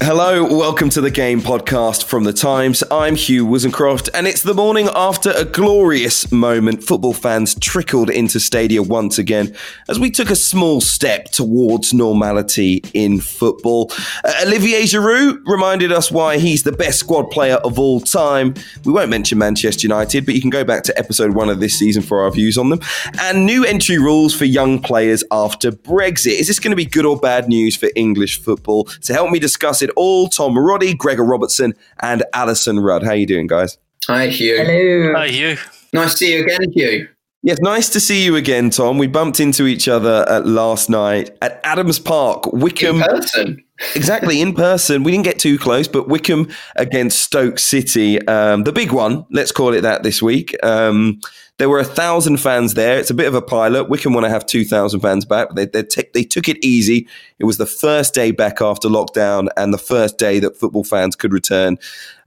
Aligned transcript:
Hello, 0.00 0.44
welcome 0.44 0.90
to 0.90 1.00
the 1.00 1.10
Game 1.10 1.40
Podcast 1.40 2.04
from 2.04 2.24
The 2.24 2.32
Times. 2.32 2.84
I'm 2.90 3.16
Hugh 3.16 3.46
Woozencroft, 3.46 4.10
and 4.12 4.26
it's 4.26 4.42
the 4.42 4.52
morning 4.52 4.88
after 4.94 5.30
a 5.30 5.44
glorious 5.44 6.30
moment. 6.30 6.84
Football 6.84 7.14
fans 7.14 7.54
trickled 7.54 8.10
into 8.10 8.38
Stadia 8.38 8.82
once 8.82 9.18
again 9.18 9.56
as 9.88 9.98
we 9.98 10.10
took 10.10 10.30
a 10.30 10.36
small 10.36 10.82
step 10.82 11.30
towards 11.30 11.94
normality 11.94 12.82
in 12.92 13.20
football. 13.20 13.90
Uh, 14.22 14.32
Olivier 14.46 14.82
Giroud 14.82 15.40
reminded 15.46 15.90
us 15.90 16.10
why 16.10 16.38
he's 16.38 16.62
the 16.62 16.72
best 16.72 17.00
squad 17.00 17.30
player 17.30 17.56
of 17.56 17.78
all 17.78 17.98
time. 17.98 18.54
We 18.84 18.92
won't 18.92 19.10
mention 19.10 19.38
Manchester 19.38 19.88
United, 19.88 20.26
but 20.26 20.34
you 20.34 20.42
can 20.42 20.50
go 20.50 20.62
back 20.62 20.84
to 20.84 20.98
episode 20.98 21.34
one 21.34 21.48
of 21.48 21.58
this 21.58 21.78
season 21.78 22.02
for 22.02 22.22
our 22.22 22.30
views 22.30 22.58
on 22.58 22.68
them. 22.68 22.80
And 23.22 23.46
new 23.46 23.64
entry 23.64 23.98
rules 23.98 24.34
for 24.34 24.44
young 24.44 24.80
players 24.80 25.24
after 25.32 25.72
Brexit. 25.72 26.38
Is 26.38 26.48
this 26.48 26.60
going 26.60 26.72
to 26.72 26.76
be 26.76 26.84
good 26.84 27.06
or 27.06 27.18
bad 27.18 27.48
news 27.48 27.74
for 27.74 27.88
English 27.96 28.42
football? 28.42 28.84
To 28.84 29.12
help 29.14 29.30
me 29.30 29.38
discuss 29.38 29.82
it 29.82 29.85
all, 29.96 30.28
Tom 30.28 30.58
Roddy, 30.58 30.94
Gregor 30.94 31.24
Robertson, 31.24 31.74
and 32.00 32.24
Alyson 32.34 32.82
Rudd. 32.82 33.02
How 33.02 33.10
are 33.10 33.16
you 33.16 33.26
doing, 33.26 33.46
guys? 33.46 33.78
Hi, 34.06 34.28
Hugh. 34.28 34.56
Hello. 34.56 35.14
Hi, 35.14 35.28
Hugh. 35.28 35.56
Nice 35.92 36.12
to 36.12 36.16
see 36.16 36.36
you 36.36 36.44
again, 36.44 36.72
Hugh. 36.72 37.08
Yes, 37.42 37.58
nice 37.60 37.88
to 37.90 38.00
see 38.00 38.24
you 38.24 38.34
again, 38.34 38.70
Tom. 38.70 38.98
We 38.98 39.06
bumped 39.06 39.38
into 39.38 39.66
each 39.66 39.86
other 39.86 40.26
at 40.28 40.46
last 40.46 40.90
night 40.90 41.30
at 41.42 41.60
Adams 41.62 42.00
Park, 42.00 42.52
Wycombe. 42.52 43.02
In 43.02 43.02
person. 43.02 43.64
exactly, 43.94 44.40
in 44.40 44.52
person. 44.52 45.04
We 45.04 45.12
didn't 45.12 45.26
get 45.26 45.38
too 45.38 45.56
close, 45.56 45.86
but 45.86 46.08
Wycombe 46.08 46.48
against 46.74 47.20
Stoke 47.20 47.60
City, 47.60 48.18
um, 48.26 48.64
the 48.64 48.72
big 48.72 48.90
one, 48.90 49.26
let's 49.30 49.52
call 49.52 49.74
it 49.74 49.82
that 49.82 50.02
this 50.02 50.20
week. 50.20 50.56
Um, 50.64 51.20
there 51.58 51.70
were 51.70 51.78
a 51.78 51.84
thousand 51.84 52.36
fans 52.36 52.74
there. 52.74 52.98
It's 52.98 53.08
a 53.08 53.14
bit 53.14 53.28
of 53.28 53.34
a 53.34 53.40
pilot. 53.40 53.88
Wycombe 53.88 54.12
want 54.12 54.26
to 54.26 54.30
have 54.30 54.44
2,000 54.44 55.00
fans 55.00 55.24
back. 55.24 55.54
They, 55.54 55.64
they, 55.64 55.84
t- 55.84 56.04
they 56.12 56.22
took 56.22 56.50
it 56.50 56.62
easy. 56.62 57.08
It 57.38 57.44
was 57.44 57.56
the 57.56 57.64
first 57.64 58.12
day 58.12 58.30
back 58.30 58.60
after 58.60 58.88
lockdown 58.88 59.48
and 59.56 59.72
the 59.72 59.78
first 59.78 60.18
day 60.18 60.38
that 60.40 60.58
football 60.58 60.84
fans 60.84 61.16
could 61.16 61.32
return 61.32 61.78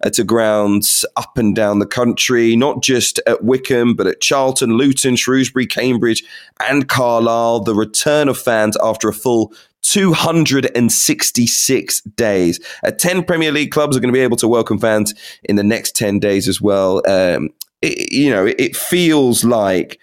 uh, 0.04 0.10
to 0.12 0.24
grounds 0.24 1.06
up 1.16 1.38
and 1.38 1.56
down 1.56 1.78
the 1.78 1.86
country, 1.86 2.56
not 2.56 2.82
just 2.82 3.20
at 3.28 3.44
Wycombe, 3.44 3.94
but 3.94 4.08
at 4.08 4.20
Charlton, 4.20 4.78
Luton, 4.78 5.16
Shrewsbury, 5.16 5.68
Cambridge, 5.68 6.24
and 6.68 6.90
Carlisle. 6.90 7.60
The 7.60 7.76
return 7.76 8.30
of 8.30 8.38
fans 8.38 8.78
after 8.82 9.10
a 9.10 9.14
full 9.14 9.54
266 9.84 12.02
days. 12.02 12.60
Uh, 12.84 12.90
10 12.92 13.26
Premier 13.26 13.52
League 13.52 13.72
clubs 13.72 13.96
are 13.96 14.00
going 14.00 14.12
to 14.12 14.18
be 14.18 14.24
able 14.24 14.38
to 14.38 14.48
welcome 14.48 14.80
fans 14.80 15.14
in 15.44 15.56
the 15.56 15.64
next 15.64 15.96
10 15.96 16.18
days 16.20 16.48
as 16.48 16.60
well. 16.60 17.04
Um, 17.08 17.50
it, 17.82 18.12
you 18.12 18.30
know, 18.30 18.46
it 18.46 18.76
feels 18.76 19.44
like 19.44 20.00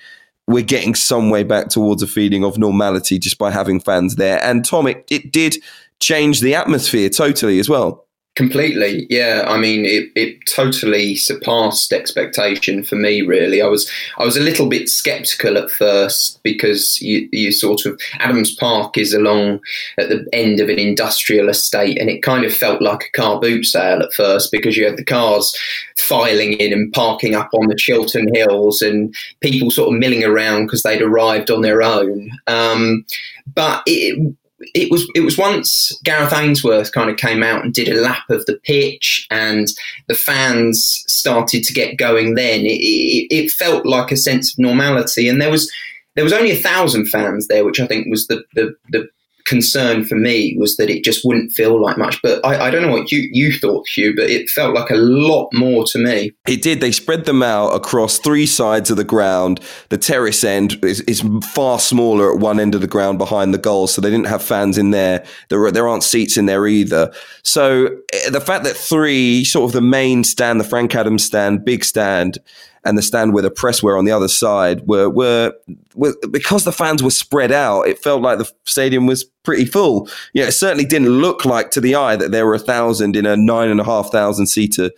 we're 0.46 0.62
getting 0.62 0.94
some 0.94 1.30
way 1.30 1.42
back 1.42 1.68
towards 1.68 2.02
a 2.02 2.06
feeling 2.06 2.44
of 2.44 2.58
normality 2.58 3.18
just 3.18 3.38
by 3.38 3.50
having 3.50 3.80
fans 3.80 4.16
there. 4.16 4.40
And 4.42 4.64
Tom, 4.64 4.86
it, 4.86 5.04
it 5.10 5.32
did 5.32 5.56
change 6.00 6.40
the 6.40 6.54
atmosphere 6.54 7.08
totally 7.08 7.58
as 7.58 7.68
well. 7.68 8.05
Completely, 8.36 9.06
yeah. 9.08 9.44
I 9.46 9.56
mean, 9.56 9.86
it, 9.86 10.10
it 10.14 10.44
totally 10.46 11.16
surpassed 11.16 11.90
expectation 11.90 12.84
for 12.84 12.94
me. 12.94 13.22
Really, 13.22 13.62
I 13.62 13.66
was 13.66 13.90
I 14.18 14.26
was 14.26 14.36
a 14.36 14.42
little 14.42 14.68
bit 14.68 14.90
skeptical 14.90 15.56
at 15.56 15.70
first 15.70 16.42
because 16.42 17.00
you, 17.00 17.30
you 17.32 17.50
sort 17.50 17.86
of 17.86 17.98
Adams 18.18 18.54
Park 18.54 18.98
is 18.98 19.14
along 19.14 19.60
at 19.96 20.10
the 20.10 20.26
end 20.34 20.60
of 20.60 20.68
an 20.68 20.78
industrial 20.78 21.48
estate, 21.48 21.98
and 21.98 22.10
it 22.10 22.22
kind 22.22 22.44
of 22.44 22.54
felt 22.54 22.82
like 22.82 23.04
a 23.04 23.16
car 23.16 23.40
boot 23.40 23.64
sale 23.64 24.02
at 24.02 24.12
first 24.12 24.52
because 24.52 24.76
you 24.76 24.84
had 24.84 24.98
the 24.98 25.04
cars 25.04 25.50
filing 25.96 26.52
in 26.52 26.74
and 26.74 26.92
parking 26.92 27.34
up 27.34 27.48
on 27.54 27.68
the 27.68 27.74
Chiltern 27.74 28.28
Hills, 28.34 28.82
and 28.82 29.14
people 29.40 29.70
sort 29.70 29.94
of 29.94 29.98
milling 29.98 30.24
around 30.24 30.66
because 30.66 30.82
they'd 30.82 31.00
arrived 31.00 31.50
on 31.50 31.62
their 31.62 31.80
own. 31.80 32.30
Um, 32.46 33.06
but 33.54 33.82
it, 33.86 34.36
it 34.58 34.90
was 34.90 35.06
it 35.14 35.20
was 35.20 35.36
once 35.36 35.98
Gareth 36.02 36.32
Ainsworth 36.32 36.92
kind 36.92 37.10
of 37.10 37.16
came 37.16 37.42
out 37.42 37.64
and 37.64 37.74
did 37.74 37.88
a 37.88 38.00
lap 38.00 38.28
of 38.30 38.46
the 38.46 38.58
pitch, 38.64 39.26
and 39.30 39.68
the 40.08 40.14
fans 40.14 41.04
started 41.06 41.62
to 41.64 41.74
get 41.74 41.98
going. 41.98 42.34
Then 42.34 42.60
it, 42.60 42.78
it, 42.80 43.26
it 43.30 43.50
felt 43.50 43.84
like 43.84 44.10
a 44.10 44.16
sense 44.16 44.52
of 44.52 44.58
normality, 44.58 45.28
and 45.28 45.40
there 45.40 45.50
was 45.50 45.70
there 46.14 46.24
was 46.24 46.32
only 46.32 46.50
a 46.50 46.56
thousand 46.56 47.06
fans 47.06 47.48
there, 47.48 47.64
which 47.64 47.80
I 47.80 47.86
think 47.86 48.06
was 48.10 48.26
the 48.28 48.42
the, 48.54 48.74
the 48.90 49.08
concern 49.46 50.04
for 50.04 50.16
me 50.16 50.56
was 50.58 50.76
that 50.76 50.90
it 50.90 51.04
just 51.04 51.24
wouldn't 51.24 51.52
feel 51.52 51.80
like 51.80 51.96
much. 51.96 52.20
But 52.20 52.44
I, 52.44 52.66
I, 52.66 52.70
don't 52.70 52.82
know 52.82 52.90
what 52.90 53.12
you, 53.12 53.28
you 53.32 53.52
thought, 53.52 53.86
Hugh, 53.88 54.14
but 54.14 54.28
it 54.28 54.50
felt 54.50 54.74
like 54.74 54.90
a 54.90 54.96
lot 54.96 55.48
more 55.52 55.84
to 55.86 55.98
me. 55.98 56.32
It 56.48 56.62
did. 56.62 56.80
They 56.80 56.90
spread 56.90 57.24
them 57.24 57.42
out 57.42 57.68
across 57.68 58.18
three 58.18 58.46
sides 58.46 58.90
of 58.90 58.96
the 58.96 59.04
ground. 59.04 59.60
The 59.88 59.98
terrace 59.98 60.42
end 60.42 60.84
is, 60.84 61.00
is 61.02 61.22
far 61.54 61.78
smaller 61.78 62.34
at 62.34 62.40
one 62.40 62.58
end 62.58 62.74
of 62.74 62.80
the 62.80 62.88
ground 62.88 63.18
behind 63.18 63.54
the 63.54 63.58
goal, 63.58 63.86
so 63.86 64.00
they 64.00 64.10
didn't 64.10 64.26
have 64.26 64.42
fans 64.42 64.76
in 64.76 64.90
there. 64.90 65.24
There, 65.48 65.70
there 65.70 65.88
aren't 65.88 66.02
seats 66.02 66.36
in 66.36 66.46
there 66.46 66.66
either. 66.66 67.12
So 67.44 67.86
eh, 68.12 68.30
the 68.30 68.40
fact 68.40 68.64
that 68.64 68.76
three, 68.76 69.44
sort 69.44 69.68
of 69.68 69.72
the 69.72 69.80
main 69.80 70.24
stand, 70.24 70.60
the 70.60 70.64
Frank 70.64 70.94
Adams 70.94 71.24
stand, 71.24 71.64
big 71.64 71.84
stand, 71.84 72.38
and 72.86 72.96
the 72.96 73.02
stand 73.02 73.34
where 73.34 73.42
the 73.42 73.50
press 73.50 73.82
were 73.82 73.98
on 73.98 74.04
the 74.04 74.12
other 74.12 74.28
side 74.28 74.86
were, 74.86 75.10
were, 75.10 75.52
were 75.94 76.14
because 76.30 76.64
the 76.64 76.72
fans 76.72 77.02
were 77.02 77.10
spread 77.10 77.52
out. 77.52 77.82
It 77.82 77.98
felt 77.98 78.22
like 78.22 78.38
the 78.38 78.50
stadium 78.64 79.06
was 79.06 79.24
pretty 79.42 79.64
full. 79.64 80.08
Yeah, 80.32 80.44
it 80.46 80.52
certainly 80.52 80.84
didn't 80.84 81.10
look 81.10 81.44
like 81.44 81.70
to 81.72 81.80
the 81.80 81.94
eye 81.94 82.16
that 82.16 82.30
there 82.30 82.46
were 82.46 82.54
a 82.54 82.58
thousand 82.58 83.16
in 83.16 83.26
a 83.26 83.36
nine 83.36 83.68
and 83.68 83.80
a 83.80 83.84
half 83.84 84.10
thousand 84.10 84.46
seater 84.46 84.90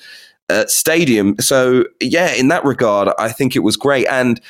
uh, 0.49 0.67
stadium. 0.67 1.37
So 1.41 1.85
yeah, 2.01 2.33
in 2.35 2.49
that 2.49 2.65
regard, 2.65 3.09
I 3.19 3.31
think 3.31 3.57
it 3.57 3.61
was 3.61 3.77
great 3.77 4.07
and. 4.07 4.41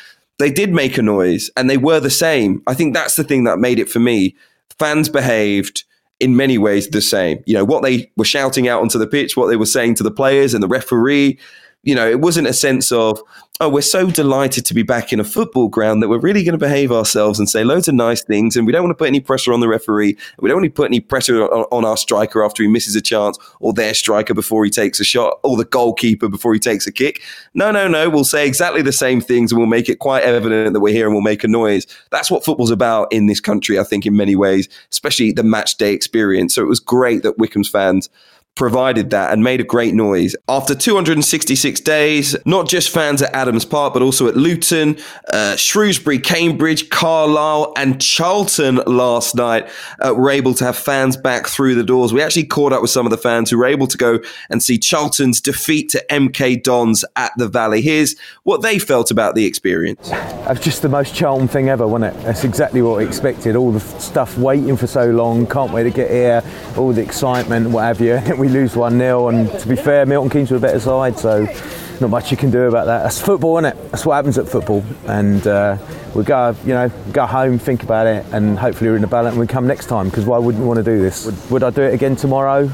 They 0.40 0.52
did 0.52 0.72
make 0.72 0.96
a 0.96 1.02
noise 1.02 1.50
and 1.56 1.68
they 1.68 1.78
were 1.78 1.98
the 1.98 2.10
same. 2.10 2.62
I 2.68 2.74
think 2.74 2.94
that's 2.94 3.16
the 3.16 3.24
thing 3.24 3.42
that 3.42 3.58
made 3.58 3.80
it 3.80 3.90
for 3.90 3.98
me. 3.98 4.36
Fans 4.78 5.08
behaved 5.08 5.82
in 6.20 6.36
many 6.36 6.58
ways 6.58 6.88
the 6.88 7.00
same. 7.00 7.42
You 7.46 7.54
know, 7.54 7.64
what 7.64 7.82
they 7.82 8.10
were 8.16 8.24
shouting 8.24 8.68
out 8.68 8.80
onto 8.80 8.98
the 8.98 9.06
pitch, 9.06 9.36
what 9.36 9.46
they 9.48 9.56
were 9.56 9.66
saying 9.66 9.96
to 9.96 10.02
the 10.02 10.10
players 10.10 10.54
and 10.54 10.62
the 10.62 10.68
referee, 10.68 11.38
you 11.82 11.94
know, 11.94 12.08
it 12.08 12.20
wasn't 12.20 12.48
a 12.48 12.52
sense 12.52 12.90
of, 12.90 13.22
oh, 13.60 13.68
we're 13.68 13.80
so 13.80 14.10
delighted 14.10 14.64
to 14.66 14.74
be 14.74 14.82
back 14.82 15.12
in 15.12 15.20
a 15.20 15.24
football 15.24 15.68
ground 15.68 16.02
that 16.02 16.08
we're 16.08 16.18
really 16.18 16.44
going 16.44 16.52
to 16.52 16.58
behave 16.58 16.92
ourselves 16.92 17.38
and 17.38 17.48
say 17.48 17.64
loads 17.64 17.88
of 17.88 17.94
nice 17.94 18.22
things. 18.22 18.56
And 18.56 18.66
we 18.66 18.72
don't 18.72 18.82
want 18.82 18.90
to 18.90 18.98
put 18.98 19.08
any 19.08 19.20
pressure 19.20 19.52
on 19.52 19.60
the 19.60 19.68
referee. 19.68 20.16
We 20.38 20.48
don't 20.48 20.58
want 20.58 20.66
to 20.66 20.70
put 20.70 20.86
any 20.86 21.00
pressure 21.00 21.42
on, 21.42 21.64
on 21.70 21.84
our 21.84 21.96
striker 21.96 22.44
after 22.44 22.62
he 22.62 22.68
misses 22.68 22.94
a 22.94 23.00
chance 23.00 23.38
or 23.60 23.72
their 23.72 23.94
striker 23.94 24.34
before 24.34 24.64
he 24.64 24.70
takes 24.70 25.00
a 25.00 25.04
shot 25.04 25.38
or 25.42 25.56
the 25.56 25.64
goalkeeper 25.64 26.28
before 26.28 26.52
he 26.52 26.60
takes 26.60 26.86
a 26.86 26.92
kick. 26.92 27.22
No, 27.54 27.70
no, 27.70 27.88
no. 27.88 28.10
We'll 28.10 28.24
say 28.24 28.46
exactly 28.46 28.82
the 28.82 28.92
same 28.92 29.20
things 29.20 29.50
and 29.50 29.58
we'll 29.58 29.68
make 29.68 29.88
it 29.88 29.98
quite 29.98 30.24
evident 30.24 30.72
that 30.72 30.80
we're 30.80 30.94
here 30.94 31.06
and 31.06 31.14
we'll 31.14 31.22
make 31.22 31.42
a 31.42 31.48
noise. 31.48 31.86
That's 32.10 32.30
what 32.30 32.44
football's 32.44 32.70
about 32.70 33.12
in 33.12 33.26
this 33.26 33.40
country, 33.40 33.78
I 33.78 33.84
think, 33.84 34.04
in 34.04 34.16
many 34.16 34.36
ways, 34.36 34.68
especially 34.90 35.32
the 35.32 35.42
match 35.42 35.76
day 35.76 35.92
experience. 35.94 36.54
So 36.54 36.62
it 36.62 36.68
was 36.68 36.80
great 36.80 37.22
that 37.22 37.38
Wycombe's 37.38 37.68
fans 37.68 38.08
provided 38.58 39.10
that 39.10 39.32
and 39.32 39.42
made 39.42 39.60
a 39.60 39.64
great 39.64 39.94
noise. 39.94 40.34
After 40.48 40.74
266 40.74 41.80
days, 41.80 42.36
not 42.44 42.68
just 42.68 42.90
fans 42.90 43.22
at 43.22 43.32
Adams 43.32 43.64
Park, 43.64 43.94
but 43.94 44.02
also 44.02 44.26
at 44.26 44.36
Luton, 44.36 44.98
uh, 45.32 45.54
Shrewsbury, 45.56 46.18
Cambridge, 46.18 46.90
Carlisle, 46.90 47.72
and 47.76 48.00
Charlton 48.00 48.76
last 48.86 49.36
night 49.36 49.68
uh, 50.00 50.12
were 50.12 50.30
able 50.30 50.54
to 50.54 50.64
have 50.64 50.76
fans 50.76 51.16
back 51.16 51.46
through 51.46 51.76
the 51.76 51.84
doors. 51.84 52.12
We 52.12 52.20
actually 52.20 52.46
caught 52.46 52.72
up 52.72 52.82
with 52.82 52.90
some 52.90 53.06
of 53.06 53.10
the 53.10 53.16
fans 53.16 53.48
who 53.48 53.58
were 53.58 53.64
able 53.64 53.86
to 53.86 53.96
go 53.96 54.18
and 54.50 54.60
see 54.62 54.76
Charlton's 54.76 55.40
defeat 55.40 55.88
to 55.90 56.04
MK 56.10 56.62
Dons 56.62 57.04
at 57.14 57.32
the 57.36 57.46
Valley. 57.46 57.80
Here's 57.80 58.16
what 58.42 58.62
they 58.62 58.80
felt 58.80 59.12
about 59.12 59.36
the 59.36 59.46
experience. 59.46 60.10
It's 60.12 60.64
just 60.64 60.82
the 60.82 60.88
most 60.88 61.14
Charlton 61.14 61.46
thing 61.46 61.68
ever, 61.68 61.86
wasn't 61.86 62.16
it? 62.16 62.22
That's 62.24 62.42
exactly 62.42 62.82
what 62.82 62.98
we 62.98 63.06
expected. 63.06 63.54
All 63.54 63.70
the 63.70 63.80
stuff 63.80 64.36
waiting 64.36 64.76
for 64.76 64.88
so 64.88 65.10
long, 65.10 65.46
can't 65.46 65.72
wait 65.72 65.84
to 65.84 65.90
get 65.90 66.10
here, 66.10 66.42
all 66.76 66.92
the 66.92 67.02
excitement, 67.02 67.70
what 67.70 67.82
have 67.82 68.00
you. 68.00 68.16
we 68.48 68.60
lose 68.60 68.76
1 68.76 68.98
0. 68.98 69.28
And 69.28 69.50
to 69.60 69.68
be 69.68 69.76
fair, 69.76 70.06
Milton 70.06 70.30
Keynes 70.30 70.50
were 70.50 70.56
a 70.56 70.60
better 70.60 70.80
side, 70.80 71.18
so 71.18 71.46
not 72.00 72.10
much 72.10 72.30
you 72.30 72.36
can 72.36 72.50
do 72.50 72.62
about 72.62 72.86
that. 72.86 73.02
That's 73.02 73.20
football, 73.20 73.58
isn't 73.58 73.76
it? 73.76 73.90
That's 73.90 74.06
what 74.06 74.14
happens 74.14 74.38
at 74.38 74.48
football. 74.48 74.84
And 75.06 75.46
uh, 75.46 75.76
we 76.14 76.24
go, 76.24 76.54
you 76.64 76.72
know, 76.74 76.88
go 77.12 77.26
home, 77.26 77.58
think 77.58 77.82
about 77.82 78.06
it, 78.06 78.24
and 78.32 78.58
hopefully 78.58 78.90
we're 78.90 78.96
in 78.96 79.02
the 79.02 79.08
balance 79.08 79.32
and 79.32 79.40
we 79.40 79.46
come 79.46 79.66
next 79.66 79.86
time. 79.86 80.08
Because 80.08 80.24
why 80.24 80.38
wouldn't 80.38 80.62
we 80.62 80.68
want 80.68 80.78
to 80.78 80.84
do 80.84 81.00
this? 81.00 81.26
Would, 81.26 81.50
would 81.50 81.62
I 81.62 81.70
do 81.70 81.82
it 81.82 81.94
again 81.94 82.16
tomorrow? 82.16 82.70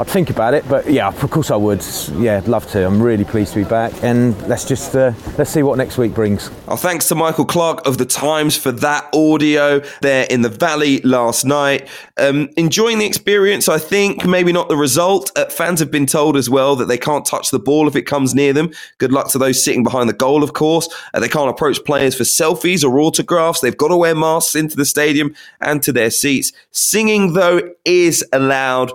I'd 0.00 0.06
think 0.06 0.30
about 0.30 0.54
it, 0.54 0.66
but 0.68 0.90
yeah, 0.90 1.08
of 1.08 1.30
course 1.30 1.50
I 1.50 1.56
would. 1.56 1.84
Yeah, 2.14 2.38
I'd 2.38 2.48
love 2.48 2.66
to. 2.70 2.86
I'm 2.86 3.00
really 3.00 3.24
pleased 3.24 3.52
to 3.52 3.62
be 3.62 3.68
back, 3.68 3.92
and 4.02 4.36
let's 4.48 4.64
just 4.64 4.96
uh, 4.96 5.12
let's 5.36 5.50
see 5.50 5.62
what 5.62 5.76
next 5.76 5.98
week 5.98 6.14
brings. 6.14 6.50
Our 6.66 6.78
thanks 6.78 7.08
to 7.08 7.14
Michael 7.14 7.44
Clark 7.44 7.86
of 7.86 7.98
the 7.98 8.06
Times 8.06 8.56
for 8.56 8.72
that 8.72 9.14
audio 9.14 9.80
there 10.00 10.26
in 10.30 10.40
the 10.40 10.48
Valley 10.48 11.02
last 11.02 11.44
night. 11.44 11.88
Um, 12.16 12.48
enjoying 12.56 13.00
the 13.00 13.06
experience, 13.06 13.68
I 13.68 13.78
think. 13.78 14.24
Maybe 14.24 14.50
not 14.50 14.70
the 14.70 14.78
result. 14.78 15.30
Uh, 15.36 15.44
fans 15.46 15.78
have 15.80 15.90
been 15.90 16.06
told 16.06 16.38
as 16.38 16.48
well 16.48 16.74
that 16.76 16.86
they 16.86 16.98
can't 16.98 17.26
touch 17.26 17.50
the 17.50 17.58
ball 17.58 17.86
if 17.86 17.94
it 17.94 18.02
comes 18.02 18.34
near 18.34 18.54
them. 18.54 18.70
Good 18.96 19.12
luck 19.12 19.28
to 19.32 19.38
those 19.38 19.62
sitting 19.62 19.82
behind 19.82 20.08
the 20.08 20.14
goal, 20.14 20.42
of 20.42 20.54
course. 20.54 20.88
Uh, 21.12 21.20
they 21.20 21.28
can't 21.28 21.50
approach 21.50 21.84
players 21.84 22.14
for 22.14 22.24
selfies 22.24 22.82
or 22.82 22.98
autographs. 22.98 23.60
They've 23.60 23.76
got 23.76 23.88
to 23.88 23.96
wear 23.98 24.14
masks 24.14 24.54
into 24.54 24.74
the 24.74 24.86
stadium 24.86 25.34
and 25.60 25.82
to 25.82 25.92
their 25.92 26.10
seats. 26.10 26.52
Singing 26.70 27.34
though 27.34 27.60
is 27.84 28.24
allowed 28.32 28.92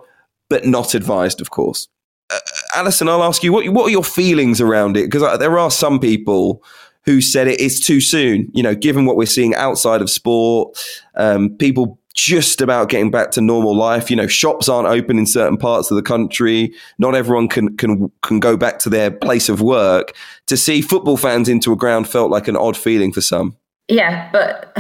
but 0.50 0.66
not 0.66 0.94
advised, 0.94 1.42
of 1.42 1.50
course. 1.50 1.88
Uh, 2.30 2.40
Alyson, 2.76 3.08
I'll 3.08 3.24
ask 3.24 3.44
you 3.44 3.54
what 3.54 3.68
what 3.70 3.88
are 3.88 3.92
your 3.92 4.04
feelings 4.04 4.60
around 4.60 4.98
it? 4.98 5.06
Because 5.06 5.24
uh, 5.24 5.38
there 5.38 5.58
are 5.58 5.72
some 5.72 6.00
people 6.00 6.64
who 7.06 7.22
said 7.22 7.48
it 7.48 7.60
is 7.60 7.80
too 7.80 8.02
soon. 8.02 8.50
You 8.54 8.64
know, 8.64 8.76
given 8.76 9.06
what 9.06 9.16
we're 9.16 9.26
seeing 9.26 9.56
outside 9.56 10.02
of 10.02 10.10
sport, 10.10 10.78
um, 11.16 11.56
people 11.58 11.98
just 12.18 12.62
about 12.62 12.90
getting 12.90 13.12
back 13.12 13.32
to 13.32 13.42
normal 13.42 13.76
life. 13.76 14.10
You 14.10 14.18
know, 14.18 14.28
shops 14.28 14.68
aren't 14.68 14.88
open 14.88 15.18
in 15.18 15.26
certain 15.26 15.56
parts 15.56 15.90
of 15.92 15.96
the 15.96 16.02
country. 16.02 16.74
Not 16.98 17.16
everyone 17.16 17.48
can 17.48 17.78
can 17.78 18.12
can 18.24 18.40
go 18.40 18.58
back 18.58 18.80
to 18.80 18.90
their 18.90 19.10
place 19.10 19.48
of 19.48 19.62
work. 19.62 20.14
To 20.48 20.58
see 20.58 20.82
football 20.82 21.16
fans 21.16 21.48
into 21.48 21.72
a 21.72 21.78
ground 21.78 22.10
felt 22.10 22.32
like 22.32 22.48
an 22.48 22.58
odd 22.58 22.76
feeling 22.76 23.14
for 23.14 23.22
some. 23.22 23.56
Yeah, 23.88 24.30
but 24.34 24.76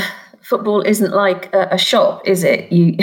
football 0.47 0.81
isn't 0.81 1.13
like 1.13 1.53
a, 1.53 1.67
a 1.71 1.77
shop, 1.77 2.25
is 2.25 2.43
it? 2.45 2.71
You, 2.71 2.95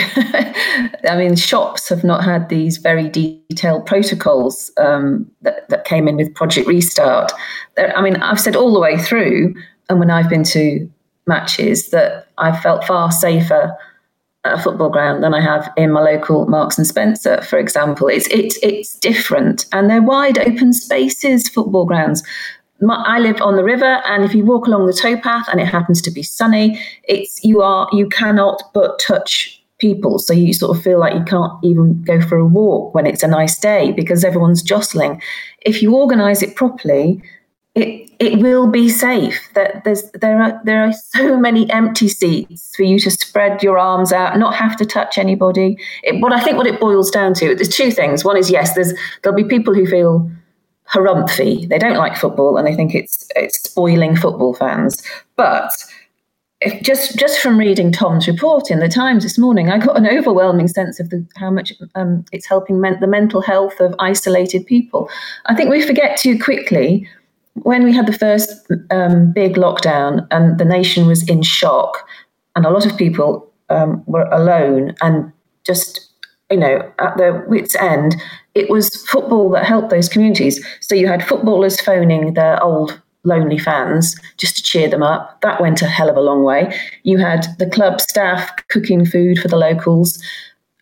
I 1.07 1.15
mean, 1.15 1.35
shops 1.35 1.89
have 1.89 2.03
not 2.03 2.23
had 2.23 2.49
these 2.49 2.77
very 2.77 3.07
detailed 3.07 3.85
protocols 3.85 4.71
um, 4.77 5.29
that, 5.41 5.69
that 5.69 5.85
came 5.85 6.07
in 6.07 6.15
with 6.15 6.33
Project 6.33 6.67
Restart. 6.67 7.31
I 7.77 8.01
mean, 8.01 8.15
I've 8.15 8.39
said 8.39 8.55
all 8.55 8.73
the 8.73 8.79
way 8.79 8.97
through, 8.97 9.53
and 9.89 9.99
when 9.99 10.09
I've 10.09 10.27
been 10.27 10.43
to 10.45 10.89
matches, 11.27 11.89
that 11.91 12.27
I 12.39 12.59
felt 12.59 12.83
far 12.83 13.11
safer 13.11 13.77
at 14.43 14.59
a 14.59 14.61
football 14.61 14.89
ground 14.89 15.23
than 15.23 15.35
I 15.35 15.41
have 15.41 15.71
in 15.77 15.91
my 15.91 16.01
local 16.01 16.47
Marks 16.47 16.79
and 16.79 16.87
Spencer, 16.87 17.41
for 17.43 17.59
example. 17.59 18.07
It's 18.07 18.27
it's 18.27 18.57
it's 18.63 18.97
different, 18.97 19.65
and 19.71 19.87
they're 19.87 20.01
wide 20.01 20.39
open 20.39 20.73
spaces, 20.73 21.47
football 21.49 21.85
grounds. 21.85 22.23
I 22.89 23.19
live 23.19 23.41
on 23.41 23.55
the 23.55 23.63
river, 23.63 24.01
and 24.05 24.23
if 24.23 24.35
you 24.35 24.45
walk 24.45 24.67
along 24.67 24.85
the 24.85 24.93
towpath 24.93 25.47
and 25.49 25.61
it 25.61 25.67
happens 25.67 26.01
to 26.03 26.11
be 26.11 26.23
sunny, 26.23 26.79
it's 27.03 27.43
you 27.43 27.61
are 27.61 27.87
you 27.93 28.09
cannot 28.09 28.61
but 28.73 28.99
touch 28.99 29.61
people. 29.79 30.19
So 30.19 30.33
you 30.33 30.53
sort 30.53 30.75
of 30.75 30.83
feel 30.83 30.99
like 30.99 31.13
you 31.13 31.23
can't 31.23 31.51
even 31.63 32.01
go 32.03 32.21
for 32.21 32.37
a 32.37 32.45
walk 32.45 32.93
when 32.93 33.05
it's 33.05 33.23
a 33.23 33.27
nice 33.27 33.57
day 33.57 33.91
because 33.91 34.23
everyone's 34.23 34.61
jostling. 34.61 35.21
If 35.61 35.81
you 35.81 35.95
organise 35.95 36.41
it 36.41 36.55
properly, 36.55 37.21
it 37.75 38.09
it 38.19 38.39
will 38.39 38.67
be 38.67 38.89
safe. 38.89 39.39
That 39.53 39.83
there's 39.83 40.09
there 40.11 40.41
are 40.41 40.61
there 40.63 40.83
are 40.85 40.93
so 40.93 41.37
many 41.37 41.69
empty 41.71 42.07
seats 42.07 42.75
for 42.75 42.83
you 42.83 42.99
to 42.99 43.11
spread 43.11 43.63
your 43.63 43.77
arms 43.77 44.11
out, 44.11 44.37
not 44.37 44.55
have 44.55 44.77
to 44.77 44.85
touch 44.85 45.17
anybody. 45.17 45.77
It, 46.03 46.23
I 46.23 46.43
think 46.43 46.57
what 46.57 46.67
it 46.67 46.79
boils 46.79 47.11
down 47.11 47.33
to, 47.35 47.55
there's 47.55 47.69
two 47.69 47.91
things. 47.91 48.23
One 48.23 48.37
is 48.37 48.49
yes, 48.49 48.75
there's 48.75 48.93
there'll 49.21 49.35
be 49.35 49.43
people 49.43 49.73
who 49.73 49.85
feel 49.85 50.29
harumphy. 50.93 51.67
They 51.67 51.79
don't 51.79 51.97
like 51.97 52.15
football 52.15 52.57
and 52.57 52.67
they 52.67 52.75
think 52.75 52.93
it's 52.93 53.27
it's 53.35 53.61
spoiling 53.61 54.15
football 54.15 54.53
fans. 54.53 55.01
But 55.35 55.71
just 56.81 57.17
just 57.17 57.39
from 57.39 57.57
reading 57.57 57.91
Tom's 57.91 58.27
report 58.27 58.71
in 58.71 58.79
the 58.79 58.87
Times 58.87 59.23
this 59.23 59.37
morning, 59.37 59.69
I 59.69 59.77
got 59.77 59.97
an 59.97 60.07
overwhelming 60.07 60.67
sense 60.67 60.99
of 60.99 61.09
the, 61.09 61.25
how 61.35 61.51
much 61.51 61.73
um, 61.95 62.25
it's 62.31 62.47
helping 62.47 62.79
men- 62.79 62.99
the 62.99 63.07
mental 63.07 63.41
health 63.41 63.79
of 63.79 63.93
isolated 63.99 64.65
people. 64.65 65.09
I 65.47 65.55
think 65.55 65.69
we 65.69 65.85
forget 65.85 66.17
too 66.17 66.39
quickly 66.39 67.07
when 67.63 67.83
we 67.83 67.93
had 67.93 68.07
the 68.07 68.17
first 68.17 68.71
um, 68.91 69.31
big 69.31 69.55
lockdown 69.55 70.27
and 70.31 70.57
the 70.57 70.65
nation 70.65 71.07
was 71.07 71.27
in 71.29 71.41
shock, 71.41 72.07
and 72.55 72.65
a 72.65 72.69
lot 72.69 72.85
of 72.85 72.97
people 72.97 73.51
um, 73.69 74.03
were 74.07 74.27
alone 74.31 74.95
and 75.01 75.31
just 75.65 76.09
you 76.49 76.57
know 76.57 76.91
at 76.99 77.17
their 77.17 77.45
wits' 77.47 77.75
end 77.75 78.15
it 78.55 78.69
was 78.69 79.05
football 79.05 79.49
that 79.51 79.65
helped 79.65 79.89
those 79.89 80.09
communities. 80.09 80.65
So 80.79 80.95
you 80.95 81.07
had 81.07 81.27
footballers 81.27 81.79
phoning 81.79 82.33
their 82.33 82.61
old 82.63 82.99
lonely 83.25 83.57
fans 83.57 84.15
just 84.37 84.55
to 84.55 84.63
cheer 84.63 84.87
them 84.87 85.03
up. 85.03 85.41
That 85.41 85.59
went 85.59 85.81
a 85.81 85.87
hell 85.87 86.09
of 86.09 86.15
a 86.15 86.21
long 86.21 86.43
way. 86.43 86.73
You 87.03 87.17
had 87.17 87.47
the 87.59 87.69
club 87.69 87.99
staff 87.99 88.49
cooking 88.69 89.05
food 89.05 89.39
for 89.39 89.49
the 89.49 89.57
locals. 89.57 90.23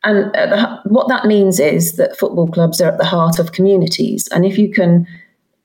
And 0.03 0.31
the, 0.33 0.81
what 0.85 1.07
that 1.07 1.25
means 1.25 1.59
is 1.59 1.95
that 1.95 2.17
football 2.17 2.47
clubs 2.47 2.79
are 2.79 2.91
at 2.91 2.97
the 2.97 3.05
heart 3.05 3.39
of 3.39 3.53
communities. 3.53 4.27
And 4.31 4.45
if 4.45 4.57
you 4.57 4.71
can 4.71 5.07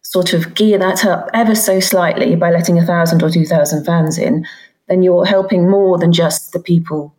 sort 0.03 0.33
of 0.33 0.55
gear 0.55 0.79
that 0.79 1.05
up 1.05 1.29
ever 1.35 1.55
so 1.55 1.81
slightly 1.81 2.35
by 2.37 2.51
letting 2.51 2.79
a 2.79 2.87
thousand 2.87 3.23
or 3.23 3.31
two 3.31 3.45
thousand 3.45 3.85
fans 3.85 4.17
in, 4.17 4.47
then 4.89 5.03
you're 5.03 5.27
helping 5.27 5.69
more 5.69 5.99
than 5.99 6.13
just 6.13 6.53
the 6.53 6.61
people 6.61 7.15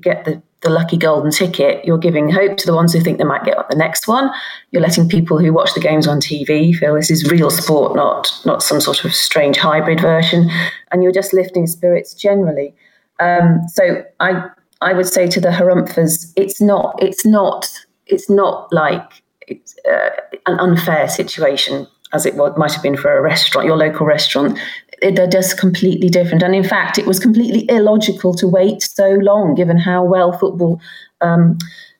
get 0.00 0.24
the 0.24 0.42
the 0.60 0.70
lucky 0.70 0.96
golden 0.96 1.30
ticket, 1.30 1.84
you're 1.84 1.98
giving 1.98 2.30
hope 2.30 2.56
to 2.56 2.66
the 2.66 2.74
ones 2.74 2.92
who 2.92 3.00
think 3.00 3.18
they 3.18 3.24
might 3.24 3.44
get 3.44 3.56
the 3.70 3.76
next 3.76 4.08
one. 4.08 4.28
You're 4.72 4.82
letting 4.82 5.08
people 5.08 5.38
who 5.38 5.52
watch 5.52 5.72
the 5.74 5.80
games 5.80 6.08
on 6.08 6.20
TV 6.20 6.74
feel 6.74 6.96
this 6.96 7.10
is 7.10 7.30
real 7.30 7.50
sport, 7.50 7.94
not 7.94 8.30
not 8.44 8.62
some 8.62 8.80
sort 8.80 9.04
of 9.04 9.14
strange 9.14 9.56
hybrid 9.56 10.00
version, 10.00 10.50
and 10.90 11.02
you're 11.02 11.12
just 11.12 11.32
lifting 11.32 11.66
spirits 11.66 12.12
generally. 12.12 12.74
Um, 13.20 13.60
so 13.68 14.04
I 14.18 14.48
I 14.80 14.92
would 14.94 15.06
say 15.06 15.28
to 15.28 15.40
the 15.40 15.50
harumphers, 15.50 16.32
it's 16.34 16.60
not 16.60 16.96
it's 17.00 17.24
not 17.24 17.70
it's 18.06 18.28
not 18.28 18.72
like 18.72 19.22
it's 19.46 19.76
uh, 19.90 20.10
an 20.46 20.58
unfair 20.58 21.08
situation 21.08 21.86
as 22.12 22.24
it 22.24 22.36
might 22.36 22.72
have 22.72 22.82
been 22.82 22.96
for 22.96 23.16
a 23.16 23.22
restaurant, 23.22 23.66
your 23.66 23.76
local 23.76 24.06
restaurant 24.06 24.58
they're 25.00 25.26
just 25.26 25.58
completely 25.58 26.08
different. 26.08 26.42
And 26.42 26.54
in 26.54 26.64
fact, 26.64 26.98
it 26.98 27.06
was 27.06 27.18
completely 27.18 27.66
illogical 27.68 28.34
to 28.34 28.48
wait 28.48 28.82
so 28.82 29.10
long, 29.10 29.54
given 29.54 29.78
how 29.78 30.04
well 30.04 30.32
football 30.32 30.80
um, 31.20 31.58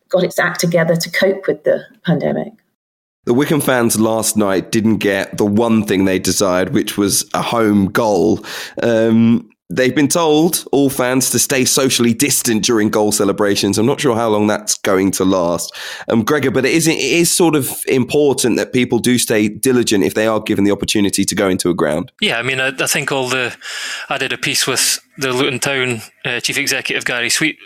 got 0.09 0.25
its 0.25 0.39
act 0.39 0.61
together 0.61 0.97
to 0.97 1.11
cope 1.11 1.47
with 1.47 1.65
the 1.65 1.85
pandemic. 2.05 2.53
The 3.25 3.35
Wycombe 3.35 3.61
fans 3.61 4.01
last 4.01 4.37
night 4.39 4.73
didn't 4.73 4.99
get 4.99 5.37
the 5.37 5.45
one 5.45 5.85
thing 5.85 6.07
they 6.07 6.19
desired, 6.19 6.71
which 6.73 6.97
was 6.97 7.29
a 7.35 7.43
home 7.43 7.91
goal. 7.91 8.45
Um, 8.83 9.51
They've 9.71 9.95
been 9.95 10.09
told, 10.09 10.67
all 10.73 10.89
fans, 10.89 11.29
to 11.31 11.39
stay 11.39 11.67
socially 11.67 12.15
distant 12.15 12.65
during 12.65 12.89
goal 12.89 13.13
celebrations. 13.13 13.77
I'm 13.77 13.85
not 13.85 14.01
sure 14.01 14.17
how 14.17 14.31
long 14.31 14.47
that's 14.47 14.79
going 14.79 15.11
to 15.13 15.27
last. 15.27 15.77
Um, 16.09 16.25
Gregor, 16.25 16.51
but 16.51 16.65
it 16.65 16.73
is, 16.73 16.89
it 16.89 16.97
is 16.97 17.31
sort 17.31 17.55
of 17.55 17.79
important 17.87 18.57
that 18.57 18.73
people 18.73 18.99
do 18.99 19.19
stay 19.19 19.47
diligent 19.47 20.05
if 20.05 20.15
they 20.15 20.27
are 20.27 20.41
given 20.41 20.65
the 20.65 20.71
opportunity 20.71 21.23
to 21.23 21.35
go 21.35 21.51
into 21.51 21.69
a 21.69 21.75
ground. 21.75 22.11
Yeah, 22.23 22.39
I 22.39 22.43
mean, 22.43 22.61
I, 22.61 22.69
I 22.69 22.87
think 22.87 23.13
all 23.13 23.29
the. 23.29 23.55
I 24.09 24.17
did 24.17 24.33
a 24.33 24.39
piece 24.39 24.67
with 24.67 25.01
the 25.19 25.35
Luton 25.35 25.61
Town 25.61 26.01
uh, 26.25 26.41
chief 26.41 26.57
executive, 26.57 27.05
Gary 27.05 27.29
Sweet, 27.29 27.59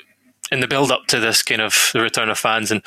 in 0.50 0.58
the 0.58 0.66
build 0.66 0.90
up 0.90 1.06
to 1.06 1.20
this 1.20 1.44
kind 1.44 1.60
of 1.60 1.90
the 1.92 2.00
return 2.00 2.30
of 2.30 2.38
fans, 2.38 2.72
and, 2.72 2.82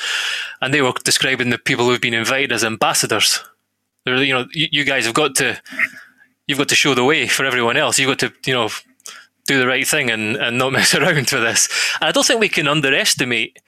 and 0.60 0.74
they 0.74 0.82
were 0.82 0.92
describing 1.06 1.52
the 1.52 1.58
people 1.58 1.86
who've 1.86 2.02
been 2.02 2.14
invited 2.14 2.52
as 2.52 2.66
ambassadors. 2.66 3.42
They're, 4.04 4.22
you 4.22 4.34
know, 4.34 4.46
you, 4.52 4.68
you 4.72 4.84
guys 4.84 5.06
have 5.06 5.16
got 5.16 5.36
to. 5.36 5.62
You've 6.48 6.58
got 6.58 6.68
to 6.68 6.76
show 6.76 6.94
the 6.94 7.06
way 7.06 7.28
for 7.28 7.46
everyone 7.46 7.78
else. 7.78 7.98
You've 7.98 8.10
got 8.10 8.20
to, 8.20 8.34
you 8.46 8.54
know, 8.54 8.70
do 9.48 9.60
the 9.60 9.68
right 9.68 9.88
thing 9.88 10.10
and, 10.10 10.36
and 10.38 10.58
not 10.58 10.72
mess 10.74 10.94
around 10.94 11.16
with 11.16 11.30
this. 11.30 11.70
And 12.02 12.10
I 12.10 12.12
don't 12.12 12.26
think 12.26 12.40
we 12.40 12.50
can 12.50 12.68
underestimate 12.68 13.60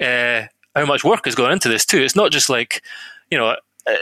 uh, 0.00 0.42
how 0.74 0.86
much 0.86 1.04
work 1.04 1.24
has 1.24 1.34
gone 1.34 1.52
into 1.52 1.68
this 1.68 1.84
too. 1.84 2.02
It's 2.02 2.16
not 2.16 2.32
just 2.32 2.48
like, 2.48 2.82
you 3.30 3.38
know, 3.38 3.56
uh, 3.86 3.94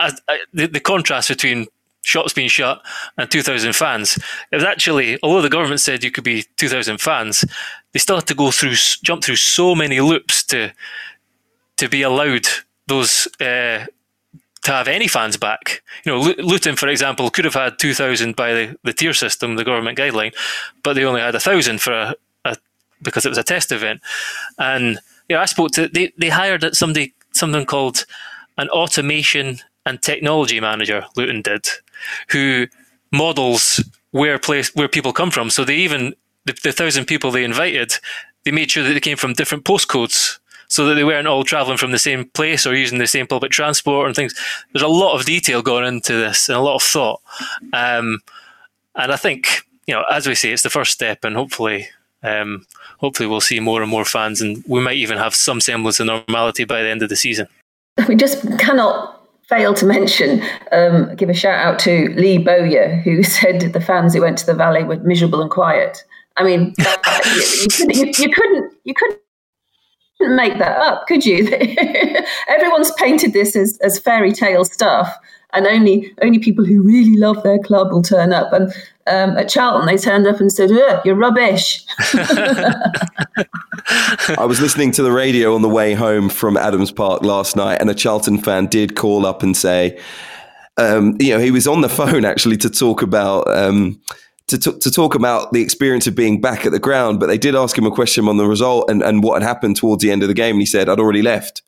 uh, 0.00 0.10
the, 0.52 0.66
the 0.66 0.80
contrast 0.80 1.28
between 1.28 1.66
shops 2.02 2.32
being 2.32 2.48
shut 2.48 2.80
and 3.18 3.30
2,000 3.30 3.74
fans. 3.74 4.16
It 4.52 4.56
was 4.56 4.64
actually, 4.64 5.18
although 5.22 5.42
the 5.42 5.50
government 5.50 5.80
said 5.80 6.04
you 6.04 6.10
could 6.10 6.24
be 6.24 6.44
2,000 6.56 7.00
fans, 7.00 7.44
they 7.92 7.98
still 7.98 8.16
had 8.16 8.26
to 8.28 8.34
go 8.34 8.50
through, 8.50 8.74
jump 9.02 9.24
through 9.24 9.36
so 9.36 9.74
many 9.74 10.00
loops 10.00 10.44
to 10.44 10.72
to 11.76 11.90
be 11.90 12.00
allowed 12.00 12.46
those 12.86 13.28
uh, 13.38 13.84
to 14.66 14.72
have 14.72 14.88
any 14.88 15.06
fans 15.06 15.36
back. 15.36 15.80
You 16.04 16.12
know, 16.12 16.34
Luton, 16.38 16.74
for 16.74 16.88
example, 16.88 17.30
could 17.30 17.44
have 17.44 17.54
had 17.54 17.78
2,000 17.78 18.34
by 18.34 18.52
the, 18.52 18.76
the 18.82 18.92
tier 18.92 19.14
system, 19.14 19.54
the 19.54 19.64
government 19.64 19.96
guideline, 19.96 20.34
but 20.82 20.94
they 20.94 21.04
only 21.04 21.20
had 21.20 21.34
1,000 21.34 21.80
for 21.80 21.92
a, 21.92 22.14
a, 22.44 22.56
because 23.00 23.24
it 23.24 23.28
was 23.28 23.38
a 23.38 23.44
test 23.44 23.70
event. 23.70 24.00
And 24.58 24.98
know, 25.30 25.40
I 25.40 25.44
spoke 25.44 25.70
to 25.72 25.86
they, 25.86 26.12
they 26.18 26.30
hired 26.30 26.74
somebody 26.74 27.14
something 27.32 27.64
called 27.64 28.06
an 28.58 28.68
automation 28.70 29.60
and 29.84 30.02
technology 30.02 30.58
manager. 30.58 31.06
Luton 31.16 31.42
did, 31.42 31.68
who 32.30 32.66
models 33.12 33.82
where 34.10 34.38
place 34.38 34.74
where 34.74 34.88
people 34.88 35.12
come 35.12 35.30
from. 35.30 35.48
So 35.48 35.64
they 35.64 35.76
even 35.76 36.14
the, 36.44 36.58
the 36.62 36.72
thousand 36.72 37.06
people 37.06 37.30
they 37.30 37.44
invited, 37.44 37.92
they 38.44 38.50
made 38.50 38.70
sure 38.70 38.82
that 38.82 38.94
they 38.94 39.00
came 39.00 39.16
from 39.16 39.34
different 39.34 39.64
postcodes 39.64 40.38
so 40.68 40.86
that 40.86 40.94
they 40.94 41.04
weren't 41.04 41.28
all 41.28 41.44
travelling 41.44 41.78
from 41.78 41.92
the 41.92 41.98
same 41.98 42.26
place 42.30 42.66
or 42.66 42.74
using 42.74 42.98
the 42.98 43.06
same 43.06 43.26
public 43.26 43.52
transport 43.52 44.06
and 44.06 44.16
things. 44.16 44.34
There's 44.72 44.82
a 44.82 44.88
lot 44.88 45.18
of 45.18 45.26
detail 45.26 45.62
going 45.62 45.86
into 45.86 46.12
this 46.14 46.48
and 46.48 46.56
a 46.56 46.60
lot 46.60 46.76
of 46.76 46.82
thought. 46.82 47.20
Um, 47.72 48.20
and 48.94 49.12
I 49.12 49.16
think, 49.16 49.62
you 49.86 49.94
know, 49.94 50.04
as 50.10 50.26
we 50.26 50.34
say, 50.34 50.52
it's 50.52 50.62
the 50.62 50.70
first 50.70 50.92
step, 50.92 51.22
and 51.24 51.36
hopefully, 51.36 51.88
um, 52.22 52.66
hopefully, 52.98 53.28
we'll 53.28 53.40
see 53.40 53.60
more 53.60 53.82
and 53.82 53.90
more 53.90 54.04
fans, 54.04 54.40
and 54.40 54.64
we 54.66 54.80
might 54.80 54.96
even 54.96 55.18
have 55.18 55.34
some 55.34 55.60
semblance 55.60 56.00
of 56.00 56.06
normality 56.06 56.64
by 56.64 56.82
the 56.82 56.88
end 56.88 57.02
of 57.02 57.08
the 57.08 57.16
season. 57.16 57.46
We 58.08 58.16
just 58.16 58.42
cannot 58.58 59.16
fail 59.48 59.74
to 59.74 59.86
mention, 59.86 60.42
um, 60.72 61.14
give 61.14 61.28
a 61.28 61.34
shout 61.34 61.64
out 61.64 61.78
to 61.80 62.08
Lee 62.16 62.38
Bowyer, 62.38 62.96
who 62.96 63.22
said 63.22 63.60
the 63.60 63.80
fans 63.80 64.14
who 64.14 64.22
went 64.22 64.38
to 64.38 64.46
the 64.46 64.54
Valley 64.54 64.82
were 64.82 64.96
miserable 64.96 65.40
and 65.40 65.50
quiet. 65.50 66.02
I 66.36 66.44
mean, 66.44 66.74
you, 66.78 67.42
you, 67.60 67.68
couldn't, 67.68 67.94
you, 67.94 68.06
you, 68.06 68.34
couldn't, 68.34 68.72
you 68.84 68.94
couldn't 68.94 69.20
make 70.20 70.58
that 70.58 70.78
up, 70.78 71.06
could 71.06 71.24
you? 71.24 71.48
Everyone's 72.48 72.92
painted 72.92 73.32
this 73.32 73.56
as, 73.56 73.78
as 73.78 73.98
fairy 73.98 74.32
tale 74.32 74.64
stuff, 74.64 75.14
and 75.52 75.66
only 75.66 76.14
only 76.22 76.38
people 76.38 76.64
who 76.64 76.82
really 76.82 77.16
love 77.16 77.42
their 77.42 77.58
club 77.58 77.92
will 77.92 78.02
turn 78.02 78.32
up. 78.32 78.52
And 78.52 78.72
um, 79.06 79.38
at 79.38 79.48
Charlton, 79.48 79.86
they 79.86 79.96
turned 79.96 80.26
up 80.26 80.40
and 80.40 80.50
said, 80.52 80.70
"You're 81.04 81.14
rubbish." 81.14 81.84
I 84.38 84.44
was 84.46 84.60
listening 84.60 84.90
to 84.92 85.02
the 85.02 85.12
radio 85.12 85.54
on 85.54 85.62
the 85.62 85.68
way 85.68 85.94
home 85.94 86.28
from 86.28 86.56
Adams 86.56 86.90
Park 86.90 87.22
last 87.22 87.56
night, 87.56 87.80
and 87.80 87.88
a 87.90 87.94
Charlton 87.94 88.38
fan 88.38 88.66
did 88.66 88.96
call 88.96 89.24
up 89.26 89.42
and 89.42 89.56
say, 89.56 89.98
um, 90.76 91.16
you 91.18 91.30
know, 91.30 91.38
he 91.38 91.50
was 91.50 91.66
on 91.66 91.80
the 91.80 91.88
phone 92.00 92.24
actually 92.24 92.56
to 92.58 92.70
talk 92.70 93.02
about. 93.02 93.48
Um, 93.48 94.00
to, 94.48 94.58
t- 94.58 94.78
to 94.78 94.90
talk 94.90 95.14
about 95.14 95.52
the 95.52 95.60
experience 95.60 96.06
of 96.06 96.14
being 96.14 96.40
back 96.40 96.66
at 96.66 96.72
the 96.72 96.78
ground, 96.78 97.18
but 97.18 97.26
they 97.26 97.38
did 97.38 97.54
ask 97.54 97.76
him 97.76 97.86
a 97.86 97.90
question 97.90 98.28
on 98.28 98.36
the 98.36 98.46
result 98.46 98.88
and, 98.90 99.02
and 99.02 99.22
what 99.22 99.40
had 99.40 99.46
happened 99.46 99.76
towards 99.76 100.02
the 100.02 100.10
end 100.10 100.22
of 100.22 100.28
the 100.28 100.34
game. 100.34 100.54
And 100.54 100.62
he 100.62 100.66
said, 100.66 100.88
I'd 100.88 101.00
already 101.00 101.22
left. 101.22 101.62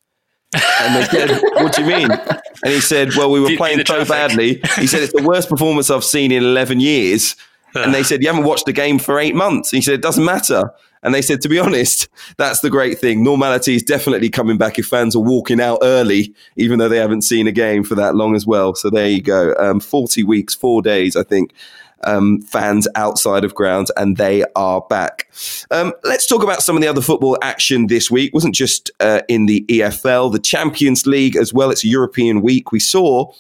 And 0.55 0.95
they 0.97 1.05
said, 1.05 1.41
What 1.55 1.75
do 1.75 1.83
you 1.83 1.89
mean? 1.89 2.11
And 2.11 2.73
he 2.73 2.81
said, 2.81 3.15
Well, 3.17 3.31
we 3.31 3.41
were 3.41 3.57
playing 3.57 3.85
so 3.85 4.05
badly. 4.05 4.61
He 4.77 4.87
said, 4.87 5.03
It's 5.03 5.13
the 5.13 5.23
worst 5.23 5.49
performance 5.49 5.91
I've 5.91 6.05
seen 6.05 6.33
in 6.33 6.43
11 6.43 6.81
years. 6.81 7.37
And 7.75 7.95
they 7.95 8.03
said, 8.03 8.23
You 8.23 8.29
haven't 8.29 8.45
watched 8.45 8.67
the 8.67 8.73
game 8.73 8.99
for 8.99 9.19
eight 9.19 9.35
months. 9.35 9.73
And 9.73 9.79
he 9.79 9.83
said, 9.83 9.95
It 9.95 10.03
doesn't 10.03 10.25
matter. 10.25 10.73
And 11.03 11.15
they 11.15 11.23
said, 11.23 11.43
To 11.43 11.49
be 11.49 11.59
honest, 11.59 12.09
that's 12.39 12.61
the 12.61 12.71
great 12.71 12.99
thing. 12.99 13.23
Normality 13.23 13.75
is 13.75 13.83
definitely 13.83 14.31
coming 14.31 14.57
back 14.57 14.79
if 14.79 14.87
fans 14.87 15.15
are 15.15 15.23
walking 15.23 15.61
out 15.61 15.79
early, 15.83 16.35
even 16.57 16.79
though 16.79 16.89
they 16.89 16.97
haven't 16.97 17.23
seen 17.23 17.47
a 17.47 17.53
game 17.53 17.85
for 17.85 17.95
that 17.97 18.15
long 18.15 18.35
as 18.35 18.47
well. 18.47 18.75
So 18.75 18.89
there 18.89 19.09
you 19.09 19.21
go. 19.21 19.55
Um, 19.59 19.81
40 19.81 20.23
weeks, 20.25 20.55
four 20.55 20.81
days, 20.81 21.15
I 21.15 21.25
think 21.25 21.53
um, 22.05 22.41
fans 22.43 22.87
outside 22.95 23.45
of 23.45 23.55
grounds, 23.55 23.91
and 23.97 24.17
they 24.17 24.45
are 24.57 24.81
back. 24.89 25.31
Um, 25.71 25.93
let's 26.05 26.27
talk 26.27 26.43
about 26.43 26.63
some 26.63 26.77
of 26.77 26.83
the 26.83 26.89
other 26.89 27.01
football 27.01 27.39
action 27.43 27.87
this 27.87 28.11
week. 28.11 28.29
It 28.29 28.35
wasn't 28.35 28.55
just 28.55 28.91
uh, 29.01 29.23
in 29.29 29.47
the 29.47 29.65
EFL, 29.69 30.33
the 30.33 30.39
Champions 30.39 31.07
League 31.07 31.37
as 31.37 31.53
well. 31.53 31.71
It's 31.71 31.85
European 31.85 32.43
week. 32.43 32.73
We 32.73 32.81
saw 32.81 33.33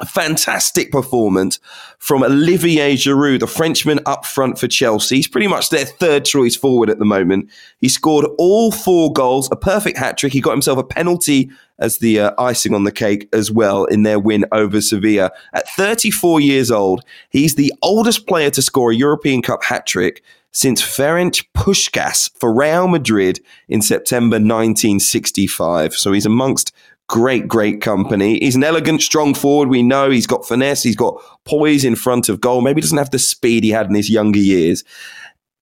a 0.00 0.06
fantastic 0.06 0.90
performance 0.90 1.60
from 1.98 2.22
Olivier 2.22 2.94
Giroud, 2.94 3.40
the 3.40 3.46
Frenchman 3.46 4.00
up 4.06 4.24
front 4.24 4.58
for 4.58 4.66
Chelsea. 4.66 5.16
He's 5.16 5.28
pretty 5.28 5.46
much 5.46 5.68
their 5.68 5.84
third 5.84 6.24
choice 6.24 6.56
forward 6.56 6.88
at 6.88 6.98
the 6.98 7.04
moment. 7.04 7.50
He 7.78 7.88
scored 7.88 8.26
all 8.38 8.72
four 8.72 9.12
goals, 9.12 9.48
a 9.52 9.56
perfect 9.56 9.98
hat 9.98 10.16
trick. 10.16 10.32
He 10.32 10.40
got 10.40 10.52
himself 10.52 10.78
a 10.78 10.84
penalty 10.84 11.50
as 11.82 11.98
the 11.98 12.20
uh, 12.20 12.32
icing 12.38 12.74
on 12.74 12.84
the 12.84 12.92
cake 12.92 13.28
as 13.32 13.50
well 13.50 13.84
in 13.84 14.04
their 14.04 14.18
win 14.18 14.44
over 14.52 14.80
Sevilla. 14.80 15.32
At 15.52 15.68
34 15.70 16.40
years 16.40 16.70
old, 16.70 17.04
he's 17.28 17.56
the 17.56 17.74
oldest 17.82 18.26
player 18.26 18.50
to 18.50 18.62
score 18.62 18.92
a 18.92 18.96
European 18.96 19.42
Cup 19.42 19.64
hat 19.64 19.84
trick 19.84 20.22
since 20.52 20.80
Ferenc 20.80 21.44
Puskas 21.54 22.30
for 22.38 22.54
Real 22.54 22.86
Madrid 22.86 23.40
in 23.68 23.82
September 23.82 24.36
1965. 24.36 25.94
So 25.94 26.12
he's 26.12 26.26
amongst 26.26 26.72
great, 27.08 27.48
great 27.48 27.80
company. 27.80 28.38
He's 28.38 28.54
an 28.54 28.62
elegant, 28.64 29.02
strong 29.02 29.34
forward. 29.34 29.68
We 29.68 29.82
know 29.82 30.08
he's 30.08 30.26
got 30.26 30.46
finesse. 30.46 30.84
He's 30.84 30.96
got 30.96 31.20
poise 31.44 31.84
in 31.84 31.96
front 31.96 32.28
of 32.28 32.40
goal. 32.40 32.60
Maybe 32.60 32.78
he 32.78 32.82
doesn't 32.82 32.98
have 32.98 33.10
the 33.10 33.18
speed 33.18 33.64
he 33.64 33.70
had 33.70 33.86
in 33.86 33.94
his 33.94 34.08
younger 34.08 34.38
years, 34.38 34.84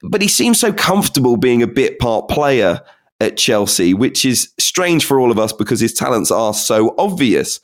but 0.02 0.20
he 0.20 0.28
seems 0.28 0.60
so 0.60 0.72
comfortable 0.72 1.38
being 1.38 1.62
a 1.62 1.66
bit 1.66 1.98
part 1.98 2.28
player 2.28 2.82
at 3.20 3.36
Chelsea, 3.36 3.94
which 3.94 4.24
is 4.24 4.52
strange 4.58 5.04
for 5.04 5.20
all 5.20 5.30
of 5.30 5.38
us 5.38 5.52
because 5.52 5.80
his 5.80 5.92
talents 5.92 6.30
are 6.30 6.54
so 6.54 6.94
obvious. 6.98 7.60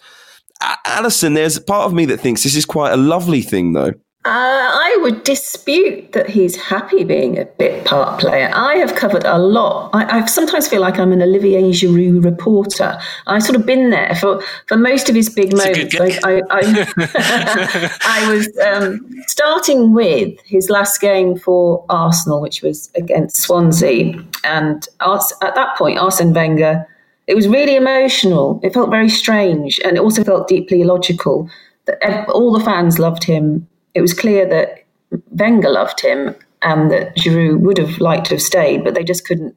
Alyson, 0.86 1.34
there's 1.34 1.58
part 1.58 1.86
of 1.86 1.94
me 1.94 2.04
that 2.06 2.20
thinks 2.20 2.42
this 2.42 2.56
is 2.56 2.64
quite 2.64 2.92
a 2.92 2.96
lovely 2.96 3.42
thing, 3.42 3.72
though. 3.72 3.92
Uh, 4.26 4.70
I 4.72 4.98
would 5.02 5.22
dispute 5.22 6.10
that 6.10 6.28
he's 6.28 6.56
happy 6.56 7.04
being 7.04 7.38
a 7.38 7.44
bit 7.44 7.84
part 7.84 8.18
player. 8.18 8.50
I 8.52 8.74
have 8.78 8.96
covered 8.96 9.24
a 9.24 9.38
lot. 9.38 9.90
I, 9.92 10.18
I, 10.18 10.26
sometimes 10.26 10.66
feel 10.66 10.80
like 10.80 10.98
I'm 10.98 11.12
an 11.12 11.22
Olivier 11.22 11.70
Giroud 11.70 12.24
reporter. 12.24 12.98
I've 13.28 13.44
sort 13.44 13.54
of 13.54 13.64
been 13.64 13.90
there 13.90 14.16
for, 14.16 14.42
for 14.66 14.76
most 14.76 15.08
of 15.08 15.14
his 15.14 15.30
big 15.30 15.56
moments. 15.56 15.94
I, 16.00 16.18
I, 16.24 16.42
I, 16.50 17.96
I, 18.02 18.32
was 18.34 18.58
um, 18.66 19.08
starting 19.28 19.92
with 19.92 20.36
his 20.44 20.70
last 20.70 21.00
game 21.00 21.38
for 21.38 21.86
Arsenal, 21.88 22.40
which 22.40 22.62
was 22.62 22.90
against 22.96 23.36
Swansea. 23.36 24.12
And 24.42 24.88
at 25.02 25.54
that 25.54 25.76
point, 25.78 26.00
Arsene 26.00 26.34
Wenger, 26.34 26.84
it 27.28 27.36
was 27.36 27.46
really 27.46 27.76
emotional. 27.76 28.58
It 28.64 28.74
felt 28.74 28.90
very 28.90 29.08
strange. 29.08 29.78
And 29.84 29.96
it 29.96 30.00
also 30.00 30.24
felt 30.24 30.48
deeply 30.48 30.80
illogical. 30.80 31.48
That 31.84 32.28
all 32.28 32.52
the 32.52 32.64
fans 32.64 32.98
loved 32.98 33.22
him 33.22 33.68
it 33.96 34.02
was 34.02 34.12
clear 34.12 34.46
that 34.46 34.84
Wenger 35.30 35.70
loved 35.70 36.00
him 36.00 36.36
and 36.62 36.90
that 36.90 37.16
Giroud 37.16 37.60
would 37.60 37.78
have 37.78 37.98
liked 37.98 38.26
to 38.26 38.34
have 38.34 38.42
stayed, 38.42 38.84
but 38.84 38.94
they 38.94 39.02
just 39.02 39.26
couldn't 39.26 39.56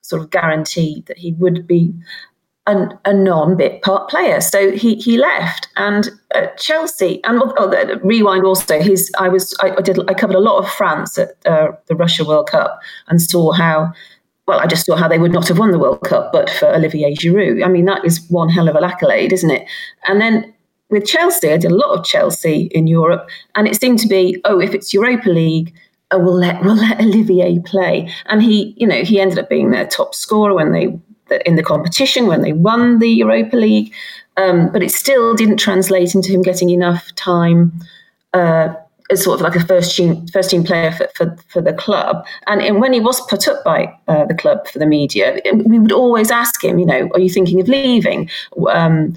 sort 0.00 0.22
of 0.22 0.30
guarantee 0.30 1.04
that 1.06 1.18
he 1.18 1.32
would 1.34 1.66
be 1.66 1.92
a, 2.66 2.88
a 3.04 3.12
non-bit 3.12 3.82
part 3.82 4.08
player. 4.08 4.40
So 4.40 4.70
he 4.70 4.94
he 4.96 5.18
left, 5.18 5.68
and 5.76 6.08
Chelsea 6.56 7.22
and 7.24 7.42
oh, 7.58 7.98
rewind 8.02 8.44
also. 8.44 8.80
His 8.80 9.12
I 9.18 9.28
was 9.28 9.54
I, 9.60 9.76
I, 9.76 9.80
did 9.82 9.98
I 10.08 10.14
covered 10.14 10.36
a 10.36 10.40
lot 10.40 10.58
of 10.58 10.70
France 10.70 11.18
at 11.18 11.30
uh, 11.46 11.72
the 11.86 11.94
Russia 11.94 12.24
World 12.24 12.48
Cup 12.48 12.80
and 13.08 13.20
saw 13.20 13.52
how. 13.52 13.92
Well, 14.46 14.60
I 14.60 14.66
just 14.66 14.86
saw 14.86 14.96
how 14.96 15.08
they 15.08 15.18
would 15.18 15.32
not 15.32 15.46
have 15.48 15.58
won 15.58 15.72
the 15.72 15.78
World 15.78 16.00
Cup, 16.04 16.32
but 16.32 16.48
for 16.48 16.74
Olivier 16.74 17.14
Giroud. 17.14 17.62
I 17.62 17.68
mean, 17.68 17.84
that 17.84 18.02
is 18.02 18.26
one 18.30 18.48
hell 18.48 18.66
of 18.66 18.76
an 18.76 18.84
accolade, 18.84 19.30
isn't 19.30 19.50
it? 19.50 19.68
And 20.06 20.22
then 20.22 20.54
with 20.90 21.06
Chelsea, 21.06 21.52
I 21.52 21.56
did 21.56 21.70
a 21.70 21.74
lot 21.74 21.98
of 21.98 22.04
Chelsea 22.04 22.70
in 22.72 22.86
Europe, 22.86 23.28
and 23.54 23.68
it 23.68 23.80
seemed 23.80 23.98
to 24.00 24.08
be, 24.08 24.40
oh, 24.44 24.60
if 24.60 24.74
it's 24.74 24.94
Europa 24.94 25.28
League, 25.28 25.74
oh, 26.10 26.18
we'll 26.18 26.38
let 26.38 26.62
we'll 26.64 26.76
let 26.76 27.00
Olivier 27.00 27.60
play, 27.60 28.12
and 28.26 28.42
he, 28.42 28.74
you 28.76 28.86
know, 28.86 29.02
he 29.02 29.20
ended 29.20 29.38
up 29.38 29.48
being 29.48 29.70
their 29.70 29.86
top 29.86 30.14
scorer 30.14 30.54
when 30.54 30.72
they 30.72 30.98
in 31.44 31.56
the 31.56 31.62
competition 31.62 32.26
when 32.26 32.40
they 32.40 32.54
won 32.54 33.00
the 33.00 33.08
Europa 33.08 33.56
League, 33.56 33.92
um, 34.38 34.72
but 34.72 34.82
it 34.82 34.90
still 34.90 35.34
didn't 35.34 35.58
translate 35.58 36.14
into 36.14 36.32
him 36.32 36.40
getting 36.40 36.70
enough 36.70 37.14
time. 37.16 37.72
Uh, 38.32 38.74
as 39.10 39.24
sort 39.24 39.36
of 39.36 39.40
like 39.40 39.56
a 39.56 39.66
first 39.66 39.96
team 39.96 40.26
first 40.28 40.50
team 40.50 40.62
player 40.62 40.92
for, 40.92 41.08
for, 41.14 41.36
for 41.48 41.62
the 41.62 41.72
club. 41.72 42.26
And, 42.46 42.60
and 42.60 42.80
when 42.80 42.92
he 42.92 43.00
was 43.00 43.20
put 43.26 43.48
up 43.48 43.64
by 43.64 43.92
uh, 44.06 44.26
the 44.26 44.34
club 44.34 44.68
for 44.68 44.78
the 44.78 44.86
media, 44.86 45.40
we 45.64 45.78
would 45.78 45.92
always 45.92 46.30
ask 46.30 46.62
him, 46.62 46.78
you 46.78 46.86
know, 46.86 47.08
are 47.14 47.20
you 47.20 47.30
thinking 47.30 47.60
of 47.60 47.68
leaving? 47.68 48.28
Um, 48.70 49.16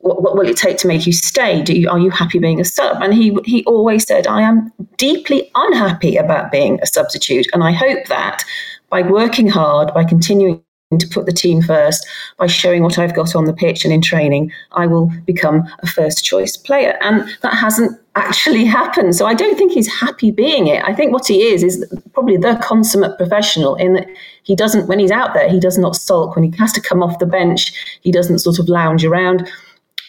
what, 0.00 0.22
what, 0.22 0.36
will 0.36 0.48
it 0.48 0.56
take 0.56 0.78
to 0.78 0.88
make 0.88 1.06
you 1.06 1.12
stay? 1.12 1.62
Do 1.62 1.72
you, 1.78 1.88
are 1.90 1.98
you 1.98 2.10
happy 2.10 2.38
being 2.38 2.60
a 2.60 2.64
sub? 2.64 3.02
And 3.02 3.12
he 3.12 3.36
he 3.44 3.64
always 3.64 4.04
said, 4.04 4.26
I 4.26 4.42
am 4.42 4.72
deeply 4.96 5.50
unhappy 5.54 6.16
about 6.16 6.52
being 6.52 6.78
a 6.82 6.86
substitute, 6.86 7.46
and 7.52 7.64
I 7.64 7.72
hope 7.72 8.06
that 8.06 8.44
by 8.90 9.02
working 9.02 9.48
hard, 9.48 9.92
by 9.92 10.04
continuing 10.04 10.62
to 10.98 11.06
put 11.08 11.26
the 11.26 11.32
team 11.32 11.60
first, 11.60 12.06
by 12.38 12.46
showing 12.46 12.82
what 12.82 12.98
I've 12.98 13.14
got 13.14 13.36
on 13.36 13.44
the 13.44 13.52
pitch 13.52 13.84
and 13.84 13.92
in 13.92 14.00
training, 14.00 14.50
I 14.72 14.86
will 14.86 15.12
become 15.26 15.68
a 15.80 15.86
first 15.86 16.24
choice 16.24 16.56
player. 16.56 16.96
And 17.02 17.28
that 17.42 17.52
hasn't 17.52 18.00
actually 18.14 18.64
happened. 18.80 19.14
So 19.14 19.26
I 19.26 19.34
don't 19.34 19.56
think 19.58 19.72
he's 19.72 19.92
happy 19.92 20.30
being 20.30 20.66
it. 20.66 20.82
I 20.84 20.94
think 20.94 21.12
what 21.12 21.26
he 21.26 21.42
is 21.42 21.62
is 21.62 21.84
probably 22.14 22.38
the 22.38 22.58
consummate 22.62 23.18
professional 23.18 23.74
in 23.74 23.92
that 23.94 24.06
he 24.44 24.56
doesn't, 24.56 24.88
when 24.88 24.98
he's 24.98 25.10
out 25.10 25.34
there, 25.34 25.50
he 25.50 25.60
does 25.60 25.76
not 25.76 25.94
sulk. 25.94 26.34
When 26.34 26.50
he 26.50 26.56
has 26.58 26.72
to 26.72 26.80
come 26.80 27.02
off 27.02 27.18
the 27.18 27.26
bench, 27.26 27.72
he 28.00 28.10
doesn't 28.10 28.38
sort 28.38 28.58
of 28.58 28.66
lounge 28.66 29.04
around 29.04 29.50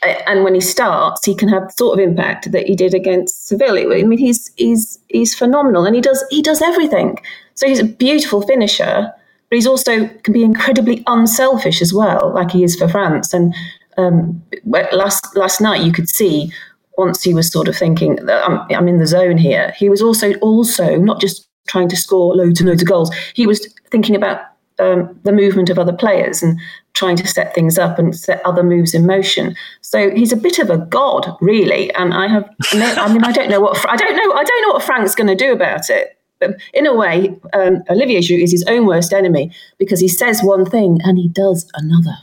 and 0.03 0.43
when 0.43 0.55
he 0.55 0.61
starts, 0.61 1.25
he 1.25 1.35
can 1.35 1.49
have 1.49 1.67
the 1.67 1.73
sort 1.73 1.99
of 1.99 2.03
impact 2.03 2.51
that 2.51 2.67
he 2.67 2.75
did 2.75 2.93
against 2.93 3.47
Seville. 3.47 3.77
I 3.77 4.03
mean, 4.03 4.19
he's 4.19 4.51
he's 4.55 4.99
he's 5.09 5.35
phenomenal, 5.35 5.85
and 5.85 5.95
he 5.95 6.01
does 6.01 6.23
he 6.29 6.41
does 6.41 6.61
everything. 6.61 7.17
So 7.55 7.67
he's 7.67 7.79
a 7.79 7.85
beautiful 7.85 8.41
finisher, 8.41 9.11
but 9.49 9.55
he's 9.55 9.67
also 9.67 10.07
can 10.23 10.33
be 10.33 10.43
incredibly 10.43 11.03
unselfish 11.07 11.81
as 11.81 11.93
well, 11.93 12.31
like 12.33 12.51
he 12.51 12.63
is 12.63 12.75
for 12.75 12.87
France. 12.87 13.33
And 13.33 13.53
um, 13.97 14.41
last 14.65 15.35
last 15.35 15.59
night, 15.59 15.83
you 15.83 15.91
could 15.91 16.07
see 16.07 16.51
once 16.97 17.23
he 17.23 17.33
was 17.33 17.49
sort 17.49 17.67
of 17.67 17.75
thinking, 17.75 18.19
I'm, 18.29 18.59
I'm 18.71 18.87
in 18.87 18.99
the 18.99 19.07
zone 19.07 19.37
here. 19.37 19.73
He 19.77 19.89
was 19.89 20.01
also 20.01 20.33
also 20.35 20.95
not 20.95 21.19
just 21.19 21.47
trying 21.67 21.89
to 21.89 21.95
score 21.95 22.35
loads 22.35 22.59
and 22.59 22.69
loads 22.69 22.81
of 22.81 22.87
goals. 22.87 23.13
He 23.33 23.45
was 23.45 23.73
thinking 23.91 24.15
about 24.15 24.41
um, 24.79 25.19
the 25.23 25.31
movement 25.31 25.69
of 25.69 25.77
other 25.77 25.93
players 25.93 26.41
and 26.41 26.59
trying 26.93 27.15
to 27.17 27.27
set 27.27 27.53
things 27.53 27.77
up 27.77 27.99
and 27.99 28.15
set 28.15 28.45
other 28.45 28.63
moves 28.63 28.93
in 28.93 29.05
motion. 29.05 29.55
So 29.81 30.11
he's 30.11 30.31
a 30.31 30.37
bit 30.37 30.59
of 30.59 30.69
a 30.69 30.77
god, 30.77 31.35
really. 31.41 31.93
And 31.93 32.13
I 32.13 32.27
have, 32.27 32.49
I 32.71 33.13
mean, 33.13 33.23
I 33.23 33.31
don't 33.31 33.49
know 33.49 33.61
what 33.61 33.77
I 33.89 33.95
don't 33.95 34.15
know. 34.15 34.33
I 34.33 34.43
don't 34.43 34.61
know 34.67 34.73
what 34.73 34.83
Frank's 34.83 35.15
going 35.15 35.27
to 35.27 35.35
do 35.35 35.53
about 35.53 35.89
it. 35.89 36.17
But 36.39 36.59
in 36.73 36.85
a 36.85 36.95
way, 36.95 37.37
um, 37.53 37.83
Olivier 37.89 38.19
Giroud 38.19 38.43
is 38.43 38.51
his 38.51 38.63
own 38.63 38.85
worst 38.85 39.11
enemy 39.13 39.51
because 39.77 39.99
he 39.99 40.07
says 40.07 40.41
one 40.41 40.65
thing 40.65 40.99
and 41.03 41.17
he 41.17 41.27
does 41.27 41.69
another. 41.73 42.15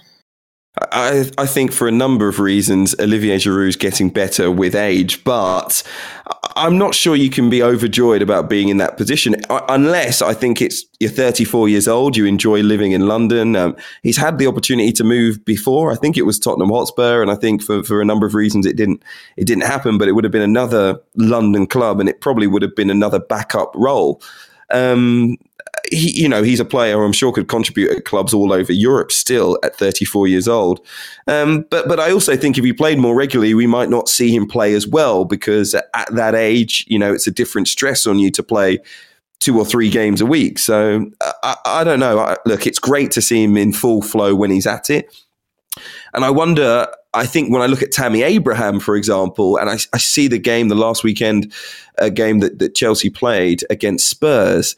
I, 0.78 1.30
I 1.38 1.47
think 1.47 1.73
for 1.73 1.88
a 1.88 1.92
number 1.92 2.28
of 2.28 2.38
reasons, 2.38 2.95
Olivier 3.00 3.37
Giroud 3.37 3.68
is 3.68 3.76
getting 3.76 4.11
better 4.11 4.50
with 4.50 4.75
age, 4.75 5.25
but 5.25 5.83
I'm 6.54 6.76
not 6.76 6.95
sure 6.95 7.16
you 7.16 7.30
can 7.30 7.49
be 7.49 7.62
overjoyed 7.62 8.21
about 8.21 8.50
being 8.50 8.68
in 8.68 8.76
that 8.76 8.99
position 8.99 9.37
unless 9.49 10.21
I 10.21 10.35
think 10.35 10.61
it's 10.61 10.85
you're 11.00 11.11
34 11.11 11.71
years 11.71 11.88
old, 11.88 12.16
you 12.16 12.26
enjoy 12.26 12.61
living 12.62 12.92
in 12.92 13.09
London. 13.09 13.56
Um, 13.56 13.75
he's 14.02 14.18
had 14.18 14.38
the 14.38 14.47
opportunity 14.47 14.92
to 14.92 15.04
move 15.04 15.42
before. 15.47 15.92
I 15.92 15.95
think 15.95 16.18
it 16.18 16.26
was 16.26 16.38
Tottenham 16.38 16.71
Hotspur, 16.71 17.23
and 17.23 17.30
I 17.30 17.37
think 17.37 17.62
for, 17.62 17.83
for 17.83 18.02
a 18.02 18.04
number 18.04 18.26
of 18.26 18.35
reasons 18.35 18.66
it 18.66 18.76
didn't 18.76 19.02
it 19.38 19.47
didn't 19.47 19.64
happen. 19.64 19.97
But 19.97 20.09
it 20.09 20.12
would 20.12 20.25
have 20.25 20.33
been 20.33 20.42
another 20.42 21.00
London 21.14 21.66
club, 21.66 22.00
and 22.00 22.09
it 22.09 22.21
probably 22.21 22.47
would 22.47 22.62
have 22.62 22.76
been 22.76 22.90
another 22.90 23.18
backup 23.18 23.73
role. 23.75 24.21
Um, 24.71 25.37
he, 25.90 26.23
you 26.23 26.28
know, 26.28 26.42
he's 26.42 26.61
a 26.61 26.64
player 26.64 27.02
I'm 27.02 27.12
sure 27.12 27.33
could 27.33 27.49
contribute 27.49 27.90
at 27.90 28.04
clubs 28.04 28.35
all 28.35 28.52
over 28.52 28.73
Europe 28.73 29.12
still 29.12 29.59
at 29.62 29.76
34 29.76 30.26
years 30.28 30.49
old. 30.49 30.80
Um, 31.26 31.66
but 31.71 31.88
but 31.88 32.00
I 32.00 32.11
also 32.11 32.37
think 32.37 32.59
if 32.59 32.64
he 32.64 32.73
played 32.73 32.99
more 32.99 33.14
regularly, 33.14 33.54
we 33.54 33.66
might 33.66 33.90
not 33.90 34.09
see 34.09 34.35
him 34.35 34.47
play 34.47 34.75
as 34.75 34.87
well 34.87 35.25
because 35.25 35.75
at 35.75 36.14
that 36.14 36.35
age, 36.35 36.85
you 36.88 36.99
know, 36.99 37.12
it's 37.12 37.26
a 37.26 37.33
different 37.33 37.68
stress 37.68 38.06
on 38.06 38.18
you 38.18 38.30
to 38.33 38.42
play 38.42 38.78
two 39.38 39.59
or 39.59 39.64
three 39.64 39.90
games 39.90 40.21
a 40.21 40.26
week. 40.26 40.59
So 40.59 41.11
I, 41.42 41.56
I 41.64 41.85
don't 41.85 42.00
know. 42.00 42.18
I, 42.18 42.37
look, 42.47 42.66
it's 42.66 42.78
great 42.78 43.11
to 43.12 43.23
see 43.23 43.45
him 43.45 43.56
in 43.56 43.73
full 43.73 44.02
flow 44.02 44.35
when 44.35 44.50
he's 44.50 44.66
at 44.66 44.90
it. 44.90 45.14
And 46.14 46.25
I 46.25 46.30
wonder, 46.30 46.88
I 47.12 47.26
think 47.26 47.52
when 47.52 47.61
I 47.61 47.66
look 47.66 47.83
at 47.83 47.92
Tammy 47.92 48.23
Abraham, 48.23 48.80
for 48.80 48.97
example, 48.97 49.59
and 49.59 49.68
I, 49.68 49.75
I 49.92 49.99
see 49.99 50.28
the 50.28 50.38
game, 50.38 50.68
the 50.68 50.75
last 50.75 51.04
weekend 51.04 51.52
uh, 51.99 52.09
game 52.09 52.40
that, 52.40 52.59
that 52.59 52.75
Chelsea 52.75 53.11
played 53.11 53.62
against 53.68 54.09
Spurs, 54.09 54.75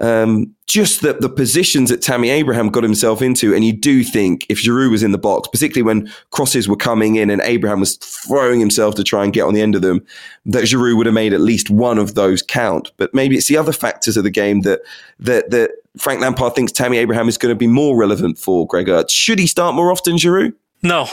um, 0.00 0.54
just 0.66 1.02
the, 1.02 1.12
the 1.12 1.28
positions 1.28 1.90
that 1.90 2.02
Tammy 2.02 2.30
Abraham 2.30 2.70
got 2.70 2.82
himself 2.82 3.22
into. 3.22 3.54
And 3.54 3.64
you 3.64 3.72
do 3.72 4.02
think 4.02 4.46
if 4.48 4.58
Giroud 4.58 4.90
was 4.90 5.02
in 5.02 5.12
the 5.12 5.18
box, 5.18 5.48
particularly 5.48 5.82
when 5.82 6.12
crosses 6.30 6.68
were 6.68 6.76
coming 6.76 7.16
in 7.16 7.30
and 7.30 7.40
Abraham 7.42 7.80
was 7.80 7.96
throwing 7.96 8.58
himself 8.58 8.94
to 8.96 9.04
try 9.04 9.22
and 9.22 9.32
get 9.32 9.42
on 9.42 9.54
the 9.54 9.60
end 9.60 9.74
of 9.74 9.82
them, 9.82 10.04
that 10.46 10.64
Giroud 10.64 10.96
would 10.96 11.06
have 11.06 11.14
made 11.14 11.32
at 11.32 11.40
least 11.40 11.70
one 11.70 11.98
of 11.98 12.14
those 12.14 12.42
count. 12.42 12.90
But 12.96 13.14
maybe 13.14 13.36
it's 13.36 13.48
the 13.48 13.56
other 13.56 13.72
factors 13.72 14.16
of 14.16 14.24
the 14.24 14.30
game 14.30 14.62
that 14.62 14.80
that 15.20 15.50
that 15.50 15.70
Frank 15.98 16.20
Lampard 16.20 16.54
thinks 16.54 16.72
Tammy 16.72 16.96
Abraham 16.98 17.28
is 17.28 17.38
going 17.38 17.54
to 17.54 17.58
be 17.58 17.66
more 17.66 17.96
relevant 17.96 18.38
for. 18.38 18.66
Gregor, 18.66 19.04
should 19.08 19.38
he 19.38 19.46
start 19.46 19.74
more 19.74 19.90
often, 19.90 20.16
Giroud? 20.16 20.54
No. 20.82 21.06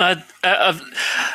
I, 0.00 0.22
I, 0.44 0.80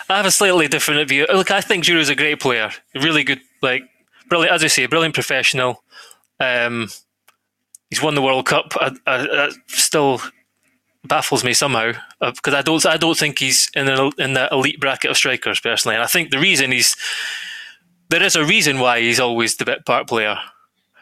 I 0.08 0.18
have 0.18 0.26
a 0.26 0.32
slightly 0.32 0.68
different 0.68 1.10
view. 1.10 1.26
Look, 1.34 1.52
I 1.52 1.62
think 1.62 1.84
Giroud 1.84 2.00
is 2.00 2.10
a 2.10 2.16
great 2.16 2.40
player, 2.40 2.72
really 2.96 3.24
good, 3.24 3.42
like 3.62 3.84
brilliant, 4.30 4.54
as 4.54 4.64
I 4.64 4.68
say, 4.68 4.86
brilliant 4.86 5.14
professional. 5.14 5.84
Um, 6.40 6.90
he's 7.90 8.02
won 8.02 8.16
the 8.16 8.22
World 8.22 8.46
Cup. 8.46 8.74
I, 8.80 8.96
I, 9.06 9.18
that 9.18 9.54
still 9.68 10.22
baffles 11.06 11.44
me 11.44 11.54
somehow 11.54 11.92
because 12.22 12.54
uh, 12.54 12.58
I 12.58 12.62
don't 12.62 12.86
I 12.86 12.98
don't 12.98 13.18
think 13.18 13.40
he's 13.40 13.70
in 13.75 13.86
the 13.86 14.12
in 14.18 14.34
the 14.34 14.48
elite 14.52 14.80
bracket 14.80 15.12
of 15.12 15.18
strikers 15.18 15.60
personally. 15.60 15.96
And 15.96 16.04
I 16.04 16.08
think 16.08 16.32
the 16.32 16.40
reason 16.40 16.72
he's 16.72 16.96
there 18.10 18.24
is 18.24 18.36
a 18.36 18.46
reason 18.46 18.80
why 18.80 19.02
he's 19.02 19.20
always 19.20 19.58
the 19.58 19.66
bit 19.66 19.86
part 19.86 20.08
player. 20.08 20.38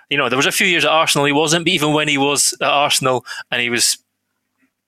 You 0.10 0.18
know, 0.18 0.28
there 0.28 0.38
was 0.38 0.46
a 0.46 0.52
few 0.52 0.68
years 0.68 0.84
at 0.84 0.92
Arsenal 0.92 1.26
he 1.26 1.32
wasn't, 1.32 1.66
but 1.66 1.72
even 1.72 1.94
when 1.94 2.08
he 2.08 2.18
was 2.18 2.54
at 2.62 2.68
Arsenal 2.68 3.26
and 3.50 3.62
he 3.62 3.70
was 3.70 3.98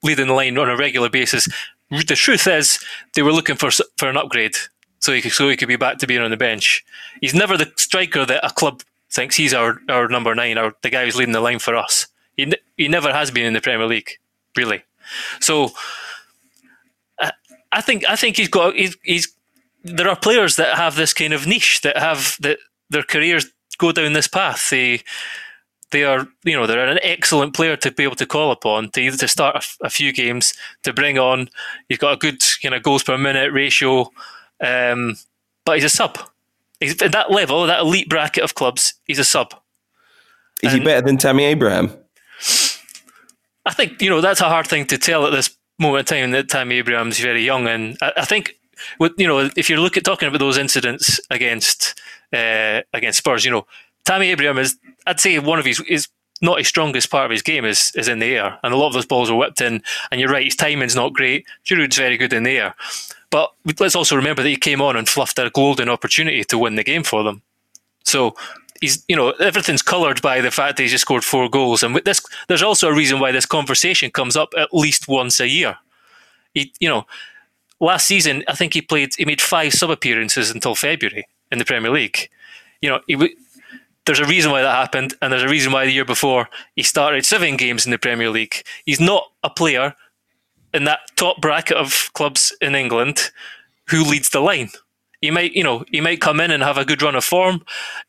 leading 0.02 0.28
the 0.28 0.34
line 0.34 0.58
on 0.58 0.70
a 0.70 0.76
regular 0.76 1.10
basis, 1.10 1.48
the 1.90 2.16
truth 2.16 2.48
is 2.48 2.80
they 3.16 3.22
were 3.22 3.32
looking 3.32 3.56
for 3.56 3.70
for 3.98 4.10
an 4.10 4.18
upgrade 4.18 4.56
so 5.00 5.14
he 5.14 5.22
could 5.22 5.32
so 5.32 5.50
he 5.50 5.58
could 5.58 5.68
be 5.68 5.76
back 5.76 5.98
to 6.00 6.08
being 6.08 6.22
on 6.22 6.32
the 6.32 6.38
bench. 6.38 6.84
He's 7.22 7.34
never 7.34 7.58
the 7.58 7.72
striker 7.78 8.26
that 8.26 8.46
a 8.46 8.50
club 8.54 8.82
thinks 9.14 9.36
he's 9.36 9.54
our, 9.54 9.80
our 9.90 10.08
number 10.08 10.34
nine, 10.34 10.58
or 10.58 10.74
the 10.82 10.90
guy 10.90 11.06
who's 11.06 11.16
leading 11.16 11.34
the 11.34 11.42
line 11.42 11.60
for 11.60 11.76
us. 11.76 12.08
He, 12.36 12.52
he 12.78 12.88
never 12.88 13.14
has 13.14 13.32
been 13.32 13.46
in 13.46 13.54
the 13.54 13.62
Premier 13.62 13.86
League, 13.86 14.18
really. 14.58 14.84
So 15.40 15.70
I, 17.20 17.32
I 17.72 17.82
think 17.82 18.04
I 18.10 18.16
think 18.16 18.38
he's 18.38 18.50
got 18.50 18.76
he's, 18.76 18.98
he's 19.04 19.34
there 19.84 20.10
are 20.10 20.16
players 20.16 20.56
that 20.56 20.78
have 20.78 20.96
this 20.96 21.14
kind 21.14 21.34
of 21.34 21.46
niche 21.46 21.82
that 21.82 21.98
have 21.98 22.36
that 22.42 22.58
their 22.90 23.04
careers 23.04 23.52
go 23.78 23.92
down 23.92 24.14
this 24.14 24.28
path. 24.28 24.70
They 24.70 25.02
they 25.92 26.04
are 26.04 26.28
you 26.44 26.56
know 26.56 26.66
they're 26.66 26.88
an 26.88 27.00
excellent 27.04 27.54
player 27.54 27.76
to 27.78 27.92
be 27.92 28.04
able 28.04 28.16
to 28.16 28.26
call 28.26 28.52
upon 28.52 28.90
to 28.92 29.02
either 29.02 29.18
to 29.18 29.28
start 29.28 29.64
a, 29.82 29.86
a 29.86 29.90
few 29.90 30.12
games 30.12 30.54
to 30.84 30.94
bring 30.94 31.20
on. 31.20 31.50
He's 31.88 32.00
got 32.00 32.14
a 32.14 32.18
good 32.18 32.42
kind 32.62 32.74
of 32.74 32.82
goals 32.82 33.04
per 33.04 33.18
minute 33.18 33.52
ratio, 33.52 34.12
um, 34.60 35.16
but 35.66 35.76
he's 35.76 35.86
a 35.86 35.90
sub. 35.90 36.18
He's 36.84 37.02
at 37.02 37.12
that 37.14 37.32
level, 37.32 37.66
that 37.66 37.80
elite 37.80 38.10
bracket 38.10 38.44
of 38.44 38.56
clubs. 38.56 38.94
He's 39.06 39.20
a 39.20 39.24
sub. 39.24 39.54
Is 40.62 40.74
and 40.74 40.82
he 40.82 40.86
better 40.86 41.06
than 41.06 41.18
Tammy 41.18 41.46
Abraham? 41.46 41.92
I 43.66 43.74
think 43.74 44.02
you 44.02 44.10
know 44.10 44.22
that's 44.22 44.42
a 44.42 44.50
hard 44.50 44.68
thing 44.68 44.86
to 44.88 44.98
tell 44.98 45.26
at 45.26 45.32
this 45.32 45.56
moment 45.80 46.12
in 46.12 46.18
time. 46.18 46.32
That 46.32 46.50
Tammy 46.50 46.76
Abraham's 46.76 47.20
very 47.20 47.44
young, 47.44 47.68
and 47.68 47.98
I, 48.02 48.14
I 48.18 48.26
think 48.26 48.56
with 49.00 49.14
you 49.18 49.28
know 49.28 49.50
if 49.56 49.70
you 49.70 49.78
look 49.78 49.98
at 49.98 50.04
talking 50.04 50.28
about 50.28 50.40
those 50.40 50.58
incidents 50.58 51.20
against 51.30 52.00
uh, 52.34 52.82
against 52.94 53.20
Spurs, 53.20 53.46
you 53.46 53.52
know 53.52 53.66
Tammy 54.06 54.32
Abraham 54.32 54.58
is 54.58 54.78
I'd 55.08 55.20
say 55.20 55.40
one 55.40 55.60
of 55.60 55.66
his 55.66 55.80
is 55.82 56.08
not 56.44 56.60
his 56.60 56.68
strongest 56.68 57.10
part 57.10 57.26
of 57.26 57.32
his 57.32 57.42
game 57.42 57.66
is 57.66 57.92
is 57.96 58.08
in 58.08 58.20
the 58.20 58.36
air, 58.36 58.60
and 58.62 58.74
a 58.74 58.78
lot 58.78 58.88
of 58.88 58.94
those 58.94 59.06
balls 59.06 59.32
are 59.32 59.36
whipped 59.36 59.62
in. 59.62 59.82
And 60.12 60.20
you're 60.22 60.30
right, 60.30 60.46
his 60.46 60.56
timing's 60.56 60.96
not 60.96 61.14
great. 61.14 61.46
Giroud's 61.66 61.98
very 61.98 62.18
good 62.18 62.34
in 62.34 62.44
the 62.44 62.58
air, 62.58 62.76
but 63.32 63.52
let's 63.80 63.96
also 63.96 64.16
remember 64.16 64.44
that 64.44 64.50
he 64.50 64.58
came 64.58 64.82
on 64.82 64.96
and 64.96 65.10
fluffed 65.10 65.40
a 65.40 65.50
golden 65.50 65.90
opportunity 65.90 66.44
to 66.44 66.58
win 66.60 66.76
the 66.76 66.84
game 66.84 67.04
for 67.04 67.24
them. 67.24 67.42
So 68.04 68.36
he's, 68.82 69.04
you 69.08 69.16
know, 69.16 69.30
everything's 69.32 69.82
coloured 69.82 70.22
by 70.22 70.42
the 70.42 70.52
fact 70.52 70.78
that 70.78 70.84
he 70.84 70.90
just 70.90 71.04
scored 71.04 71.24
four 71.24 71.50
goals. 71.50 71.82
And 71.82 71.96
with 71.96 72.04
this, 72.04 72.22
there's 72.48 72.62
also 72.62 72.90
a 72.90 72.96
reason 72.96 73.20
why 73.20 73.32
this 73.32 73.46
conversation 73.46 74.12
comes 74.12 74.36
up 74.36 74.50
at 74.58 74.74
least 74.74 75.08
once 75.08 75.40
a 75.40 75.48
year. 75.48 75.78
He, 76.54 76.74
you 76.80 76.90
know, 76.90 77.08
last 77.80 78.06
season 78.06 78.44
I 78.48 78.54
think 78.54 78.74
he 78.74 78.82
played, 78.82 79.16
he 79.18 79.26
made 79.26 79.42
five 79.42 79.74
sub 79.74 79.90
appearances 79.90 80.52
until 80.52 80.76
February 80.76 81.26
in 81.52 81.60
the 81.60 81.66
Premier 81.66 81.92
League. 81.92 82.30
You 82.82 82.90
know, 82.90 83.00
he, 83.08 83.36
there's 84.06 84.20
a 84.20 84.26
reason 84.26 84.52
why 84.52 84.62
that 84.62 84.76
happened, 84.76 85.14
and 85.22 85.32
there's 85.32 85.44
a 85.44 85.50
reason 85.50 85.72
why 85.72 85.86
the 85.86 85.92
year 85.92 86.06
before 86.06 86.50
he 86.76 86.84
started 86.84 87.26
seven 87.26 87.56
games 87.58 87.86
in 87.86 87.92
the 87.92 87.98
Premier 87.98 88.30
League. 88.30 88.64
He's 88.86 89.00
not 89.00 89.32
a 89.44 89.50
player 89.50 89.96
in 90.74 90.84
that 90.86 91.00
top 91.16 91.40
bracket 91.40 91.78
of 91.78 92.10
clubs 92.14 92.56
in 92.62 92.76
England 92.76 93.32
who 93.90 94.04
leads 94.04 94.30
the 94.30 94.40
line. 94.40 94.70
He 95.22 95.32
might, 95.32 95.54
you 95.54 95.64
know, 95.64 95.86
he 95.90 96.02
might 96.02 96.20
come 96.20 96.40
in 96.40 96.52
and 96.52 96.64
have 96.64 96.78
a 96.78 96.86
good 96.86 97.02
run 97.02 97.16
of 97.16 97.24
form. 97.24 97.64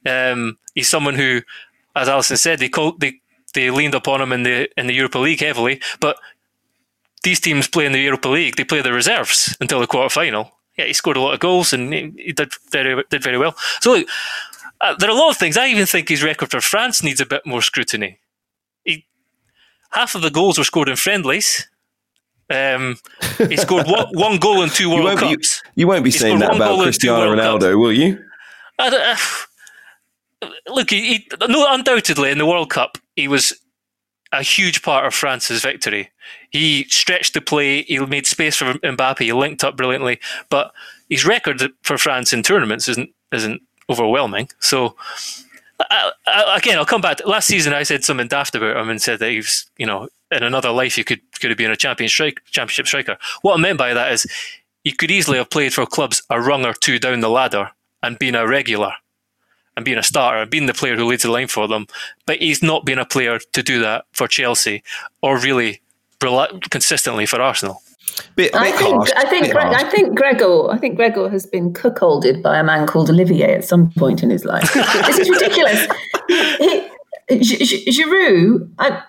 Um, 0.04 0.58
he's 0.74 0.88
someone 0.88 1.14
who, 1.14 1.42
as 1.94 2.08
Alyson 2.08 2.38
said, 2.38 2.58
they 2.58 2.68
called, 2.68 3.00
they 3.00 3.20
they 3.54 3.70
leaned 3.70 3.94
upon 3.94 4.20
him 4.20 4.32
in 4.32 4.42
the 4.42 4.68
in 4.76 4.88
the 4.88 4.94
Europa 4.94 5.18
League 5.18 5.40
heavily. 5.40 5.80
But 6.00 6.16
these 7.22 7.38
teams 7.38 7.68
play 7.68 7.86
in 7.86 7.92
the 7.92 8.00
Europa 8.00 8.28
League; 8.28 8.56
they 8.56 8.64
play 8.64 8.82
the 8.82 8.92
reserves 8.92 9.56
until 9.60 9.78
the 9.78 9.86
quarter 9.86 10.08
final. 10.08 10.50
Yeah, 10.76 10.86
he 10.86 10.92
scored 10.92 11.16
a 11.16 11.20
lot 11.20 11.34
of 11.34 11.40
goals 11.40 11.72
and 11.72 11.94
he 11.94 12.32
did 12.32 12.52
very 12.70 13.04
did 13.08 13.22
very 13.22 13.38
well. 13.38 13.54
So 13.80 13.92
look, 13.92 14.08
uh, 14.84 14.94
there 14.98 15.08
are 15.08 15.16
a 15.16 15.18
lot 15.18 15.30
of 15.30 15.38
things. 15.38 15.56
I 15.56 15.68
even 15.68 15.86
think 15.86 16.08
his 16.08 16.22
record 16.22 16.50
for 16.50 16.60
France 16.60 17.02
needs 17.02 17.20
a 17.20 17.26
bit 17.26 17.46
more 17.46 17.62
scrutiny. 17.62 18.18
He, 18.84 19.06
half 19.90 20.14
of 20.14 20.20
the 20.22 20.30
goals 20.30 20.58
were 20.58 20.64
scored 20.64 20.90
in 20.90 20.96
friendlies. 20.96 21.66
Um, 22.50 22.98
he 23.38 23.56
scored 23.56 23.86
one, 23.86 24.08
one, 24.12 24.38
goal 24.38 24.62
in 24.62 24.68
two 24.68 24.90
World 24.90 25.20
you 25.22 25.36
Cups. 25.36 25.62
Be, 25.62 25.80
you 25.80 25.88
won't 25.88 26.04
be 26.04 26.10
he 26.10 26.18
saying 26.18 26.40
that 26.40 26.54
about 26.54 26.82
Cristiano 26.82 27.34
Ronaldo, 27.34 27.80
will 27.80 27.92
you? 27.92 28.22
Uh, 28.78 29.16
look, 30.68 30.90
he, 30.90 31.14
he, 31.14 31.28
no, 31.48 31.66
undoubtedly 31.72 32.30
in 32.30 32.36
the 32.36 32.44
World 32.44 32.68
Cup, 32.68 32.98
he 33.16 33.26
was 33.26 33.58
a 34.32 34.42
huge 34.42 34.82
part 34.82 35.06
of 35.06 35.14
France's 35.14 35.62
victory. 35.62 36.10
He 36.50 36.84
stretched 36.84 37.32
the 37.32 37.40
play, 37.40 37.84
he 37.84 37.98
made 38.00 38.26
space 38.26 38.56
for 38.56 38.74
Mbappe, 38.74 39.20
he 39.20 39.32
linked 39.32 39.64
up 39.64 39.78
brilliantly. 39.78 40.20
But 40.50 40.72
his 41.08 41.24
record 41.24 41.62
for 41.82 41.96
France 41.96 42.34
in 42.34 42.42
tournaments 42.42 42.88
isn't 42.88 43.10
isn't 43.32 43.62
overwhelming. 43.88 44.48
So 44.60 44.96
I, 45.80 46.12
I, 46.26 46.56
again, 46.56 46.78
I'll 46.78 46.86
come 46.86 47.00
back. 47.00 47.24
Last 47.26 47.46
season, 47.46 47.72
I 47.72 47.82
said 47.82 48.04
something 48.04 48.28
daft 48.28 48.54
about 48.54 48.76
him 48.76 48.88
and 48.88 49.00
said 49.00 49.18
that 49.18 49.30
he 49.30 49.38
was, 49.38 49.66
you 49.76 49.86
know, 49.86 50.08
in 50.30 50.42
another 50.42 50.70
life, 50.70 50.98
you 50.98 51.04
could 51.04 51.20
could 51.40 51.50
have 51.50 51.58
been 51.58 51.70
a 51.70 51.76
champion 51.76 52.08
strike, 52.08 52.40
championship 52.46 52.86
striker. 52.86 53.18
What 53.42 53.54
I 53.54 53.60
meant 53.60 53.78
by 53.78 53.94
that 53.94 54.12
is, 54.12 54.26
he 54.82 54.92
could 54.92 55.10
easily 55.10 55.38
have 55.38 55.50
played 55.50 55.72
for 55.72 55.86
clubs 55.86 56.22
a 56.30 56.40
rung 56.40 56.64
or 56.64 56.74
two 56.74 56.98
down 56.98 57.20
the 57.20 57.28
ladder 57.28 57.70
and 58.02 58.18
been 58.18 58.34
a 58.34 58.46
regular, 58.46 58.92
and 59.76 59.84
being 59.84 59.98
a 59.98 60.02
starter, 60.02 60.42
and 60.42 60.50
being 60.50 60.66
the 60.66 60.74
player 60.74 60.96
who 60.96 61.06
leads 61.06 61.22
the 61.22 61.30
line 61.30 61.48
for 61.48 61.66
them. 61.66 61.86
But 62.26 62.38
he's 62.38 62.62
not 62.62 62.84
been 62.84 62.98
a 62.98 63.06
player 63.06 63.38
to 63.38 63.62
do 63.62 63.80
that 63.80 64.04
for 64.12 64.28
Chelsea, 64.28 64.82
or 65.22 65.38
really 65.38 65.80
consistently 66.70 67.26
for 67.26 67.40
Arsenal. 67.40 67.82
Bit, 68.36 68.54
I, 68.54 68.72
think, 68.72 69.16
I 69.16 69.28
think 69.28 69.50
Greg, 69.52 69.72
I 69.72 69.88
think 69.90 70.16
Gregor 70.16 70.70
I 70.70 70.78
think 70.78 70.96
Gregor 70.96 71.28
has 71.28 71.46
been 71.46 71.72
cuckolded 71.72 72.42
by 72.42 72.58
a 72.58 72.64
man 72.64 72.86
called 72.86 73.08
Olivier 73.08 73.54
at 73.54 73.64
some 73.64 73.90
point 73.92 74.22
in 74.22 74.30
his 74.30 74.44
life. 74.44 74.72
this 75.06 75.18
is 75.18 75.30
ridiculous. 75.30 75.86
He, 76.28 76.90
Giroud, 77.30 78.70
I, 78.78 79.02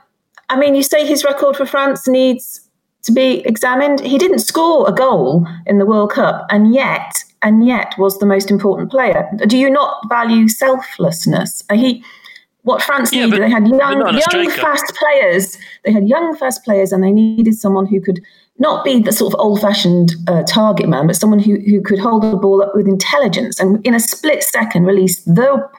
I 0.50 0.58
mean, 0.58 0.76
you 0.76 0.84
say 0.84 1.06
his 1.06 1.24
record 1.24 1.56
for 1.56 1.66
France 1.66 2.08
needs 2.08 2.62
to 3.04 3.12
be 3.12 3.40
examined. 3.46 4.00
He 4.00 4.18
didn't 4.18 4.40
score 4.40 4.88
a 4.88 4.92
goal 4.92 5.48
in 5.66 5.80
the 5.80 5.86
World 5.86 6.12
Cup, 6.12 6.46
and 6.50 6.74
yet, 6.74 7.12
and 7.42 7.66
yet, 7.66 7.94
was 7.98 8.18
the 8.20 8.26
most 8.26 8.50
important 8.50 8.92
player. 8.92 9.30
Do 9.48 9.58
you 9.58 9.70
not 9.70 10.08
value 10.10 10.48
selflessness? 10.48 11.64
He 11.72 12.04
what 12.66 12.82
France 12.82 13.14
yeah, 13.14 13.26
needed. 13.26 13.44
They 13.44 13.50
had 13.50 13.68
young, 13.68 14.20
young, 14.34 14.50
fast 14.50 14.92
players. 14.96 15.58
They 15.84 15.92
had 15.92 16.08
young, 16.08 16.36
fast 16.36 16.64
players, 16.64 16.92
and 16.92 17.04
they 17.04 17.12
needed 17.12 17.54
someone 17.54 17.86
who 17.86 18.02
could 18.02 18.20
not 18.58 18.86
be 18.86 19.02
the 19.02 19.12
sort 19.12 19.34
of 19.34 19.40
old-fashioned 19.40 20.14
uh, 20.28 20.44
target 20.44 20.88
man, 20.88 21.08
but 21.08 21.16
someone 21.16 21.40
who 21.40 21.60
who 21.60 21.82
could 21.82 22.00
hold 22.00 22.24
the 22.24 22.38
ball 22.38 22.62
up 22.62 22.74
with 22.76 22.88
intelligence 22.88 23.60
and 23.60 23.86
in 23.86 23.94
a 23.94 24.00
split 24.00 24.44
second 24.44 24.86
release 24.86 25.22
the 25.24 25.70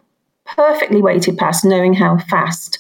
perfectly 0.44 1.02
weighted 1.02 1.36
pass, 1.38 1.64
knowing 1.64 1.94
how 1.94 2.18
fast 2.18 2.78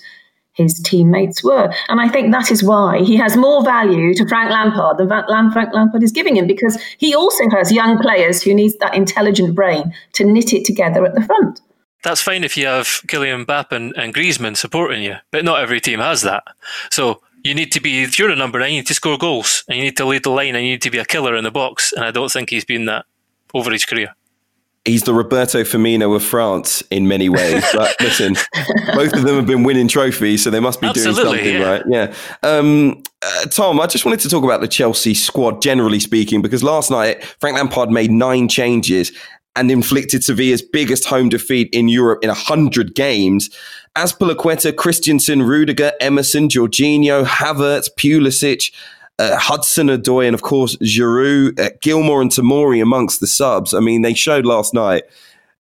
his 0.52 0.80
teammates 0.80 1.44
were. 1.44 1.70
And 1.88 2.00
I 2.00 2.08
think 2.08 2.32
that 2.32 2.50
is 2.50 2.62
why 2.62 3.02
he 3.02 3.16
has 3.16 3.36
more 3.36 3.62
value 3.62 4.14
to 4.14 4.26
Frank 4.26 4.50
Lampard 4.50 4.98
than 4.98 5.50
Frank 5.50 5.74
Lampard 5.74 6.02
is 6.02 6.12
giving 6.12 6.36
him, 6.36 6.46
because 6.46 6.80
he 6.98 7.14
also 7.14 7.44
has 7.50 7.72
young 7.72 7.98
players 7.98 8.42
who 8.42 8.54
needs 8.54 8.76
that 8.78 8.94
intelligent 8.94 9.54
brain 9.54 9.92
to 10.14 10.24
knit 10.24 10.52
it 10.52 10.64
together 10.64 11.04
at 11.04 11.14
the 11.14 11.22
front. 11.22 11.60
That's 12.04 12.22
fine 12.22 12.44
if 12.44 12.56
you 12.56 12.66
have 12.66 12.86
Kylian 13.08 13.44
Mbappe 13.44 13.72
and, 13.72 13.92
and 13.96 14.14
Griezmann 14.14 14.56
supporting 14.56 15.02
you, 15.02 15.16
but 15.30 15.44
not 15.44 15.60
every 15.60 15.80
team 15.80 15.98
has 15.98 16.22
that. 16.22 16.44
So 16.90 17.20
you 17.46 17.54
need 17.54 17.72
to 17.72 17.80
be, 17.80 18.02
if 18.02 18.18
you're 18.18 18.30
a 18.30 18.36
number 18.36 18.58
nine, 18.58 18.72
you 18.72 18.78
need 18.78 18.86
to 18.88 18.94
score 18.94 19.18
goals, 19.18 19.64
and 19.68 19.78
you 19.78 19.84
need 19.84 19.96
to 19.96 20.04
lead 20.04 20.24
the 20.24 20.30
line, 20.30 20.54
and 20.54 20.64
you 20.64 20.72
need 20.72 20.82
to 20.82 20.90
be 20.90 20.98
a 20.98 21.04
killer 21.04 21.36
in 21.36 21.44
the 21.44 21.50
box. 21.50 21.92
And 21.92 22.04
I 22.04 22.10
don't 22.10 22.30
think 22.30 22.50
he's 22.50 22.64
been 22.64 22.86
that 22.86 23.06
over 23.54 23.70
his 23.70 23.84
career 23.84 24.14
he's 24.86 25.02
the 25.02 25.12
Roberto 25.12 25.62
Firmino 25.62 26.14
of 26.16 26.22
France 26.22 26.82
in 26.90 27.06
many 27.08 27.28
ways. 27.28 27.64
But 27.76 27.94
listen, 28.00 28.36
both 28.94 29.12
of 29.12 29.22
them 29.22 29.36
have 29.36 29.46
been 29.46 29.64
winning 29.64 29.88
trophies, 29.88 30.42
so 30.42 30.50
they 30.50 30.60
must 30.60 30.80
be 30.80 30.86
Absolutely, 30.86 31.22
doing 31.22 31.34
something 31.34 31.54
yeah. 31.60 31.68
right. 31.68 31.82
Yeah. 31.86 32.14
Um, 32.42 33.02
uh, 33.22 33.44
Tom, 33.46 33.80
I 33.80 33.86
just 33.86 34.04
wanted 34.04 34.20
to 34.20 34.30
talk 34.30 34.44
about 34.44 34.60
the 34.60 34.68
Chelsea 34.68 35.12
squad, 35.12 35.60
generally 35.60 36.00
speaking, 36.00 36.40
because 36.40 36.62
last 36.62 36.90
night 36.90 37.22
Frank 37.40 37.56
Lampard 37.56 37.90
made 37.90 38.10
nine 38.10 38.48
changes 38.48 39.12
and 39.56 39.70
inflicted 39.70 40.22
Sevilla's 40.22 40.62
biggest 40.62 41.06
home 41.06 41.28
defeat 41.28 41.68
in 41.72 41.88
Europe 41.88 42.22
in 42.22 42.28
100 42.28 42.94
games. 42.94 43.50
Azpilicueta, 43.96 44.76
Christensen, 44.76 45.42
Rudiger, 45.42 45.92
Emerson, 46.00 46.48
Jorginho, 46.48 47.24
Havertz, 47.24 47.88
Pulisic, 47.96 48.72
uh, 49.18 49.36
Hudson 49.38 49.88
Odoi, 49.88 50.26
and 50.26 50.34
of 50.34 50.42
course 50.42 50.76
Giroud, 50.76 51.58
uh, 51.58 51.70
Gilmour, 51.80 52.20
and 52.20 52.30
Tamori 52.30 52.82
amongst 52.82 53.20
the 53.20 53.26
subs. 53.26 53.72
I 53.72 53.80
mean, 53.80 54.02
they 54.02 54.14
showed 54.14 54.44
last 54.44 54.74
night 54.74 55.04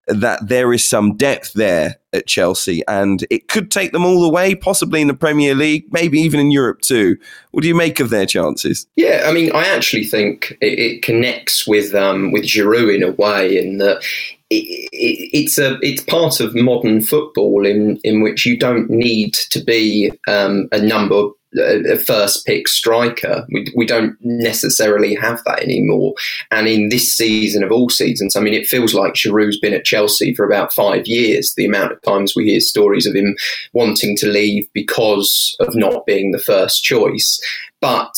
that 0.08 0.48
there 0.48 0.72
is 0.74 0.88
some 0.88 1.18
depth 1.18 1.54
there 1.54 1.96
at 2.13 2.28
Chelsea, 2.28 2.84
and 2.88 3.26
it 3.30 3.48
could 3.48 3.72
take 3.72 3.91
them 3.91 4.06
all 4.06 4.22
the 4.22 4.30
way, 4.30 4.56
possibly 4.56 5.02
in 5.02 5.08
the 5.08 5.13
Premier 5.13 5.56
League, 5.56 5.86
maybe 5.91 6.20
even 6.20 6.39
in 6.39 6.52
Europe 6.52 6.82
too. 6.82 7.18
What 7.52 7.62
do 7.62 7.68
you 7.68 7.76
make 7.76 8.00
of 8.00 8.10
their 8.10 8.26
chances? 8.26 8.88
Yeah, 8.96 9.24
I 9.26 9.34
mean, 9.34 9.52
I 9.54 9.68
actually 9.68 10.06
think 10.06 10.58
it, 10.62 10.80
it 10.80 11.02
connects 11.02 11.68
with 11.68 11.94
um, 11.96 12.32
with 12.32 12.44
Giroud 12.44 12.96
in 12.96 13.04
a 13.04 13.12
way, 13.12 13.58
in 13.58 13.78
that 13.80 14.04
it, 14.50 14.63
it, 14.94 15.30
it's 15.34 15.58
a 15.58 15.78
it's 15.82 16.04
part 16.04 16.39
of 16.39 16.56
modern 16.56 17.02
football 17.02 17.65
in 17.65 17.98
in 18.04 18.22
which 18.22 18.46
you 18.46 18.58
don't 18.58 18.89
need 18.89 19.34
to 19.52 19.63
be 19.63 20.12
um, 20.28 20.70
a 20.72 20.80
number 20.80 21.30
a 21.58 21.98
first 21.98 22.46
pick 22.46 22.68
striker. 22.68 23.46
We, 23.52 23.68
we 23.76 23.86
don't 23.86 24.18
necessarily 24.22 25.15
have 25.15 25.41
that 25.46 25.62
anymore. 25.62 26.13
And 26.52 26.68
in 26.68 26.89
this 26.89 27.15
season 27.15 27.63
of 27.63 27.72
all 27.72 27.89
seasons, 27.89 28.36
I 28.36 28.41
mean, 28.41 28.54
it 28.54 28.68
feels 28.68 28.94
like 28.94 29.13
Giroud's 29.13 29.60
been 29.60 29.74
at 29.74 29.86
Chelsea 29.86 30.34
for 30.34 30.46
about 30.46 30.74
five 30.74 31.06
years. 31.06 31.54
The 31.56 31.65
amount 31.65 31.91
of 31.91 32.02
times 32.02 32.34
we 32.36 32.46
hear 32.46 32.60
stories 32.60 33.06
of 33.06 33.15
him 33.15 33.36
wanting 33.74 34.15
to 34.18 34.28
leave 34.28 34.68
because 34.74 35.56
of 35.60 35.76
not 35.76 36.06
being 36.06 36.32
the 36.32 36.39
first 36.39 36.84
choice. 36.84 37.39
But 37.82 38.13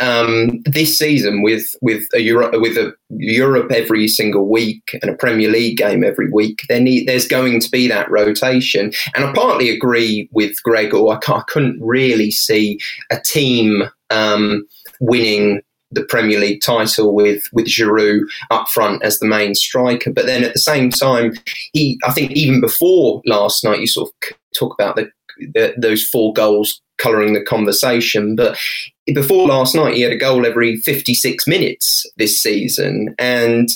um, 0.00 0.62
this 0.64 0.98
season 0.98 1.42
with 1.42 1.74
with 1.80 2.08
a 2.14 2.20
Euro, 2.22 2.58
with 2.58 2.76
a 2.76 2.92
Europe 3.10 3.70
every 3.70 4.08
single 4.08 4.48
week 4.48 4.98
and 5.02 5.10
a 5.10 5.16
Premier 5.16 5.50
League 5.50 5.76
game 5.76 6.02
every 6.02 6.30
week, 6.30 6.62
there 6.68 6.80
need, 6.80 7.06
there's 7.06 7.28
going 7.28 7.60
to 7.60 7.70
be 7.70 7.86
that 7.88 8.10
rotation. 8.10 8.92
And 9.14 9.24
I 9.24 9.32
partly 9.32 9.70
agree 9.70 10.28
with 10.32 10.62
Gregor. 10.62 11.06
I, 11.08 11.18
I 11.28 11.42
couldn't 11.46 11.80
really 11.80 12.30
see 12.30 12.78
a 13.10 13.20
team 13.20 13.84
um, 14.10 14.66
winning 15.00 15.62
the 15.92 16.04
Premier 16.04 16.38
League 16.38 16.62
title 16.62 17.14
with 17.14 17.44
with 17.52 17.66
Giroud 17.66 18.20
up 18.50 18.68
front 18.68 19.02
as 19.02 19.18
the 19.18 19.26
main 19.26 19.54
striker. 19.54 20.12
But 20.12 20.26
then 20.26 20.44
at 20.44 20.52
the 20.52 20.60
same 20.60 20.90
time, 20.90 21.34
he 21.72 21.98
I 22.04 22.12
think 22.12 22.32
even 22.32 22.60
before 22.60 23.22
last 23.26 23.64
night, 23.64 23.80
you 23.80 23.86
sort 23.86 24.10
of 24.10 24.36
talk 24.56 24.74
about 24.74 24.96
the, 24.96 25.10
the 25.38 25.74
those 25.76 26.06
four 26.06 26.32
goals 26.32 26.80
colouring 27.00 27.32
the 27.32 27.42
conversation. 27.42 28.36
But 28.36 28.58
before 29.14 29.48
last 29.48 29.74
night, 29.74 29.94
he 29.94 30.02
had 30.02 30.12
a 30.12 30.16
goal 30.16 30.46
every 30.46 30.76
56 30.76 31.46
minutes 31.46 32.06
this 32.16 32.40
season. 32.40 33.14
And 33.18 33.68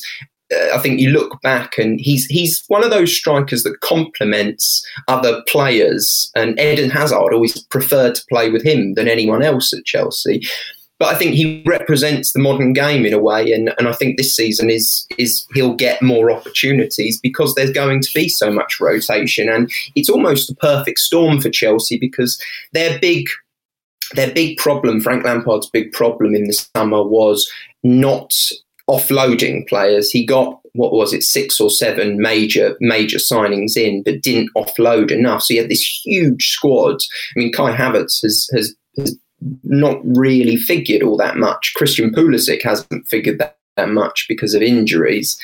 uh, 0.54 0.74
I 0.74 0.78
think 0.78 1.00
you 1.00 1.10
look 1.10 1.40
back 1.42 1.78
and 1.78 2.00
he's 2.00 2.26
he's 2.26 2.62
one 2.68 2.84
of 2.84 2.90
those 2.90 3.16
strikers 3.16 3.62
that 3.62 3.80
complements 3.80 4.86
other 5.08 5.42
players. 5.48 6.30
And 6.34 6.58
Eden 6.60 6.90
Hazard 6.90 7.32
always 7.32 7.62
preferred 7.64 8.14
to 8.16 8.26
play 8.28 8.50
with 8.50 8.64
him 8.64 8.94
than 8.94 9.08
anyone 9.08 9.42
else 9.42 9.72
at 9.72 9.84
Chelsea. 9.84 10.42
But 10.98 11.12
I 11.12 11.18
think 11.18 11.34
he 11.34 11.62
represents 11.66 12.32
the 12.32 12.38
modern 12.38 12.72
game 12.72 13.04
in 13.04 13.12
a 13.12 13.18
way, 13.18 13.52
and, 13.52 13.74
and 13.78 13.88
I 13.88 13.92
think 13.92 14.16
this 14.16 14.34
season 14.34 14.70
is 14.70 15.06
is 15.18 15.46
he'll 15.54 15.74
get 15.74 16.02
more 16.02 16.30
opportunities 16.30 17.18
because 17.20 17.54
there's 17.54 17.72
going 17.72 18.00
to 18.00 18.10
be 18.14 18.28
so 18.28 18.52
much 18.52 18.80
rotation, 18.80 19.48
and 19.48 19.70
it's 19.96 20.08
almost 20.08 20.48
the 20.48 20.54
perfect 20.54 21.00
storm 21.00 21.40
for 21.40 21.50
Chelsea 21.50 21.98
because 21.98 22.40
their 22.72 22.98
big 23.00 23.26
their 24.14 24.32
big 24.32 24.58
problem, 24.58 25.00
Frank 25.00 25.24
Lampard's 25.24 25.68
big 25.68 25.92
problem 25.92 26.34
in 26.34 26.44
the 26.44 26.66
summer 26.76 27.02
was 27.02 27.50
not 27.82 28.32
offloading 28.88 29.66
players. 29.68 30.10
He 30.10 30.24
got 30.24 30.60
what 30.74 30.92
was 30.92 31.12
it, 31.12 31.22
six 31.22 31.60
or 31.60 31.70
seven 31.70 32.18
major 32.18 32.76
major 32.80 33.18
signings 33.18 33.76
in, 33.76 34.02
but 34.02 34.22
didn't 34.22 34.50
offload 34.56 35.10
enough. 35.10 35.42
So 35.42 35.54
he 35.54 35.58
had 35.58 35.68
this 35.68 36.02
huge 36.04 36.48
squad. 36.48 36.96
I 37.36 37.38
mean, 37.38 37.52
Kai 37.52 37.74
Havertz 37.74 38.22
has 38.22 38.48
has, 38.52 38.74
has 38.98 39.16
not 39.62 40.00
really 40.04 40.56
figured 40.56 41.02
all 41.02 41.16
that 41.18 41.36
much. 41.36 41.72
Christian 41.76 42.10
Pulisic 42.10 42.62
hasn't 42.62 43.06
figured 43.08 43.38
that 43.38 43.58
that 43.76 43.88
much 43.88 44.26
because 44.28 44.54
of 44.54 44.62
injuries. 44.62 45.38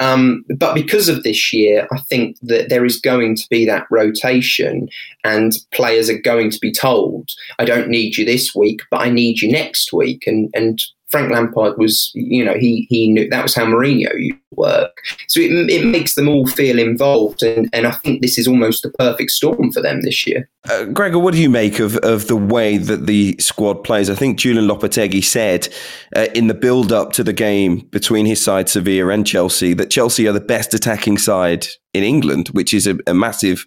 Um, 0.00 0.44
but 0.56 0.74
because 0.74 1.08
of 1.08 1.22
this 1.22 1.52
year, 1.52 1.86
I 1.92 1.98
think 2.08 2.36
that 2.42 2.68
there 2.68 2.84
is 2.84 3.00
going 3.00 3.36
to 3.36 3.46
be 3.48 3.64
that 3.66 3.86
rotation, 3.90 4.88
and 5.24 5.52
players 5.72 6.10
are 6.10 6.18
going 6.18 6.50
to 6.50 6.58
be 6.58 6.72
told, 6.72 7.30
"I 7.58 7.64
don't 7.64 7.88
need 7.88 8.16
you 8.16 8.24
this 8.24 8.54
week, 8.54 8.80
but 8.90 9.00
I 9.00 9.10
need 9.10 9.40
you 9.40 9.50
next 9.50 9.92
week." 9.92 10.24
And 10.26 10.50
and 10.54 10.82
Frank 11.10 11.30
Lampard 11.30 11.78
was, 11.78 12.10
you 12.14 12.44
know, 12.44 12.54
he 12.54 12.86
he 12.90 13.08
knew 13.08 13.28
that 13.28 13.42
was 13.42 13.54
how 13.54 13.64
Mourinho 13.64 14.12
used 14.18 14.38
to 14.50 14.56
work. 14.56 15.02
So 15.28 15.40
it, 15.40 15.70
it 15.70 15.86
makes 15.86 16.14
them 16.14 16.28
all 16.28 16.46
feel 16.48 16.78
involved, 16.78 17.42
and, 17.42 17.68
and 17.72 17.86
I 17.86 17.92
think 17.92 18.22
this 18.22 18.38
is 18.38 18.48
almost 18.48 18.82
the 18.82 18.90
perfect 18.90 19.30
storm 19.30 19.70
for 19.70 19.80
them 19.80 20.02
this 20.02 20.26
year. 20.26 20.48
Uh, 20.68 20.84
Gregor, 20.86 21.20
what 21.20 21.32
do 21.32 21.40
you 21.40 21.48
make 21.48 21.78
of, 21.78 21.96
of 21.98 22.26
the 22.26 22.36
way 22.36 22.76
that 22.76 23.06
the 23.06 23.36
squad 23.38 23.84
plays? 23.84 24.10
I 24.10 24.16
think 24.16 24.38
Julian 24.38 24.66
Lopetegui 24.66 25.22
said 25.22 25.68
uh, 26.16 26.26
in 26.34 26.48
the 26.48 26.54
build 26.54 26.92
up 26.92 27.12
to 27.12 27.22
the 27.22 27.32
game 27.32 27.80
between 27.90 28.26
his 28.26 28.42
side 28.42 28.68
Sevilla 28.68 29.12
and 29.12 29.24
Chelsea 29.24 29.74
that 29.74 29.90
Chelsea 29.90 30.26
are 30.26 30.32
the 30.32 30.40
best 30.40 30.74
attacking 30.74 31.18
side 31.18 31.66
in 31.94 32.02
England, 32.02 32.48
which 32.48 32.74
is 32.74 32.86
a, 32.88 32.98
a 33.06 33.14
massive 33.14 33.64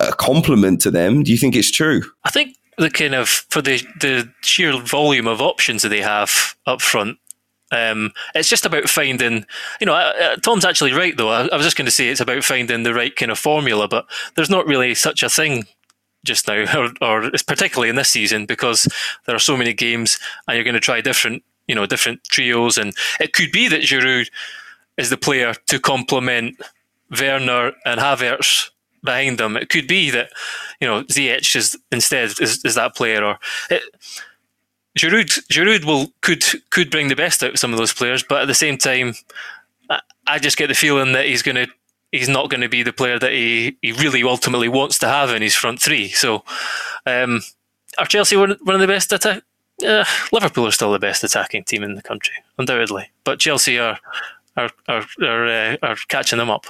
uh, 0.00 0.12
compliment 0.12 0.82
to 0.82 0.90
them. 0.90 1.22
Do 1.22 1.32
you 1.32 1.38
think 1.38 1.56
it's 1.56 1.70
true? 1.70 2.02
I 2.24 2.30
think 2.30 2.56
the 2.78 2.90
kind 2.90 3.14
of 3.14 3.28
for 3.28 3.62
the 3.62 3.82
the 4.00 4.30
sheer 4.42 4.78
volume 4.80 5.26
of 5.26 5.40
options 5.40 5.82
that 5.82 5.90
they 5.90 6.02
have 6.02 6.56
up 6.66 6.80
front. 6.80 7.18
Um, 7.70 8.12
it's 8.34 8.50
just 8.50 8.66
about 8.66 8.86
finding, 8.86 9.46
you 9.80 9.86
know, 9.86 9.94
uh, 9.94 10.12
uh 10.20 10.36
Tom's 10.36 10.64
actually 10.64 10.92
right 10.92 11.16
though. 11.16 11.30
I, 11.30 11.46
I 11.46 11.56
was 11.56 11.64
just 11.64 11.76
going 11.76 11.86
to 11.86 11.90
say 11.90 12.08
it's 12.08 12.20
about 12.20 12.44
finding 12.44 12.82
the 12.82 12.92
right 12.92 13.14
kind 13.16 13.30
of 13.30 13.38
formula, 13.38 13.88
but 13.88 14.06
there's 14.34 14.50
not 14.50 14.66
really 14.66 14.94
such 14.94 15.22
a 15.22 15.30
thing 15.30 15.64
just 16.24 16.46
now, 16.46 16.64
or, 16.78 16.90
or 17.00 17.30
particularly 17.46 17.88
in 17.88 17.96
this 17.96 18.10
season, 18.10 18.44
because 18.46 18.86
there 19.26 19.34
are 19.34 19.40
so 19.40 19.56
many 19.56 19.72
games 19.72 20.18
and 20.46 20.54
you're 20.54 20.64
going 20.64 20.74
to 20.74 20.80
try 20.80 21.00
different, 21.00 21.42
you 21.66 21.74
know, 21.74 21.86
different 21.86 22.22
trios, 22.24 22.76
and 22.76 22.94
it 23.18 23.32
could 23.32 23.50
be 23.52 23.68
that 23.68 23.82
Giroud 23.82 24.30
is 24.98 25.10
the 25.10 25.16
player 25.16 25.54
to 25.66 25.80
complement 25.80 26.60
Werner 27.10 27.72
and 27.86 28.00
Havertz 28.00 28.70
behind 29.02 29.38
them. 29.38 29.56
It 29.56 29.68
could 29.68 29.86
be 29.86 30.10
that 30.10 30.30
you 30.80 30.86
know 30.86 31.04
Ziyech 31.04 31.56
is 31.56 31.76
instead 31.90 32.40
is, 32.40 32.64
is 32.64 32.74
that 32.74 32.94
player, 32.94 33.24
or 33.24 33.38
it, 33.70 33.82
Giroud 34.98 35.40
Giroud 35.48 35.84
will 35.84 36.12
could 36.20 36.44
could 36.70 36.90
bring 36.90 37.08
the 37.08 37.16
best 37.16 37.42
out 37.42 37.52
of 37.52 37.58
some 37.58 37.72
of 37.72 37.78
those 37.78 37.92
players, 37.92 38.22
but 38.22 38.42
at 38.42 38.48
the 38.48 38.54
same 38.54 38.76
time, 38.76 39.14
I, 39.88 40.00
I 40.26 40.38
just 40.38 40.56
get 40.56 40.68
the 40.68 40.74
feeling 40.74 41.12
that 41.12 41.26
he's 41.26 41.42
going 41.42 41.56
to 41.56 41.66
he's 42.12 42.28
not 42.28 42.50
going 42.50 42.60
to 42.60 42.68
be 42.68 42.82
the 42.82 42.92
player 42.92 43.18
that 43.18 43.32
he, 43.32 43.76
he 43.80 43.92
really 43.92 44.22
ultimately 44.22 44.68
wants 44.68 44.98
to 44.98 45.08
have 45.08 45.30
in 45.30 45.42
his 45.42 45.56
front 45.56 45.80
three. 45.80 46.08
So, 46.08 46.44
um, 47.06 47.40
are 47.98 48.06
Chelsea 48.06 48.36
one, 48.36 48.56
one 48.62 48.74
of 48.74 48.80
the 48.80 48.86
best 48.86 49.12
attack? 49.12 49.42
Uh, 49.84 50.04
Liverpool 50.30 50.66
are 50.66 50.72
still 50.72 50.92
the 50.92 50.98
best 50.98 51.24
attacking 51.24 51.64
team 51.64 51.82
in 51.82 51.94
the 51.94 52.02
country, 52.02 52.34
undoubtedly, 52.58 53.10
but 53.24 53.40
Chelsea 53.40 53.78
are 53.78 53.98
are 54.56 54.70
are 54.86 55.04
are, 55.22 55.46
uh, 55.46 55.76
are 55.82 55.96
catching 56.08 56.38
them 56.38 56.50
up. 56.50 56.66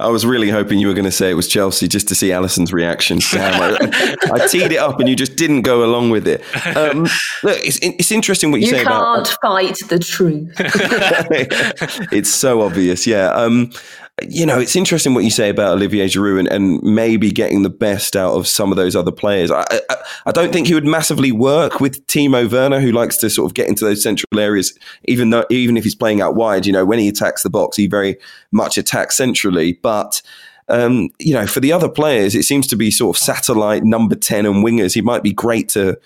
I 0.00 0.08
was 0.08 0.26
really 0.26 0.50
hoping 0.50 0.78
you 0.78 0.88
were 0.88 0.94
going 0.94 1.04
to 1.04 1.10
say 1.10 1.30
it 1.30 1.34
was 1.34 1.48
Chelsea 1.48 1.88
just 1.88 2.08
to 2.08 2.14
see 2.14 2.28
Alyson's 2.28 2.72
reaction. 2.72 3.20
Sam, 3.26 3.60
I, 3.60 4.16
I, 4.32 4.46
teed 4.46 4.72
it 4.72 4.78
up 4.78 5.00
and 5.00 5.08
you 5.08 5.16
just 5.16 5.36
didn't 5.36 5.62
go 5.62 5.84
along 5.84 6.10
with 6.10 6.26
it. 6.26 6.42
Um, 6.76 7.04
look, 7.42 7.58
it's, 7.64 7.78
it's 7.82 8.12
interesting 8.12 8.50
what 8.50 8.60
you, 8.60 8.66
you 8.66 8.72
say 8.72 8.82
about. 8.82 9.18
You 9.18 9.24
can't 9.24 9.38
fight 9.42 9.78
the 9.88 9.98
truth. 9.98 10.52
it's 12.12 12.30
so 12.30 12.62
obvious, 12.62 13.06
yeah. 13.06 13.28
Um, 13.28 13.72
you 14.22 14.46
know, 14.46 14.58
it's 14.58 14.76
interesting 14.76 15.12
what 15.12 15.24
you 15.24 15.30
say 15.30 15.50
about 15.50 15.74
Olivier 15.74 16.06
Giroud 16.06 16.40
and, 16.40 16.48
and 16.48 16.82
maybe 16.82 17.30
getting 17.30 17.62
the 17.62 17.70
best 17.70 18.16
out 18.16 18.32
of 18.32 18.46
some 18.46 18.72
of 18.72 18.76
those 18.76 18.96
other 18.96 19.12
players. 19.12 19.50
I, 19.50 19.64
I, 19.70 19.96
I, 20.26 20.32
don't 20.32 20.54
think 20.54 20.68
he 20.68 20.74
would 20.74 20.86
massively 20.86 21.32
work 21.32 21.80
with 21.80 22.06
Timo 22.06 22.50
Werner, 22.50 22.80
who 22.80 22.92
likes 22.92 23.18
to 23.18 23.28
sort 23.28 23.50
of 23.50 23.54
get 23.54 23.68
into 23.68 23.84
those 23.84 24.02
central 24.02 24.40
areas, 24.40 24.76
even 25.04 25.30
though 25.30 25.44
even 25.50 25.76
if 25.76 25.84
he's 25.84 25.94
playing 25.94 26.22
out 26.22 26.34
wide. 26.34 26.64
You 26.64 26.72
know, 26.72 26.86
when 26.86 26.98
he 26.98 27.08
attacks 27.08 27.42
the 27.42 27.50
box, 27.50 27.76
he 27.76 27.86
very 27.86 28.16
much 28.52 28.78
attacks 28.78 29.18
centrally. 29.18 29.74
But 29.74 30.22
um, 30.68 31.10
you 31.18 31.34
know, 31.34 31.46
for 31.46 31.60
the 31.60 31.72
other 31.72 31.88
players, 31.88 32.34
it 32.34 32.44
seems 32.44 32.66
to 32.68 32.76
be 32.76 32.90
sort 32.90 33.16
of 33.16 33.22
satellite 33.22 33.84
number 33.84 34.14
ten 34.14 34.46
and 34.46 34.64
wingers. 34.64 34.94
He 34.94 35.02
might 35.02 35.22
be 35.22 35.34
great 35.34 35.68
to 35.70 35.98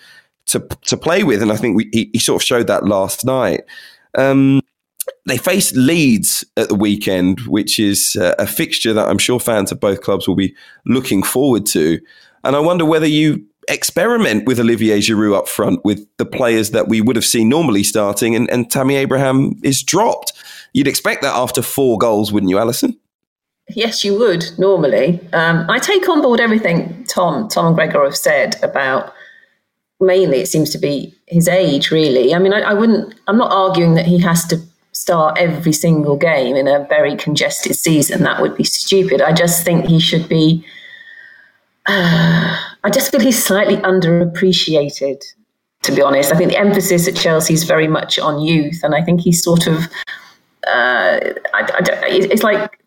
to 0.47 0.59
to 0.59 0.97
play 0.97 1.23
with, 1.23 1.41
and 1.41 1.51
I 1.51 1.55
think 1.55 1.77
we, 1.77 1.89
he, 1.93 2.09
he 2.11 2.19
sort 2.19 2.41
of 2.41 2.45
showed 2.45 2.67
that 2.67 2.85
last 2.85 3.23
night. 3.23 3.61
Um, 4.17 4.61
they 5.25 5.37
face 5.37 5.73
Leeds 5.75 6.43
at 6.57 6.69
the 6.69 6.75
weekend, 6.75 7.41
which 7.41 7.79
is 7.79 8.15
uh, 8.19 8.35
a 8.39 8.47
fixture 8.47 8.93
that 8.93 9.07
I'm 9.07 9.17
sure 9.17 9.39
fans 9.39 9.71
of 9.71 9.79
both 9.79 10.01
clubs 10.01 10.27
will 10.27 10.35
be 10.35 10.55
looking 10.85 11.23
forward 11.23 11.65
to. 11.67 11.99
And 12.43 12.55
I 12.55 12.59
wonder 12.59 12.85
whether 12.85 13.07
you 13.07 13.45
experiment 13.67 14.45
with 14.45 14.59
Olivier 14.59 14.99
Giroud 14.99 15.37
up 15.37 15.47
front 15.47 15.83
with 15.85 16.05
the 16.17 16.25
players 16.25 16.71
that 16.71 16.87
we 16.87 17.01
would 17.01 17.15
have 17.15 17.25
seen 17.25 17.49
normally 17.49 17.83
starting, 17.83 18.35
and, 18.35 18.49
and 18.49 18.69
Tammy 18.69 18.95
Abraham 18.95 19.59
is 19.63 19.83
dropped. 19.83 20.33
You'd 20.73 20.87
expect 20.87 21.21
that 21.21 21.35
after 21.35 21.61
four 21.61 21.97
goals, 21.97 22.31
wouldn't 22.31 22.49
you, 22.49 22.57
Alyson? 22.57 22.97
Yes, 23.69 24.03
you 24.03 24.17
would 24.17 24.45
normally. 24.57 25.19
Um, 25.33 25.69
I 25.69 25.79
take 25.79 26.07
on 26.09 26.21
board 26.21 26.39
everything 26.39 27.05
Tom, 27.05 27.47
Tom 27.47 27.67
and 27.67 27.75
Gregor 27.75 28.03
have 28.03 28.17
said 28.17 28.61
about. 28.63 29.13
Mainly, 30.03 30.39
it 30.39 30.47
seems 30.47 30.71
to 30.71 30.79
be 30.79 31.13
his 31.27 31.47
age. 31.47 31.91
Really, 31.91 32.33
I 32.33 32.39
mean, 32.39 32.53
I, 32.53 32.61
I 32.61 32.73
wouldn't. 32.73 33.13
I'm 33.27 33.37
not 33.37 33.51
arguing 33.51 33.93
that 33.93 34.07
he 34.07 34.17
has 34.17 34.45
to 34.47 34.59
start 35.01 35.37
every 35.39 35.73
single 35.73 36.15
game 36.15 36.55
in 36.55 36.67
a 36.67 36.85
very 36.87 37.15
congested 37.15 37.75
season. 37.75 38.21
That 38.21 38.39
would 38.39 38.55
be 38.55 38.63
stupid. 38.63 39.19
I 39.19 39.33
just 39.33 39.65
think 39.65 39.85
he 39.85 39.99
should 39.99 40.29
be. 40.29 40.63
Uh, 41.87 42.57
I 42.83 42.89
just 42.89 43.11
feel 43.11 43.19
he's 43.19 43.43
slightly 43.43 43.77
underappreciated, 43.77 45.21
to 45.83 45.91
be 45.91 46.01
honest. 46.01 46.31
I 46.31 46.37
think 46.37 46.51
the 46.51 46.59
emphasis 46.59 47.07
at 47.07 47.15
Chelsea 47.15 47.53
is 47.53 47.63
very 47.63 47.87
much 47.87 48.19
on 48.19 48.41
youth, 48.41 48.81
and 48.83 48.93
I 48.95 49.01
think 49.03 49.21
he's 49.21 49.43
sort 49.43 49.67
of. 49.67 49.85
Uh, 50.67 51.19
I, 51.53 51.61
I 51.63 51.81
it's 52.07 52.43
like 52.43 52.80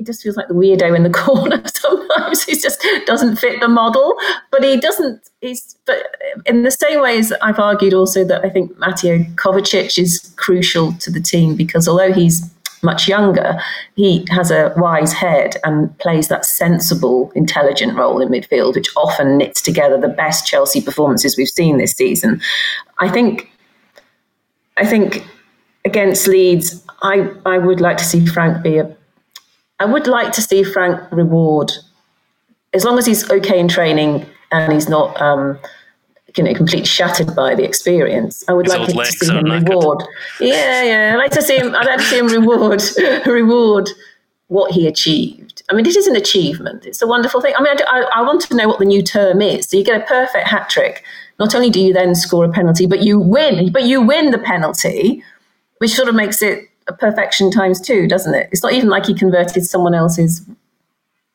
he 0.00 0.04
just 0.04 0.22
feels 0.22 0.34
like 0.34 0.48
the 0.48 0.54
weirdo 0.54 0.96
in 0.96 1.02
the 1.02 1.10
corner 1.26 1.62
sometimes. 1.66 2.42
he 2.44 2.58
just 2.58 2.84
doesn't 3.04 3.36
fit 3.36 3.60
the 3.60 3.68
model, 3.68 4.16
but 4.50 4.64
he 4.64 4.80
doesn't. 4.80 5.28
He's 5.42 5.76
but 5.84 6.16
in 6.46 6.62
the 6.62 6.70
same 6.70 7.02
way 7.02 7.18
as 7.18 7.32
I've 7.42 7.58
argued 7.58 7.92
also 7.92 8.24
that 8.24 8.42
I 8.42 8.48
think 8.48 8.76
Mateo 8.78 9.18
Kovacic 9.34 9.98
is 9.98 10.32
crucial 10.36 10.94
to 10.94 11.10
the 11.10 11.20
team 11.20 11.54
because 11.54 11.86
although 11.86 12.14
he's 12.14 12.42
much 12.82 13.08
younger, 13.08 13.60
he 13.94 14.26
has 14.30 14.50
a 14.50 14.72
wise 14.78 15.12
head 15.12 15.56
and 15.64 15.96
plays 15.98 16.28
that 16.28 16.46
sensible, 16.46 17.30
intelligent 17.34 17.94
role 17.94 18.22
in 18.22 18.30
midfield, 18.30 18.76
which 18.76 18.88
often 18.96 19.36
knits 19.36 19.60
together 19.60 20.00
the 20.00 20.08
best 20.08 20.46
Chelsea 20.46 20.80
performances 20.80 21.36
we've 21.36 21.46
seen 21.48 21.76
this 21.76 21.92
season. 21.92 22.40
I 22.98 23.10
think. 23.10 23.50
I 24.78 24.86
think 24.86 25.26
against 25.84 26.26
Leeds, 26.26 26.82
I, 27.02 27.30
I 27.44 27.58
would 27.58 27.82
like 27.82 27.98
to 27.98 28.04
see 28.04 28.24
Frank 28.24 28.62
be 28.62 28.78
a 28.78 28.96
I 29.80 29.86
would 29.86 30.06
like 30.06 30.32
to 30.32 30.42
see 30.42 30.62
Frank 30.62 31.00
reward, 31.10 31.72
as 32.74 32.84
long 32.84 32.98
as 32.98 33.06
he's 33.06 33.28
okay 33.30 33.58
in 33.58 33.66
training 33.66 34.26
and 34.52 34.72
he's 34.72 34.88
not, 34.88 35.20
um, 35.20 35.58
you 36.36 36.44
know, 36.44 36.54
completely 36.54 36.86
shattered 36.86 37.34
by 37.34 37.54
the 37.54 37.64
experience. 37.64 38.44
I 38.46 38.52
would 38.52 38.66
His 38.66 38.74
like 38.94 39.08
to 39.08 39.12
see 39.12 39.32
him 39.32 39.44
reward. 39.44 40.04
Yeah, 40.38 40.82
yeah. 40.82 41.14
I'd 41.14 41.18
like 41.18 41.32
to 41.32 41.42
see 41.42 41.56
him. 41.56 41.74
I'd 41.74 41.86
like 41.86 41.98
to 41.98 42.04
see 42.04 42.18
him 42.18 42.28
reward, 42.28 42.82
reward 43.26 43.88
what 44.48 44.72
he 44.72 44.86
achieved. 44.86 45.62
I 45.70 45.74
mean, 45.74 45.86
it 45.86 45.96
is 45.96 46.06
an 46.06 46.16
achievement. 46.16 46.84
It's 46.84 47.00
a 47.00 47.06
wonderful 47.06 47.40
thing. 47.40 47.54
I 47.56 47.62
mean, 47.62 47.76
I, 47.88 48.00
I, 48.00 48.20
I 48.20 48.22
want 48.22 48.42
to 48.42 48.56
know 48.56 48.68
what 48.68 48.80
the 48.80 48.84
new 48.84 49.02
term 49.02 49.40
is. 49.40 49.68
So 49.68 49.76
you 49.76 49.84
get 49.84 50.02
a 50.02 50.04
perfect 50.04 50.46
hat 50.46 50.68
trick. 50.68 51.04
Not 51.38 51.54
only 51.54 51.70
do 51.70 51.80
you 51.80 51.92
then 51.92 52.14
score 52.14 52.44
a 52.44 52.50
penalty, 52.50 52.86
but 52.86 53.02
you 53.02 53.18
win. 53.18 53.72
But 53.72 53.84
you 53.84 54.02
win 54.02 54.30
the 54.30 54.38
penalty, 54.38 55.24
which 55.78 55.92
sort 55.92 56.08
of 56.08 56.14
makes 56.14 56.42
it 56.42 56.69
perfection 56.98 57.50
times 57.50 57.80
two, 57.80 58.06
doesn't 58.06 58.34
it? 58.34 58.48
It's 58.52 58.62
not 58.62 58.72
even 58.72 58.88
like 58.88 59.06
he 59.06 59.14
converted 59.14 59.64
someone 59.64 59.94
else's 59.94 60.44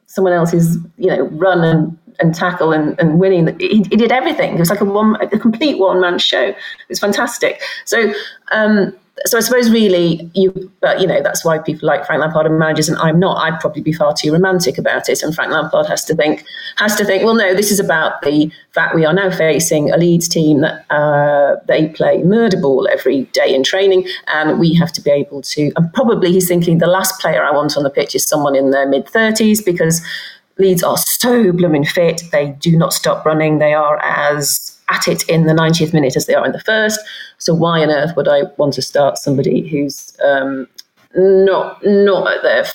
someone 0.08 0.34
else's 0.34 0.78
you 0.98 1.08
know 1.08 1.24
run 1.24 1.64
and, 1.64 1.98
and 2.20 2.34
tackle 2.34 2.72
and, 2.72 2.98
and 3.00 3.20
winning. 3.20 3.58
He, 3.60 3.84
he 3.90 3.98
did 3.98 4.12
everything. 4.12 4.56
It 4.56 4.60
was 4.60 4.70
like 4.70 4.82
a 4.82 4.86
one 4.86 5.16
a 5.22 5.40
complete 5.40 5.78
one 5.80 6.00
man 6.02 6.20
show. 6.20 6.44
It 6.44 6.58
was 6.90 7.00
fantastic. 7.00 7.62
So. 7.86 8.14
Um, 8.52 8.96
so 9.24 9.38
I 9.38 9.42
suppose 9.42 9.72
really 9.72 10.30
you, 10.34 10.72
but 10.82 11.00
you 11.00 11.08
know 11.08 11.22
that's 11.22 11.46
why 11.46 11.58
people 11.58 11.88
like 11.88 12.06
Frank 12.06 12.22
Lampard 12.22 12.46
and 12.46 12.60
managers, 12.60 12.90
and 12.90 12.98
I'm 12.98 13.18
not. 13.18 13.38
I'd 13.38 13.60
probably 13.62 13.82
be 13.82 13.94
far 13.94 14.14
too 14.14 14.34
romantic 14.34 14.78
about 14.78 15.08
it. 15.08 15.24
And 15.24 15.34
Frank 15.34 15.52
Lampard 15.52 15.88
has 15.88 16.04
to 16.06 16.16
think, 16.16 16.44
has 16.78 16.96
to 16.98 17.06
think. 17.06 17.24
Well, 17.24 17.36
no, 17.36 17.54
this 17.56 17.72
is 17.72 17.80
about 17.80 18.22
the 18.24 18.52
fact 18.72 18.94
we 18.94 19.06
are 19.06 19.14
now 19.14 19.32
facing 19.32 19.90
a 19.92 19.98
Leeds 19.98 20.28
team 20.28 20.62
that 20.62 20.86
uh, 20.92 21.56
they 21.68 21.88
play 21.90 22.24
murder 22.24 22.60
ball 22.60 22.90
every 22.92 23.24
day 23.26 23.56
in 23.56 23.64
training, 23.64 24.06
and 24.28 24.60
we 24.60 24.74
have 24.74 24.92
to 24.94 25.02
be 25.02 25.12
able 25.12 25.42
to. 25.44 25.72
And 25.78 25.92
probably 25.94 26.34
he's 26.34 26.50
thinking 26.50 26.80
the 26.80 26.88
last 26.88 27.20
player 27.22 27.44
I 27.44 27.52
want 27.52 27.78
on 27.78 27.84
the 27.84 27.90
pitch 27.90 28.16
is 28.16 28.26
someone 28.26 28.56
in 28.56 28.72
their 28.72 28.88
mid 28.88 29.06
30s 29.06 29.64
because 29.64 30.06
Leeds 30.58 30.84
are 30.84 30.98
so 30.98 31.54
blooming 31.54 31.86
fit. 31.86 32.22
They 32.34 32.50
do 32.60 32.78
not 32.78 32.92
stop 32.92 33.26
running. 33.26 33.60
They 33.60 33.74
are 33.74 33.98
as 34.04 34.75
at 34.90 35.08
it 35.08 35.28
in 35.30 35.46
the 35.46 35.54
90th 35.54 35.94
minute 35.94 36.16
as 36.16 36.26
they 36.26 36.36
are 36.36 36.46
in 36.46 36.52
the 36.52 36.60
first. 36.60 37.00
So 37.38 37.54
why 37.54 37.82
on 37.82 37.90
earth 37.90 38.16
would 38.16 38.28
I 38.28 38.44
want 38.58 38.74
to 38.74 38.82
start 38.82 39.18
somebody 39.18 39.68
who's 39.68 40.16
um, 40.24 40.68
not 41.16 41.84
not 41.86 42.32
at 42.32 42.44
their 42.44 42.66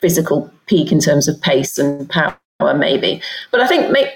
physical 0.00 0.52
peak 0.66 0.90
in 0.90 1.00
terms 1.00 1.28
of 1.28 1.40
pace 1.40 1.78
and 1.78 2.08
power, 2.08 2.36
maybe? 2.76 3.22
But 3.50 3.60
I 3.60 3.66
think 3.66 3.90
make, 3.90 4.08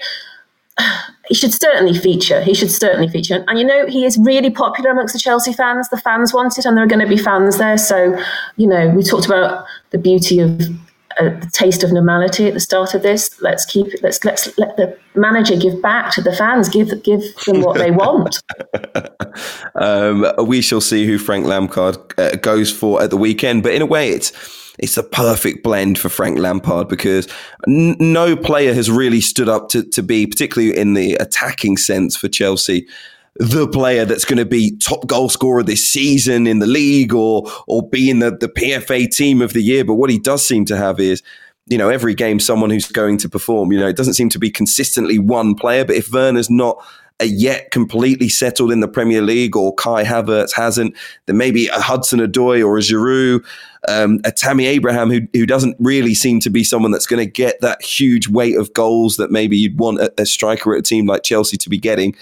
he 1.27 1.35
should 1.35 1.53
certainly 1.53 1.97
feature. 1.97 2.41
He 2.41 2.53
should 2.53 2.71
certainly 2.71 3.07
feature. 3.07 3.35
And, 3.35 3.45
and, 3.47 3.59
you 3.59 3.65
know, 3.65 3.87
he 3.87 4.05
is 4.05 4.17
really 4.17 4.49
popular 4.49 4.91
amongst 4.91 5.13
the 5.13 5.19
Chelsea 5.19 5.53
fans. 5.53 5.89
The 5.89 5.97
fans 5.97 6.33
want 6.33 6.57
it, 6.57 6.65
and 6.65 6.75
there 6.75 6.83
are 6.83 6.87
going 6.87 7.05
to 7.05 7.07
be 7.07 7.21
fans 7.21 7.57
there. 7.57 7.77
So, 7.77 8.21
you 8.57 8.67
know, 8.67 8.89
we 8.89 9.03
talked 9.03 9.25
about 9.25 9.65
the 9.91 9.97
beauty 9.97 10.39
of 10.39 10.61
a 11.19 11.39
taste 11.51 11.83
of 11.83 11.91
normality 11.91 12.47
at 12.47 12.53
the 12.53 12.59
start 12.59 12.93
of 12.93 13.01
this. 13.01 13.41
Let's 13.41 13.65
keep 13.65 13.87
it. 13.87 14.01
Let's 14.03 14.23
let's 14.23 14.57
let 14.57 14.77
the 14.77 14.97
manager 15.15 15.55
give 15.55 15.81
back 15.81 16.11
to 16.13 16.21
the 16.21 16.33
fans. 16.33 16.69
Give 16.69 17.01
give 17.03 17.21
them 17.45 17.61
what 17.61 17.77
they 17.77 17.91
want. 17.91 18.41
um, 19.75 20.25
we 20.45 20.61
shall 20.61 20.81
see 20.81 21.05
who 21.05 21.17
Frank 21.17 21.45
Lampard 21.45 21.97
uh, 22.17 22.35
goes 22.37 22.71
for 22.71 23.01
at 23.01 23.09
the 23.09 23.17
weekend. 23.17 23.63
But 23.63 23.73
in 23.73 23.81
a 23.81 23.85
way, 23.85 24.09
it's 24.09 24.31
it's 24.79 24.97
a 24.97 25.03
perfect 25.03 25.63
blend 25.63 25.97
for 25.97 26.09
Frank 26.09 26.37
Lampard 26.37 26.87
because 26.87 27.27
n- 27.67 27.95
no 27.99 28.35
player 28.35 28.73
has 28.73 28.91
really 28.91 29.21
stood 29.21 29.49
up 29.49 29.69
to, 29.69 29.83
to 29.83 30.03
be, 30.03 30.27
particularly 30.27 30.77
in 30.77 30.93
the 30.93 31.15
attacking 31.15 31.77
sense 31.77 32.15
for 32.15 32.27
Chelsea, 32.27 32.87
the 33.39 33.67
player 33.67 34.05
that's 34.05 34.25
going 34.25 34.37
to 34.37 34.45
be 34.45 34.75
top 34.77 35.05
goal 35.05 35.29
scorer 35.29 35.63
this 35.63 35.87
season 35.87 36.47
in 36.47 36.59
the 36.59 36.67
league 36.67 37.13
or 37.13 37.49
or 37.67 37.87
be 37.87 38.09
in 38.09 38.19
the, 38.19 38.31
the 38.31 38.49
PFA 38.49 39.09
team 39.09 39.41
of 39.41 39.53
the 39.53 39.61
year. 39.61 39.85
But 39.85 39.95
what 39.95 40.09
he 40.09 40.19
does 40.19 40.47
seem 40.47 40.65
to 40.65 40.77
have 40.77 40.99
is, 40.99 41.21
you 41.67 41.77
know, 41.77 41.89
every 41.89 42.15
game 42.15 42.39
someone 42.39 42.69
who's 42.69 42.91
going 42.91 43.17
to 43.19 43.29
perform. 43.29 43.71
You 43.71 43.79
know, 43.79 43.87
it 43.87 43.95
doesn't 43.95 44.15
seem 44.15 44.29
to 44.29 44.39
be 44.39 44.49
consistently 44.49 45.19
one 45.19 45.55
player. 45.55 45.85
But 45.85 45.97
if 45.97 46.11
Werner's 46.11 46.49
not 46.49 46.83
yet 47.23 47.71
completely 47.71 48.29
settled 48.29 48.71
in 48.71 48.79
the 48.79 48.87
Premier 48.87 49.21
League 49.21 49.55
or 49.55 49.73
Kai 49.73 50.03
Havertz 50.03 50.53
hasn't, 50.53 50.95
then 51.25 51.37
maybe 51.37 51.67
a 51.67 51.79
Hudson 51.79 52.19
Odoi 52.19 52.63
or 52.63 52.77
a 52.77 52.81
Giroud, 52.81 53.43
um, 53.87 54.19
a 54.23 54.31
Tammy 54.31 54.67
Abraham 54.67 55.09
who, 55.09 55.21
who 55.33 55.45
doesn't 55.45 55.75
really 55.79 56.13
seem 56.13 56.39
to 56.41 56.49
be 56.49 56.63
someone 56.63 56.91
that's 56.91 57.07
going 57.07 57.23
to 57.25 57.31
get 57.31 57.59
that 57.61 57.81
huge 57.81 58.27
weight 58.27 58.55
of 58.55 58.71
goals 58.73 59.17
that 59.17 59.31
maybe 59.31 59.57
you'd 59.57 59.79
want 59.79 59.99
a, 59.99 60.13
a 60.19 60.25
striker 60.25 60.73
at 60.73 60.79
a 60.79 60.83
team 60.83 61.07
like 61.07 61.23
Chelsea 61.23 61.57
to 61.57 61.69
be 61.69 61.77
getting 61.77 62.15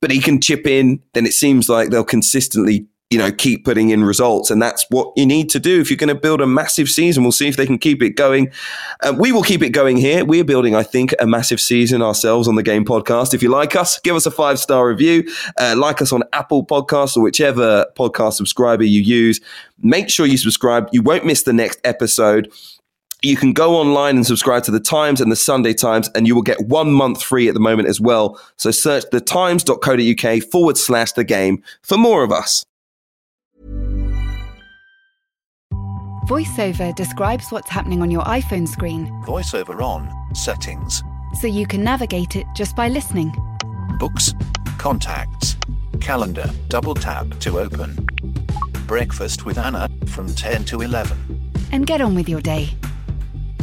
but 0.00 0.10
he 0.10 0.20
can 0.20 0.40
chip 0.40 0.66
in, 0.66 1.00
then 1.14 1.26
it 1.26 1.32
seems 1.32 1.68
like 1.68 1.90
they'll 1.90 2.04
consistently, 2.04 2.86
you 3.10 3.18
know, 3.18 3.30
keep 3.30 3.64
putting 3.64 3.90
in 3.90 4.04
results. 4.04 4.50
And 4.50 4.62
that's 4.62 4.86
what 4.88 5.12
you 5.16 5.26
need 5.26 5.50
to 5.50 5.60
do 5.60 5.80
if 5.80 5.90
you're 5.90 5.96
going 5.96 6.08
to 6.08 6.14
build 6.14 6.40
a 6.40 6.46
massive 6.46 6.88
season. 6.88 7.22
We'll 7.22 7.32
see 7.32 7.48
if 7.48 7.56
they 7.56 7.66
can 7.66 7.78
keep 7.78 8.02
it 8.02 8.10
going. 8.10 8.50
Uh, 9.02 9.14
we 9.18 9.32
will 9.32 9.42
keep 9.42 9.62
it 9.62 9.70
going 9.70 9.96
here. 9.96 10.24
We're 10.24 10.44
building, 10.44 10.74
I 10.74 10.82
think, 10.82 11.12
a 11.18 11.26
massive 11.26 11.60
season 11.60 12.02
ourselves 12.02 12.48
on 12.48 12.54
the 12.54 12.62
Game 12.62 12.84
Podcast. 12.84 13.34
If 13.34 13.42
you 13.42 13.50
like 13.50 13.76
us, 13.76 13.98
give 14.00 14.16
us 14.16 14.26
a 14.26 14.30
five 14.30 14.58
star 14.58 14.88
review. 14.88 15.28
Uh, 15.58 15.74
like 15.76 16.00
us 16.00 16.12
on 16.12 16.22
Apple 16.32 16.64
Podcasts 16.64 17.16
or 17.16 17.22
whichever 17.22 17.86
podcast 17.98 18.34
subscriber 18.34 18.84
you 18.84 19.02
use. 19.02 19.40
Make 19.82 20.08
sure 20.08 20.26
you 20.26 20.38
subscribe. 20.38 20.88
You 20.92 21.02
won't 21.02 21.26
miss 21.26 21.42
the 21.42 21.52
next 21.52 21.80
episode 21.84 22.50
you 23.22 23.36
can 23.36 23.52
go 23.52 23.76
online 23.76 24.16
and 24.16 24.26
subscribe 24.26 24.64
to 24.64 24.70
the 24.70 24.80
Times 24.80 25.20
and 25.20 25.30
the 25.30 25.36
Sunday 25.36 25.74
Times, 25.74 26.08
and 26.14 26.26
you 26.26 26.34
will 26.34 26.42
get 26.42 26.60
one 26.66 26.92
month 26.92 27.22
free 27.22 27.48
at 27.48 27.54
the 27.54 27.60
moment 27.60 27.88
as 27.88 28.00
well. 28.00 28.40
So 28.56 28.70
search 28.70 29.04
thetimes.co.uk 29.10 30.42
forward 30.44 30.78
slash 30.78 31.12
the 31.12 31.24
game 31.24 31.62
for 31.82 31.96
more 31.96 32.22
of 32.24 32.32
us. 32.32 32.64
VoiceOver 36.26 36.94
describes 36.94 37.50
what's 37.50 37.68
happening 37.68 38.02
on 38.02 38.10
your 38.10 38.22
iPhone 38.22 38.68
screen 38.68 39.06
VoiceOver 39.26 39.82
on, 39.82 40.08
settings, 40.34 41.02
so 41.40 41.48
you 41.48 41.66
can 41.66 41.82
navigate 41.82 42.36
it 42.36 42.46
just 42.54 42.76
by 42.76 42.88
listening. 42.88 43.32
books, 43.98 44.32
contacts, 44.78 45.56
calendar, 46.00 46.48
double 46.68 46.94
tap 46.94 47.26
to 47.40 47.58
open. 47.58 47.96
Breakfast 48.86 49.44
with 49.44 49.58
Anna 49.58 49.88
from 50.06 50.32
10 50.32 50.64
to 50.66 50.82
11. 50.82 51.18
And 51.72 51.86
get 51.86 52.00
on 52.00 52.14
with 52.14 52.28
your 52.28 52.40
day. 52.40 52.70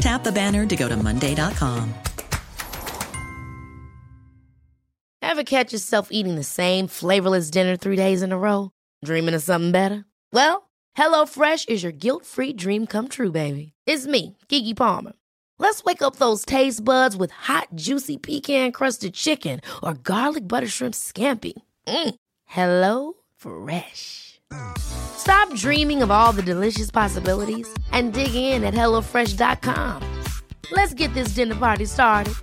Tap 0.00 0.24
the 0.24 0.32
banner 0.32 0.66
to 0.66 0.76
go 0.76 0.88
to 0.88 0.96
Monday.com. 0.96 1.94
Ever 5.22 5.44
catch 5.44 5.72
yourself 5.72 6.08
eating 6.10 6.36
the 6.36 6.44
same 6.44 6.86
flavorless 6.86 7.50
dinner 7.50 7.76
three 7.76 7.96
days 7.96 8.22
in 8.22 8.32
a 8.32 8.38
row? 8.38 8.70
Dreaming 9.04 9.34
of 9.34 9.42
something 9.42 9.72
better? 9.72 10.06
Well, 10.32 10.70
HelloFresh 10.96 11.68
is 11.68 11.82
your 11.82 11.92
guilt 11.92 12.24
free 12.24 12.54
dream 12.54 12.86
come 12.86 13.08
true, 13.08 13.32
baby. 13.32 13.74
It's 13.86 14.06
me, 14.06 14.38
Keke 14.48 14.74
Palmer. 14.76 15.12
Let's 15.58 15.84
wake 15.84 16.00
up 16.00 16.16
those 16.16 16.44
taste 16.44 16.84
buds 16.84 17.16
with 17.16 17.30
hot, 17.30 17.68
juicy 17.74 18.16
pecan 18.16 18.72
crusted 18.72 19.14
chicken 19.14 19.60
or 19.82 19.94
garlic 19.94 20.46
butter 20.48 20.68
shrimp 20.68 20.94
scampi. 20.94 21.54
Mm. 21.86 22.14
Hello 22.44 23.14
Fresh. 23.36 24.25
Stop 24.78 25.52
dreaming 25.54 26.02
of 26.02 26.10
all 26.10 26.32
the 26.32 26.42
delicious 26.42 26.90
possibilities 26.90 27.68
and 27.92 28.12
dig 28.12 28.34
in 28.34 28.64
at 28.64 28.74
HelloFresh.com. 28.74 30.02
Let's 30.72 30.94
get 30.94 31.12
this 31.14 31.28
dinner 31.28 31.54
party 31.54 31.84
started. 31.84 32.34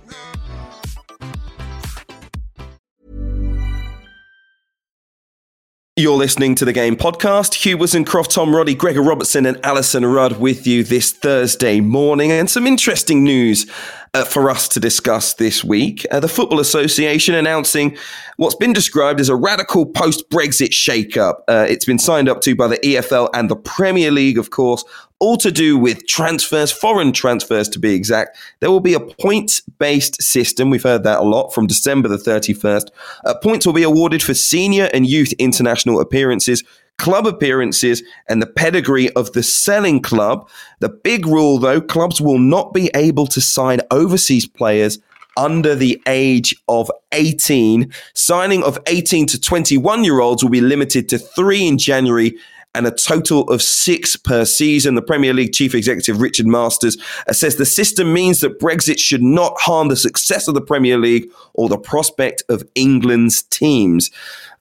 You're 5.96 6.16
listening 6.16 6.56
to 6.56 6.64
the 6.64 6.72
Game 6.72 6.96
Podcast. 6.96 7.54
Hugh 7.54 7.78
Woozencroft, 7.78 8.34
Tom 8.34 8.52
Roddy, 8.52 8.74
Gregor 8.74 9.00
Robertson, 9.00 9.46
and 9.46 9.56
Alyson 9.58 10.04
Rudd 10.04 10.40
with 10.40 10.66
you 10.66 10.82
this 10.82 11.12
Thursday 11.12 11.78
morning. 11.78 12.32
And 12.32 12.50
some 12.50 12.66
interesting 12.66 13.22
news 13.22 13.70
uh, 14.14 14.24
for 14.24 14.48
us 14.48 14.68
to 14.68 14.80
discuss 14.80 15.34
this 15.34 15.64
week. 15.64 16.06
Uh, 16.10 16.20
the 16.20 16.28
Football 16.28 16.60
Association 16.60 17.34
announcing 17.34 17.96
what's 18.36 18.54
been 18.54 18.72
described 18.72 19.20
as 19.20 19.28
a 19.28 19.36
radical 19.36 19.84
post 19.84 20.28
Brexit 20.30 20.72
shake-up. 20.72 21.44
Uh, 21.48 21.66
it's 21.68 21.84
been 21.84 21.98
signed 21.98 22.28
up 22.28 22.40
to 22.42 22.54
by 22.54 22.68
the 22.68 22.78
EFL 22.78 23.28
and 23.34 23.50
the 23.50 23.56
Premier 23.56 24.10
League, 24.10 24.38
of 24.38 24.50
course, 24.50 24.84
all 25.18 25.36
to 25.38 25.50
do 25.50 25.78
with 25.78 26.06
transfers, 26.06 26.70
foreign 26.70 27.12
transfers 27.12 27.68
to 27.70 27.78
be 27.78 27.94
exact. 27.94 28.36
There 28.60 28.70
will 28.70 28.80
be 28.80 28.94
a 28.94 29.00
points 29.00 29.60
based 29.78 30.22
system. 30.22 30.70
We've 30.70 30.82
heard 30.82 31.04
that 31.04 31.20
a 31.20 31.24
lot 31.24 31.54
from 31.54 31.66
December 31.66 32.08
the 32.08 32.16
31st. 32.16 32.88
Uh, 33.24 33.34
points 33.42 33.66
will 33.66 33.72
be 33.72 33.82
awarded 33.82 34.22
for 34.22 34.34
senior 34.34 34.88
and 34.92 35.06
youth 35.06 35.32
international 35.34 36.00
appearances 36.00 36.62
club 36.98 37.26
appearances, 37.26 38.02
and 38.28 38.40
the 38.40 38.46
pedigree 38.46 39.10
of 39.10 39.32
the 39.32 39.42
selling 39.42 40.00
club. 40.00 40.48
The 40.80 40.88
big 40.88 41.26
rule, 41.26 41.58
though, 41.58 41.80
clubs 41.80 42.20
will 42.20 42.38
not 42.38 42.72
be 42.72 42.90
able 42.94 43.26
to 43.28 43.40
sign 43.40 43.80
overseas 43.90 44.46
players 44.46 44.98
under 45.36 45.74
the 45.74 46.00
age 46.06 46.54
of 46.68 46.90
18. 47.12 47.92
Signing 48.14 48.62
of 48.62 48.78
18 48.86 49.26
to 49.28 49.40
21 49.40 50.04
year 50.04 50.20
olds 50.20 50.42
will 50.42 50.50
be 50.50 50.60
limited 50.60 51.08
to 51.08 51.18
three 51.18 51.66
in 51.66 51.78
January 51.78 52.36
and 52.74 52.86
a 52.86 52.90
total 52.90 53.42
of 53.50 53.62
six 53.62 54.16
per 54.16 54.44
season. 54.44 54.96
The 54.96 55.02
Premier 55.02 55.32
League 55.32 55.52
chief 55.52 55.74
executive 55.74 56.20
Richard 56.20 56.46
Masters 56.46 56.96
says 57.30 57.56
the 57.56 57.64
system 57.64 58.12
means 58.12 58.40
that 58.40 58.58
Brexit 58.58 58.98
should 58.98 59.22
not 59.22 59.54
harm 59.58 59.88
the 59.88 59.96
success 59.96 60.48
of 60.48 60.54
the 60.54 60.60
Premier 60.60 60.98
League 60.98 61.30
or 61.54 61.68
the 61.68 61.78
prospect 61.78 62.42
of 62.48 62.64
England's 62.74 63.42
teams. 63.42 64.10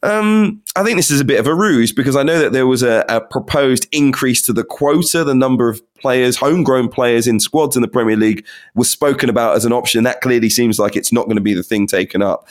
Um, 0.03 0.61
I 0.75 0.83
think 0.83 0.97
this 0.97 1.09
is 1.09 1.21
a 1.21 1.25
bit 1.25 1.39
of 1.39 1.47
a 1.47 1.55
ruse 1.55 1.93
because 1.93 2.17
I 2.17 2.23
know 2.23 2.37
that 2.37 2.51
there 2.51 2.67
was 2.67 2.83
a, 2.83 3.05
a, 3.07 3.21
proposed 3.21 3.87
increase 3.93 4.41
to 4.41 4.51
the 4.51 4.65
quota, 4.65 5.23
the 5.23 5.33
number 5.33 5.69
of 5.69 5.81
players, 5.95 6.35
homegrown 6.35 6.89
players 6.89 7.25
in 7.25 7.39
squads 7.39 7.77
in 7.77 7.81
the 7.81 7.87
Premier 7.87 8.17
League 8.17 8.45
was 8.75 8.89
spoken 8.89 9.29
about 9.29 9.55
as 9.55 9.63
an 9.63 9.71
option. 9.71 10.03
That 10.03 10.19
clearly 10.19 10.49
seems 10.49 10.77
like 10.77 10.97
it's 10.97 11.13
not 11.13 11.27
going 11.27 11.37
to 11.37 11.41
be 11.41 11.53
the 11.53 11.63
thing 11.63 11.87
taken 11.87 12.21
up. 12.21 12.49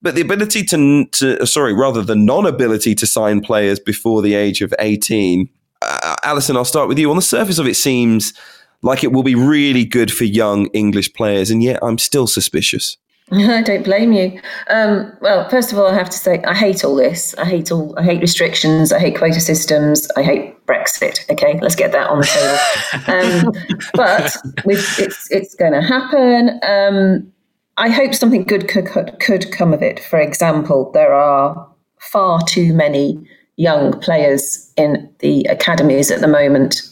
But 0.00 0.14
the 0.14 0.22
ability 0.22 0.64
to, 0.64 1.04
to 1.04 1.46
sorry, 1.46 1.74
rather 1.74 2.02
the 2.02 2.16
non-ability 2.16 2.94
to 2.94 3.06
sign 3.06 3.42
players 3.42 3.78
before 3.78 4.22
the 4.22 4.34
age 4.34 4.62
of 4.62 4.72
18. 4.78 5.46
Uh, 5.82 6.16
Alyson, 6.24 6.56
I'll 6.56 6.64
start 6.64 6.88
with 6.88 6.98
you. 6.98 7.10
On 7.10 7.16
the 7.16 7.22
surface 7.22 7.58
of 7.58 7.66
it 7.66 7.76
seems 7.76 8.32
like 8.80 9.04
it 9.04 9.12
will 9.12 9.22
be 9.22 9.34
really 9.34 9.84
good 9.84 10.10
for 10.10 10.24
young 10.24 10.68
English 10.68 11.12
players, 11.12 11.50
and 11.50 11.62
yet 11.62 11.80
I'm 11.82 11.98
still 11.98 12.26
suspicious. 12.26 12.96
I 13.32 13.62
don't 13.62 13.84
blame 13.84 14.12
you. 14.12 14.40
Um, 14.70 15.12
well, 15.20 15.48
first 15.48 15.70
of 15.70 15.78
all, 15.78 15.86
I 15.86 15.94
have 15.94 16.08
to 16.10 16.16
say 16.16 16.42
I 16.44 16.54
hate 16.54 16.84
all 16.84 16.96
this. 16.96 17.34
I 17.34 17.44
hate 17.44 17.70
all. 17.70 17.94
I 17.98 18.02
hate 18.02 18.20
restrictions. 18.20 18.92
I 18.92 18.98
hate 18.98 19.16
quota 19.16 19.40
systems. 19.40 20.08
I 20.16 20.22
hate 20.22 20.64
Brexit. 20.66 21.28
Okay, 21.30 21.58
let's 21.60 21.74
get 21.74 21.92
that 21.92 22.08
on 22.08 22.20
the 22.20 22.26
table. 22.26 23.46
um, 23.76 23.86
but 23.94 24.34
it's 24.64 25.30
it's 25.30 25.54
going 25.54 25.72
to 25.72 25.82
happen. 25.82 26.58
Um, 26.62 27.32
I 27.76 27.90
hope 27.90 28.14
something 28.14 28.44
good 28.44 28.68
could, 28.68 28.86
could 28.86 29.18
could 29.20 29.52
come 29.52 29.74
of 29.74 29.82
it. 29.82 30.00
For 30.00 30.18
example, 30.18 30.90
there 30.92 31.12
are 31.12 31.68
far 32.00 32.40
too 32.46 32.72
many 32.72 33.18
young 33.56 33.98
players 34.00 34.72
in 34.76 35.12
the 35.18 35.42
academies 35.44 36.10
at 36.10 36.20
the 36.20 36.28
moment. 36.28 36.82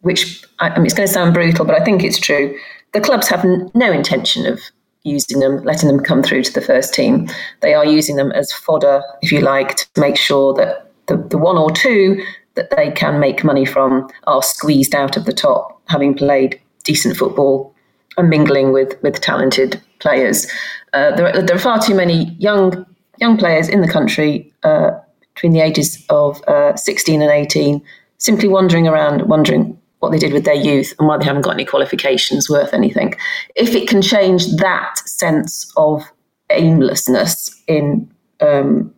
Which 0.00 0.44
I, 0.58 0.76
mean, 0.76 0.84
it's 0.84 0.94
going 0.94 1.06
to 1.06 1.12
sound 1.12 1.32
brutal, 1.32 1.64
but 1.64 1.80
I 1.80 1.84
think 1.84 2.02
it's 2.02 2.18
true. 2.18 2.58
The 2.92 3.00
clubs 3.00 3.28
have 3.28 3.44
n- 3.44 3.70
no 3.74 3.90
intention 3.90 4.44
of 4.44 4.60
using 5.04 5.38
them, 5.38 5.62
letting 5.64 5.88
them 5.88 6.00
come 6.00 6.22
through 6.22 6.42
to 6.42 6.52
the 6.52 6.60
first 6.60 6.92
team. 6.92 7.28
They 7.60 7.74
are 7.74 7.84
using 7.84 8.16
them 8.16 8.32
as 8.32 8.52
fodder, 8.52 9.02
if 9.22 9.30
you 9.30 9.40
like, 9.40 9.76
to 9.76 10.00
make 10.00 10.16
sure 10.16 10.54
that 10.54 10.90
the, 11.06 11.16
the 11.16 11.38
one 11.38 11.56
or 11.56 11.70
two 11.70 12.22
that 12.54 12.74
they 12.76 12.90
can 12.90 13.20
make 13.20 13.44
money 13.44 13.64
from 13.64 14.08
are 14.26 14.42
squeezed 14.42 14.94
out 14.94 15.16
of 15.16 15.26
the 15.26 15.32
top, 15.32 15.80
having 15.88 16.14
played 16.14 16.60
decent 16.84 17.16
football 17.16 17.74
and 18.16 18.30
mingling 18.30 18.72
with, 18.72 19.00
with 19.02 19.20
talented 19.20 19.80
players. 19.98 20.50
Uh, 20.92 21.14
there, 21.16 21.28
are, 21.28 21.42
there, 21.42 21.56
are, 21.56 21.60
far 21.60 21.80
too 21.80 21.94
many 21.94 22.34
young 22.38 22.86
young 23.18 23.36
players 23.36 23.68
in 23.68 23.80
the 23.80 23.88
country 23.88 24.52
uh, 24.64 24.90
between 25.34 25.52
the 25.52 25.60
ages 25.60 26.04
of 26.08 26.42
uh, 26.48 26.74
16 26.76 27.22
and 27.22 27.30
18 27.30 27.80
simply 28.18 28.48
wandering 28.48 28.88
around, 28.88 29.22
wondering 29.22 29.78
what 30.00 30.12
they 30.12 30.18
did 30.18 30.32
with 30.32 30.44
their 30.44 30.54
youth 30.54 30.94
and 30.98 31.08
why 31.08 31.16
they 31.16 31.24
haven't 31.24 31.42
got 31.42 31.54
any 31.54 31.64
qualifications 31.64 32.50
worth 32.50 32.74
anything. 32.74 33.14
If 33.54 33.74
it 33.74 33.88
can 33.88 34.02
change 34.02 34.46
that 34.56 34.98
sense 35.06 35.72
of 35.76 36.02
aimlessness 36.50 37.62
in 37.66 38.10
um, 38.40 38.94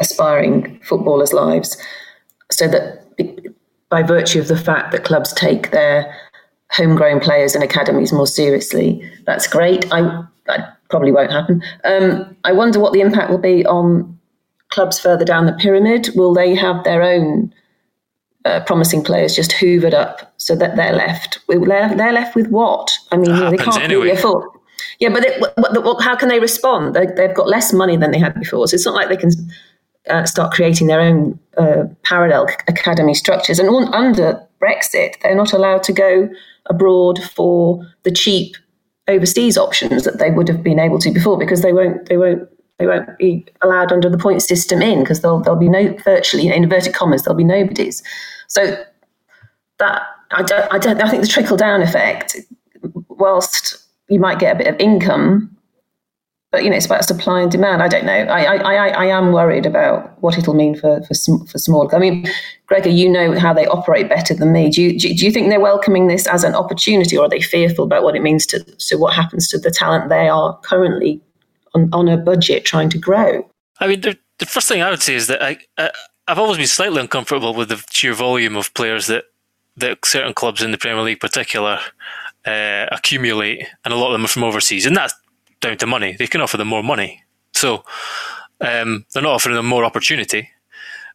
aspiring 0.00 0.78
footballers' 0.82 1.32
lives, 1.32 1.76
so 2.50 2.68
that 2.68 3.00
by 3.88 4.02
virtue 4.02 4.40
of 4.40 4.48
the 4.48 4.56
fact 4.56 4.92
that 4.92 5.04
clubs 5.04 5.32
take 5.32 5.70
their 5.70 6.14
homegrown 6.70 7.20
players 7.20 7.54
and 7.54 7.64
academies 7.64 8.12
more 8.12 8.26
seriously, 8.26 9.10
that's 9.24 9.46
great. 9.46 9.90
I 9.92 10.24
that 10.46 10.76
probably 10.90 11.12
won't 11.12 11.32
happen. 11.32 11.62
Um, 11.84 12.36
I 12.44 12.52
wonder 12.52 12.78
what 12.78 12.92
the 12.92 13.00
impact 13.00 13.30
will 13.30 13.38
be 13.38 13.64
on 13.66 14.18
clubs 14.68 14.98
further 14.98 15.24
down 15.24 15.46
the 15.46 15.52
pyramid. 15.52 16.10
Will 16.14 16.34
they 16.34 16.54
have 16.54 16.84
their 16.84 17.02
own 17.02 17.54
uh, 18.44 18.60
promising 18.64 19.02
players 19.02 19.34
just 19.34 19.52
hoovered 19.52 19.94
up 19.94 20.32
so 20.36 20.54
that 20.54 20.76
they're 20.76 20.92
left. 20.92 21.38
They're, 21.48 21.94
they're 21.94 22.12
left 22.12 22.34
with 22.34 22.48
what? 22.48 22.92
I 23.10 23.16
mean, 23.16 23.30
they 23.50 23.56
can't 23.56 23.80
anyway. 23.80 24.06
really 24.06 24.16
afford. 24.16 24.48
Yeah, 25.00 25.08
but 25.10 25.24
it, 25.24 25.40
what, 25.40 25.84
what, 25.84 26.02
how 26.02 26.16
can 26.16 26.28
they 26.28 26.40
respond? 26.40 26.94
They, 26.94 27.06
have 27.16 27.34
got 27.34 27.48
less 27.48 27.72
money 27.72 27.96
than 27.96 28.10
they 28.10 28.18
had 28.18 28.38
before, 28.38 28.68
so 28.68 28.74
it's 28.74 28.84
not 28.84 28.94
like 28.94 29.08
they 29.08 29.16
can 29.16 29.30
uh, 30.08 30.24
start 30.24 30.52
creating 30.52 30.86
their 30.86 31.00
own 31.00 31.38
uh, 31.56 31.84
parallel 32.02 32.46
academy 32.68 33.14
structures. 33.14 33.58
And 33.58 33.68
on, 33.68 33.92
under 33.94 34.40
Brexit, 34.60 35.20
they're 35.22 35.34
not 35.34 35.52
allowed 35.52 35.82
to 35.84 35.92
go 35.92 36.28
abroad 36.66 37.22
for 37.22 37.86
the 38.02 38.10
cheap 38.10 38.56
overseas 39.08 39.58
options 39.58 40.04
that 40.04 40.18
they 40.18 40.30
would 40.30 40.48
have 40.48 40.62
been 40.62 40.78
able 40.78 40.98
to 40.98 41.10
before 41.10 41.38
because 41.38 41.60
they 41.60 41.72
won't 41.74 42.08
they 42.08 42.16
won't 42.16 42.48
they 42.78 42.86
won't 42.86 43.16
be 43.18 43.46
allowed 43.62 43.92
under 43.92 44.08
the 44.08 44.18
point 44.18 44.42
system 44.42 44.82
in 44.82 45.00
because 45.00 45.20
there'll, 45.20 45.40
there'll 45.40 45.58
be 45.58 45.68
no 45.68 45.96
virtually 46.04 46.46
in 46.46 46.52
inverted 46.52 46.94
commas 46.94 47.22
there'll 47.22 47.36
be 47.36 47.44
nobodies. 47.44 48.02
So 48.48 48.76
that 49.78 50.02
I 50.30 50.42
don't, 50.42 50.72
I 50.72 50.78
don't 50.78 51.02
I 51.02 51.08
think 51.08 51.22
the 51.22 51.28
trickle 51.28 51.56
down 51.56 51.82
effect 51.82 52.36
whilst 53.08 53.78
you 54.08 54.18
might 54.18 54.38
get 54.38 54.54
a 54.54 54.58
bit 54.58 54.66
of 54.66 54.76
income 54.80 55.54
but 56.54 56.62
you 56.62 56.70
know 56.70 56.76
it's 56.76 56.86
about 56.86 57.04
supply 57.04 57.40
and 57.40 57.50
demand. 57.50 57.82
I 57.82 57.88
don't 57.88 58.04
know. 58.04 58.12
I 58.12 58.44
I, 58.44 58.88
I, 58.88 59.06
am 59.06 59.32
worried 59.32 59.66
about 59.66 60.22
what 60.22 60.38
it'll 60.38 60.54
mean 60.54 60.76
for 60.76 61.02
for, 61.02 61.14
for 61.46 61.58
small. 61.58 61.92
I 61.92 61.98
mean 61.98 62.28
Gregor 62.66 62.90
you 62.90 63.08
know 63.10 63.36
how 63.36 63.52
they 63.52 63.66
operate 63.66 64.08
better 64.08 64.34
than 64.34 64.52
me. 64.52 64.70
Do 64.70 64.80
you, 64.80 64.96
do 64.96 65.08
you 65.08 65.32
think 65.32 65.48
they're 65.48 65.58
welcoming 65.58 66.06
this 66.06 66.28
as 66.28 66.44
an 66.44 66.54
opportunity 66.54 67.18
or 67.18 67.24
are 67.24 67.28
they 67.28 67.40
fearful 67.40 67.84
about 67.84 68.04
what 68.04 68.14
it 68.14 68.22
means 68.22 68.46
to 68.46 68.62
to 68.62 68.96
what 68.96 69.14
happens 69.14 69.48
to 69.48 69.58
the 69.58 69.72
talent 69.72 70.10
they 70.10 70.28
are 70.28 70.56
currently 70.58 71.20
on, 71.74 71.88
on 71.92 72.08
a 72.08 72.16
budget 72.16 72.64
trying 72.64 72.88
to 72.90 72.98
grow. 72.98 73.48
I 73.80 73.86
mean, 73.86 74.00
the, 74.00 74.16
the 74.38 74.46
first 74.46 74.68
thing 74.68 74.82
I 74.82 74.90
would 74.90 75.02
say 75.02 75.14
is 75.14 75.26
that 75.26 75.42
I, 75.42 75.58
I 75.78 75.90
I've 76.26 76.38
always 76.38 76.56
been 76.56 76.66
slightly 76.66 77.00
uncomfortable 77.00 77.54
with 77.54 77.68
the 77.68 77.84
sheer 77.90 78.14
volume 78.14 78.56
of 78.56 78.72
players 78.74 79.06
that 79.08 79.24
that 79.76 80.04
certain 80.04 80.34
clubs 80.34 80.62
in 80.62 80.70
the 80.70 80.78
Premier 80.78 81.02
League, 81.02 81.18
particular, 81.18 81.80
uh, 82.46 82.86
accumulate, 82.92 83.66
and 83.84 83.92
a 83.92 83.96
lot 83.96 84.06
of 84.06 84.12
them 84.12 84.24
are 84.24 84.28
from 84.28 84.44
overseas, 84.44 84.86
and 84.86 84.96
that's 84.96 85.14
down 85.60 85.76
to 85.78 85.86
money. 85.86 86.14
They 86.16 86.28
can 86.28 86.40
offer 86.40 86.56
them 86.56 86.68
more 86.68 86.82
money, 86.82 87.22
so 87.52 87.84
um, 88.60 89.04
they're 89.12 89.22
not 89.22 89.34
offering 89.34 89.56
them 89.56 89.66
more 89.66 89.84
opportunity. 89.84 90.48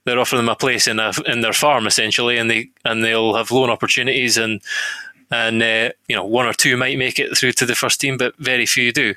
They're 0.05 0.19
offering 0.19 0.39
them 0.39 0.49
a 0.49 0.55
place 0.55 0.87
in 0.87 0.99
a, 0.99 1.11
in 1.25 1.41
their 1.41 1.53
farm 1.53 1.87
essentially, 1.87 2.37
and 2.37 2.49
they 2.49 2.69
and 2.85 3.03
they'll 3.03 3.35
have 3.35 3.51
loan 3.51 3.69
opportunities, 3.69 4.37
and 4.37 4.61
and 5.31 5.63
uh, 5.63 5.91
you 6.07 6.15
know 6.15 6.25
one 6.25 6.45
or 6.45 6.53
two 6.53 6.77
might 6.77 6.97
make 6.97 7.17
it 7.17 7.35
through 7.37 7.53
to 7.53 7.65
the 7.65 7.75
first 7.75 7.99
team, 8.01 8.17
but 8.17 8.35
very 8.37 8.65
few 8.65 8.91
do. 8.91 9.15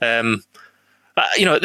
Um, 0.00 0.42
you 1.36 1.44
know, 1.44 1.58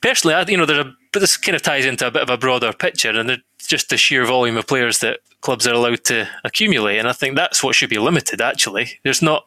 personally, 0.00 0.34
I, 0.34 0.42
you 0.42 0.56
know, 0.56 0.66
there's 0.66 0.86
a 0.86 0.94
but 1.12 1.20
this 1.20 1.36
kind 1.36 1.54
of 1.54 1.62
ties 1.62 1.86
into 1.86 2.06
a 2.06 2.10
bit 2.10 2.22
of 2.22 2.30
a 2.30 2.36
broader 2.36 2.72
picture, 2.72 3.10
and 3.10 3.30
it's 3.30 3.68
just 3.68 3.88
the 3.88 3.96
sheer 3.96 4.26
volume 4.26 4.56
of 4.56 4.66
players 4.66 4.98
that 4.98 5.20
clubs 5.42 5.66
are 5.66 5.74
allowed 5.74 6.02
to 6.04 6.28
accumulate, 6.42 6.98
and 6.98 7.08
I 7.08 7.12
think 7.12 7.36
that's 7.36 7.62
what 7.62 7.76
should 7.76 7.90
be 7.90 7.98
limited. 7.98 8.40
Actually, 8.40 8.98
there's 9.04 9.22
not. 9.22 9.44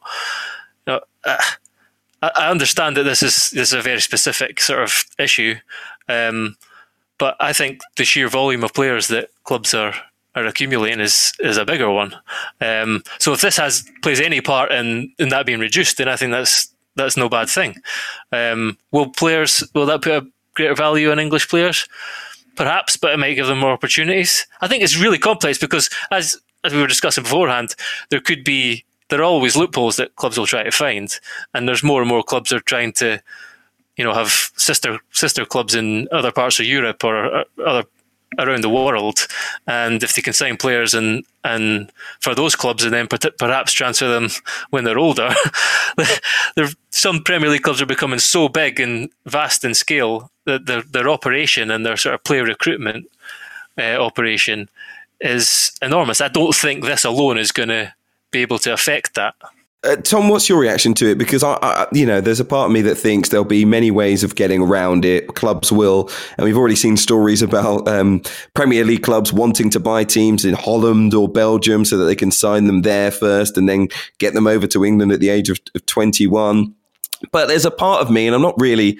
You 0.87 0.93
know, 0.93 1.01
uh, 1.25 1.41
I 2.21 2.49
understand 2.49 2.97
that 2.97 3.03
this 3.03 3.21
is 3.21 3.51
this 3.51 3.69
is 3.69 3.73
a 3.73 3.81
very 3.81 4.01
specific 4.01 4.59
sort 4.61 4.81
of 4.81 5.03
issue, 5.19 5.55
um, 6.07 6.55
but 7.17 7.35
I 7.39 7.53
think 7.53 7.81
the 7.97 8.05
sheer 8.05 8.29
volume 8.29 8.63
of 8.63 8.73
players 8.73 9.09
that 9.09 9.29
clubs 9.43 9.73
are 9.73 9.93
are 10.35 10.45
accumulating 10.45 11.01
is 11.01 11.33
is 11.39 11.57
a 11.57 11.65
bigger 11.65 11.91
one. 11.91 12.15
Um, 12.61 13.03
so 13.19 13.33
if 13.33 13.41
this 13.41 13.57
has 13.57 13.83
plays 14.01 14.21
any 14.21 14.41
part 14.41 14.71
in 14.71 15.13
in 15.19 15.29
that 15.29 15.45
being 15.45 15.59
reduced, 15.59 15.97
then 15.97 16.07
I 16.07 16.15
think 16.15 16.31
that's 16.31 16.73
that's 16.97 17.17
no 17.17 17.29
bad 17.29 17.49
thing. 17.49 17.75
Um, 18.31 18.77
will 18.91 19.09
players 19.09 19.63
will 19.73 19.85
that 19.85 20.01
put 20.01 20.23
a 20.23 20.27
greater 20.55 20.75
value 20.75 21.11
on 21.11 21.19
English 21.19 21.47
players? 21.47 21.87
Perhaps, 22.55 22.97
but 22.97 23.13
it 23.13 23.19
might 23.19 23.35
give 23.35 23.47
them 23.47 23.59
more 23.59 23.71
opportunities. 23.71 24.47
I 24.61 24.67
think 24.67 24.83
it's 24.83 24.99
really 24.99 25.19
complex 25.19 25.59
because 25.59 25.89
as 26.11 26.35
as 26.63 26.73
we 26.73 26.81
were 26.81 26.87
discussing 26.87 27.23
beforehand, 27.23 27.75
there 28.09 28.19
could 28.19 28.43
be 28.43 28.83
there 29.09 29.19
are 29.19 29.23
always 29.23 29.55
loopholes 29.55 29.95
that 29.97 30.15
clubs 30.15 30.37
will 30.37 30.47
try 30.47 30.63
to 30.63 30.71
find, 30.71 31.19
and 31.53 31.67
there's 31.67 31.83
more 31.83 32.01
and 32.01 32.09
more 32.09 32.23
clubs 32.23 32.51
are 32.51 32.59
trying 32.59 32.91
to, 32.93 33.21
you 33.95 34.03
know, 34.03 34.13
have 34.13 34.51
sister 34.57 34.99
sister 35.11 35.45
clubs 35.45 35.75
in 35.75 36.07
other 36.11 36.31
parts 36.31 36.59
of 36.59 36.65
Europe 36.65 37.03
or, 37.03 37.45
other 37.65 37.85
around 38.37 38.63
the 38.63 38.69
world, 38.69 39.27
and 39.65 40.03
if 40.03 40.13
they 40.13 40.21
can 40.21 40.33
sign 40.33 40.57
players 40.57 40.93
and 40.93 41.23
and 41.43 41.91
for 42.19 42.35
those 42.35 42.55
clubs 42.55 42.83
and 42.83 42.93
then 42.93 43.07
perhaps 43.07 43.73
transfer 43.73 44.07
them 44.07 44.29
when 44.69 44.83
they're 44.83 44.99
older, 44.99 45.29
some 46.89 47.23
Premier 47.23 47.49
League 47.49 47.63
clubs 47.63 47.81
are 47.81 47.85
becoming 47.85 48.19
so 48.19 48.49
big 48.49 48.79
and 48.79 49.09
vast 49.25 49.63
in 49.63 49.73
scale 49.73 50.31
that 50.45 50.65
their 50.65 50.81
their 50.81 51.09
operation 51.09 51.71
and 51.71 51.85
their 51.85 51.97
sort 51.97 52.15
of 52.15 52.23
player 52.23 52.43
recruitment 52.43 53.07
uh, 53.77 53.95
operation 53.97 54.69
is 55.21 55.71
enormous. 55.81 56.21
I 56.21 56.27
don't 56.27 56.55
think 56.55 56.83
this 56.83 57.05
alone 57.05 57.37
is 57.37 57.51
going 57.51 57.69
to 57.69 57.93
be 58.31 58.39
able 58.41 58.59
to 58.59 58.73
affect 58.73 59.15
that. 59.15 59.35
Uh, 59.87 59.95
Tom, 59.95 60.27
what's 60.27 60.49
your 60.49 60.59
reaction 60.59 60.93
to 60.95 61.11
it? 61.11 61.17
Because 61.17 61.43
I, 61.43 61.53
I, 61.61 61.87
you 61.93 62.05
know, 62.05 62.19
there's 62.19 62.41
a 62.41 62.45
part 62.45 62.65
of 62.65 62.73
me 62.73 62.81
that 62.81 62.95
thinks 62.95 63.29
there'll 63.29 63.45
be 63.45 63.63
many 63.63 63.89
ways 63.89 64.21
of 64.21 64.35
getting 64.35 64.61
around 64.61 65.05
it. 65.05 65.35
Clubs 65.35 65.71
will, 65.71 66.09
and 66.37 66.43
we've 66.43 66.57
already 66.57 66.75
seen 66.75 66.97
stories 66.97 67.41
about 67.41 67.87
um, 67.87 68.21
Premier 68.53 68.83
League 68.83 69.03
clubs 69.03 69.31
wanting 69.31 69.69
to 69.69 69.79
buy 69.79 70.03
teams 70.03 70.43
in 70.43 70.55
Holland 70.55 71.13
or 71.13 71.29
Belgium 71.29 71.85
so 71.85 71.97
that 71.97 72.03
they 72.03 72.15
can 72.15 72.31
sign 72.31 72.67
them 72.67 72.81
there 72.81 73.11
first 73.11 73.57
and 73.57 73.69
then 73.69 73.87
get 74.17 74.33
them 74.33 74.45
over 74.45 74.67
to 74.67 74.83
England 74.83 75.13
at 75.13 75.21
the 75.21 75.29
age 75.29 75.49
of, 75.49 75.57
of 75.73 75.85
21. 75.85 76.75
But 77.31 77.47
there's 77.47 77.65
a 77.65 77.71
part 77.71 78.01
of 78.01 78.11
me, 78.11 78.27
and 78.27 78.35
I'm 78.35 78.41
not 78.41 78.59
really 78.59 78.99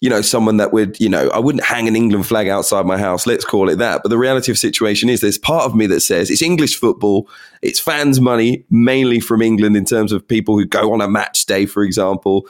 you 0.00 0.10
know, 0.10 0.20
someone 0.20 0.58
that 0.58 0.72
would, 0.72 1.00
you 1.00 1.08
know, 1.08 1.30
I 1.30 1.38
wouldn't 1.38 1.64
hang 1.64 1.88
an 1.88 1.96
England 1.96 2.26
flag 2.26 2.48
outside 2.48 2.84
my 2.84 2.98
house, 2.98 3.26
let's 3.26 3.44
call 3.44 3.70
it 3.70 3.76
that. 3.76 4.02
But 4.02 4.10
the 4.10 4.18
reality 4.18 4.52
of 4.52 4.56
the 4.56 4.60
situation 4.60 5.08
is 5.08 5.20
there's 5.20 5.38
part 5.38 5.64
of 5.64 5.74
me 5.74 5.86
that 5.86 6.00
says 6.00 6.30
it's 6.30 6.42
English 6.42 6.78
football, 6.78 7.28
it's 7.62 7.80
fans' 7.80 8.20
money, 8.20 8.64
mainly 8.68 9.20
from 9.20 9.40
England 9.40 9.76
in 9.76 9.86
terms 9.86 10.12
of 10.12 10.26
people 10.26 10.58
who 10.58 10.66
go 10.66 10.92
on 10.92 11.00
a 11.00 11.08
match 11.08 11.46
day, 11.46 11.64
for 11.64 11.82
example. 11.82 12.46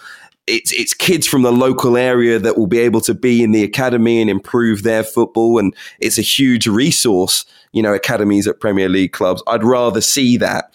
It's 0.48 0.72
it's 0.72 0.94
kids 0.94 1.26
from 1.26 1.42
the 1.42 1.52
local 1.52 1.96
area 1.96 2.38
that 2.38 2.56
will 2.56 2.68
be 2.68 2.78
able 2.78 3.00
to 3.02 3.14
be 3.14 3.42
in 3.42 3.50
the 3.50 3.64
academy 3.64 4.20
and 4.20 4.30
improve 4.30 4.84
their 4.84 5.02
football, 5.02 5.58
and 5.58 5.74
it's 5.98 6.18
a 6.18 6.22
huge 6.22 6.68
resource. 6.68 7.44
You 7.72 7.82
know, 7.82 7.94
academies 7.94 8.46
at 8.46 8.60
Premier 8.60 8.88
League 8.88 9.12
clubs. 9.12 9.42
I'd 9.48 9.64
rather 9.64 10.00
see 10.00 10.36
that 10.36 10.72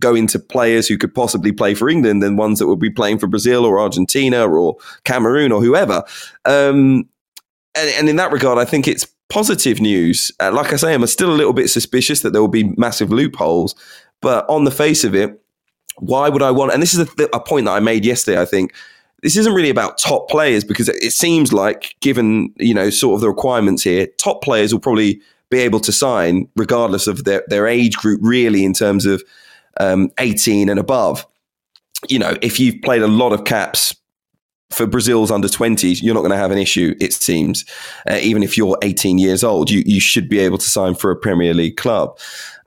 go 0.00 0.14
into 0.14 0.38
players 0.38 0.88
who 0.88 0.98
could 0.98 1.14
possibly 1.14 1.52
play 1.52 1.74
for 1.74 1.88
England 1.88 2.22
than 2.22 2.36
ones 2.36 2.58
that 2.58 2.66
would 2.66 2.78
be 2.78 2.90
playing 2.90 3.18
for 3.18 3.26
Brazil 3.26 3.64
or 3.64 3.78
Argentina 3.78 4.46
or 4.46 4.76
Cameroon 5.04 5.52
or 5.52 5.62
whoever. 5.62 6.02
Um, 6.44 7.08
and, 7.76 7.90
and, 7.96 8.08
in 8.08 8.16
that 8.16 8.32
regard, 8.32 8.58
I 8.58 8.64
think 8.64 8.86
it's 8.86 9.06
positive 9.28 9.80
news. 9.80 10.30
Uh, 10.40 10.52
like 10.52 10.72
I 10.72 10.76
say, 10.76 10.94
I'm 10.94 11.06
still 11.06 11.30
a 11.30 11.34
little 11.34 11.52
bit 11.52 11.70
suspicious 11.70 12.20
that 12.22 12.32
there 12.32 12.40
will 12.40 12.48
be 12.48 12.74
massive 12.76 13.10
loopholes, 13.10 13.74
but 14.20 14.48
on 14.48 14.64
the 14.64 14.70
face 14.70 15.04
of 15.04 15.14
it, 15.14 15.40
why 15.98 16.28
would 16.28 16.42
I 16.42 16.50
want? 16.50 16.72
And 16.72 16.82
this 16.82 16.94
is 16.94 17.00
a, 17.00 17.24
a 17.32 17.40
point 17.40 17.66
that 17.66 17.72
I 17.72 17.80
made 17.80 18.04
yesterday. 18.04 18.40
I 18.40 18.44
think 18.44 18.74
this 19.22 19.36
isn't 19.36 19.54
really 19.54 19.70
about 19.70 19.98
top 19.98 20.28
players 20.28 20.64
because 20.64 20.88
it 20.88 21.12
seems 21.12 21.52
like, 21.52 21.94
given 22.00 22.52
you 22.56 22.74
know 22.74 22.90
sort 22.90 23.14
of 23.14 23.20
the 23.20 23.28
requirements 23.28 23.82
here, 23.82 24.06
top 24.18 24.42
players 24.42 24.72
will 24.72 24.80
probably 24.80 25.20
be 25.50 25.58
able 25.58 25.80
to 25.80 25.92
sign 25.92 26.48
regardless 26.56 27.06
of 27.06 27.24
their 27.24 27.42
their 27.48 27.66
age 27.66 27.96
group. 27.96 28.20
Really, 28.22 28.64
in 28.64 28.72
terms 28.72 29.06
of 29.06 29.22
um, 29.80 30.10
18 30.18 30.68
and 30.68 30.78
above, 30.78 31.26
you 32.08 32.18
know, 32.18 32.36
if 32.42 32.60
you've 32.60 32.80
played 32.82 33.02
a 33.02 33.08
lot 33.08 33.32
of 33.32 33.44
caps 33.44 33.94
for 34.70 34.86
Brazil's 34.86 35.30
under 35.30 35.48
20s, 35.48 36.02
you're 36.02 36.14
not 36.14 36.20
going 36.20 36.32
to 36.32 36.36
have 36.36 36.50
an 36.50 36.58
issue, 36.58 36.94
it 37.00 37.12
seems. 37.12 37.64
Uh, 38.10 38.18
even 38.20 38.42
if 38.42 38.56
you're 38.56 38.76
18 38.82 39.18
years 39.18 39.44
old, 39.44 39.70
you, 39.70 39.82
you 39.86 40.00
should 40.00 40.28
be 40.28 40.38
able 40.38 40.58
to 40.58 40.68
sign 40.68 40.94
for 40.94 41.10
a 41.10 41.16
Premier 41.16 41.54
League 41.54 41.76
club. 41.76 42.18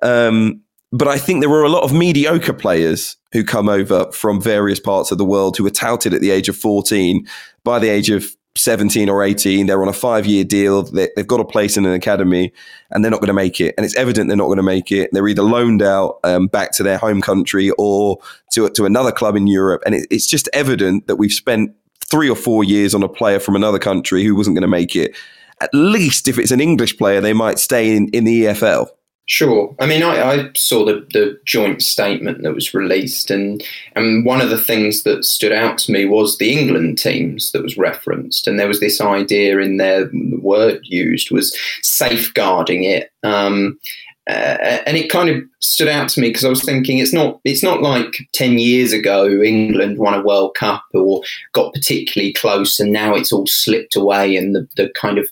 Um, 0.01 0.61
but 0.91 1.07
I 1.07 1.17
think 1.17 1.41
there 1.41 1.49
were 1.49 1.63
a 1.63 1.69
lot 1.69 1.83
of 1.83 1.93
mediocre 1.93 2.53
players 2.53 3.17
who 3.33 3.43
come 3.43 3.67
over 3.67 4.09
from 4.13 4.41
various 4.41 4.79
parts 4.79 5.11
of 5.11 5.17
the 5.17 5.25
world 5.25 5.57
who 5.57 5.63
were 5.63 5.69
touted 5.69 6.13
at 6.13 6.21
the 6.21 6.31
age 6.31 6.47
of 6.47 6.55
14. 6.55 7.27
By 7.65 7.79
the 7.79 7.89
age 7.89 8.09
of 8.09 8.36
17 8.57 9.09
or 9.09 9.23
18. 9.23 9.65
They're 9.65 9.81
on 9.81 9.87
a 9.87 9.93
five 9.93 10.25
year 10.25 10.43
deal. 10.43 10.83
They, 10.83 11.09
have 11.15 11.27
got 11.27 11.39
a 11.39 11.45
place 11.45 11.77
in 11.77 11.85
an 11.85 11.93
academy 11.93 12.51
and 12.91 13.03
they're 13.03 13.11
not 13.11 13.19
going 13.19 13.27
to 13.27 13.33
make 13.33 13.61
it. 13.61 13.75
And 13.77 13.85
it's 13.85 13.95
evident 13.95 14.27
they're 14.27 14.37
not 14.37 14.45
going 14.45 14.57
to 14.57 14.63
make 14.63 14.91
it. 14.91 15.09
They're 15.11 15.27
either 15.27 15.43
loaned 15.43 15.81
out 15.81 16.19
um, 16.23 16.47
back 16.47 16.71
to 16.73 16.83
their 16.83 16.97
home 16.97 17.21
country 17.21 17.71
or 17.77 18.17
to, 18.51 18.69
to 18.69 18.85
another 18.85 19.11
club 19.11 19.35
in 19.35 19.47
Europe. 19.47 19.83
And 19.85 19.95
it, 19.95 20.07
it's 20.09 20.27
just 20.27 20.49
evident 20.53 21.07
that 21.07 21.15
we've 21.15 21.31
spent 21.31 21.75
three 22.05 22.29
or 22.29 22.35
four 22.35 22.63
years 22.63 22.95
on 22.95 23.03
a 23.03 23.09
player 23.09 23.39
from 23.39 23.55
another 23.55 23.79
country 23.79 24.23
who 24.23 24.35
wasn't 24.35 24.55
going 24.55 24.61
to 24.61 24.67
make 24.67 24.95
it. 24.95 25.15
At 25.59 25.69
least 25.73 26.27
if 26.27 26.37
it's 26.37 26.51
an 26.51 26.61
English 26.61 26.97
player, 26.97 27.19
they 27.19 27.33
might 27.33 27.59
stay 27.59 27.95
in, 27.95 28.09
in 28.09 28.23
the 28.25 28.45
EFL. 28.45 28.87
Sure. 29.29 29.75
I 29.77 29.85
mean, 29.85 30.03
I, 30.03 30.21
I, 30.21 30.49
saw 30.55 30.85
the, 30.85 31.05
the 31.11 31.37
joint 31.43 31.83
statement 31.83 32.43
that 32.43 32.55
was 32.55 32.73
released, 32.73 33.29
and, 33.29 33.61
and 33.93 34.25
one 34.25 34.39
of 34.39 34.49
the 34.49 34.57
things 34.57 35.03
that 35.03 35.25
stood 35.25 35.51
out 35.51 35.77
to 35.79 35.91
me 35.91 36.05
was 36.05 36.37
the 36.37 36.57
England 36.57 36.97
teams 36.97 37.51
that 37.51 37.61
was 37.61 37.77
referenced. 37.77 38.47
And 38.47 38.57
there 38.57 38.69
was 38.69 38.79
this 38.79 39.01
idea 39.01 39.59
in 39.59 39.75
there, 39.77 40.05
the 40.05 40.39
word 40.41 40.79
used 40.83 41.29
was 41.29 41.53
safeguarding 41.81 42.85
it. 42.85 43.11
Um, 43.21 43.77
uh, 44.29 44.79
and 44.85 44.95
it 44.95 45.11
kind 45.11 45.29
of 45.29 45.43
stood 45.59 45.89
out 45.89 46.07
to 46.09 46.21
me 46.21 46.29
because 46.29 46.45
I 46.45 46.49
was 46.49 46.63
thinking 46.63 46.99
it's 46.99 47.13
not 47.13 47.39
it's 47.45 47.63
not 47.63 47.81
like 47.81 48.13
ten 48.33 48.59
years 48.59 48.91
ago 48.91 49.29
England 49.29 49.99
won 49.99 50.13
a 50.13 50.21
World 50.21 50.53
Cup 50.53 50.83
or 50.93 51.21
got 51.53 51.73
particularly 51.73 52.33
close 52.33 52.77
and 52.77 52.91
now 52.91 53.15
it's 53.15 53.31
all 53.31 53.47
slipped 53.47 53.95
away 53.95 54.35
and 54.35 54.53
the, 54.53 54.67
the 54.75 54.89
kind 54.99 55.17
of 55.17 55.29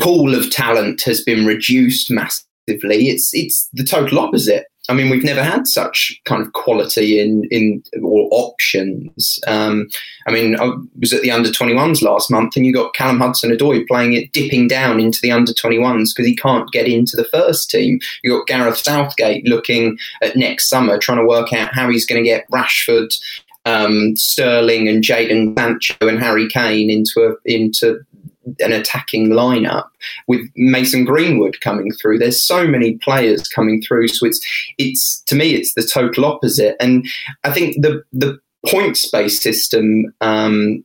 pool 0.00 0.32
of 0.32 0.48
talent 0.52 1.02
has 1.02 1.22
been 1.22 1.44
reduced 1.44 2.08
massively 2.08 2.43
it's 2.66 3.30
it's 3.34 3.68
the 3.72 3.84
total 3.84 4.18
opposite. 4.18 4.66
I 4.90 4.92
mean, 4.92 5.08
we've 5.08 5.24
never 5.24 5.42
had 5.42 5.66
such 5.66 6.20
kind 6.26 6.42
of 6.42 6.52
quality 6.52 7.18
in 7.18 7.44
in 7.50 7.82
or 8.02 8.28
options. 8.30 9.38
Um, 9.46 9.88
I 10.26 10.32
mean, 10.32 10.60
I 10.60 10.72
was 11.00 11.14
at 11.14 11.22
the 11.22 11.30
under 11.30 11.48
21s 11.48 12.02
last 12.02 12.30
month, 12.30 12.54
and 12.54 12.66
you 12.66 12.72
got 12.72 12.94
Callum 12.94 13.18
Hudson-Odoi 13.18 13.86
playing 13.86 14.12
it, 14.12 14.32
dipping 14.32 14.68
down 14.68 15.00
into 15.00 15.20
the 15.22 15.32
under 15.32 15.52
21s 15.52 16.10
because 16.14 16.26
he 16.26 16.36
can't 16.36 16.70
get 16.70 16.86
into 16.86 17.16
the 17.16 17.24
first 17.24 17.70
team. 17.70 17.98
You 18.22 18.30
got 18.30 18.46
Gareth 18.46 18.76
Southgate 18.76 19.46
looking 19.46 19.98
at 20.20 20.36
next 20.36 20.68
summer, 20.68 20.98
trying 20.98 21.18
to 21.18 21.26
work 21.26 21.52
out 21.54 21.74
how 21.74 21.88
he's 21.88 22.06
going 22.06 22.22
to 22.22 22.28
get 22.28 22.50
Rashford, 22.50 23.18
um, 23.64 24.14
Sterling, 24.16 24.86
and 24.86 25.02
Jadon 25.02 25.58
Sancho 25.58 25.94
and 26.02 26.20
Harry 26.20 26.46
Kane 26.46 26.90
into 26.90 27.22
a, 27.22 27.34
into 27.50 28.04
an 28.60 28.72
attacking 28.72 29.30
lineup 29.30 29.88
with 30.28 30.40
Mason 30.56 31.04
Greenwood 31.04 31.60
coming 31.60 31.92
through. 31.92 32.18
There's 32.18 32.42
so 32.42 32.66
many 32.66 32.96
players 32.98 33.48
coming 33.48 33.82
through, 33.82 34.08
so 34.08 34.26
it's 34.26 34.40
it's 34.78 35.22
to 35.26 35.34
me 35.34 35.54
it's 35.54 35.74
the 35.74 35.82
total 35.82 36.24
opposite. 36.24 36.76
And 36.80 37.06
I 37.44 37.50
think 37.50 37.82
the 37.82 38.02
the 38.12 38.38
points 38.66 39.08
based 39.10 39.42
system 39.42 40.14
um, 40.20 40.84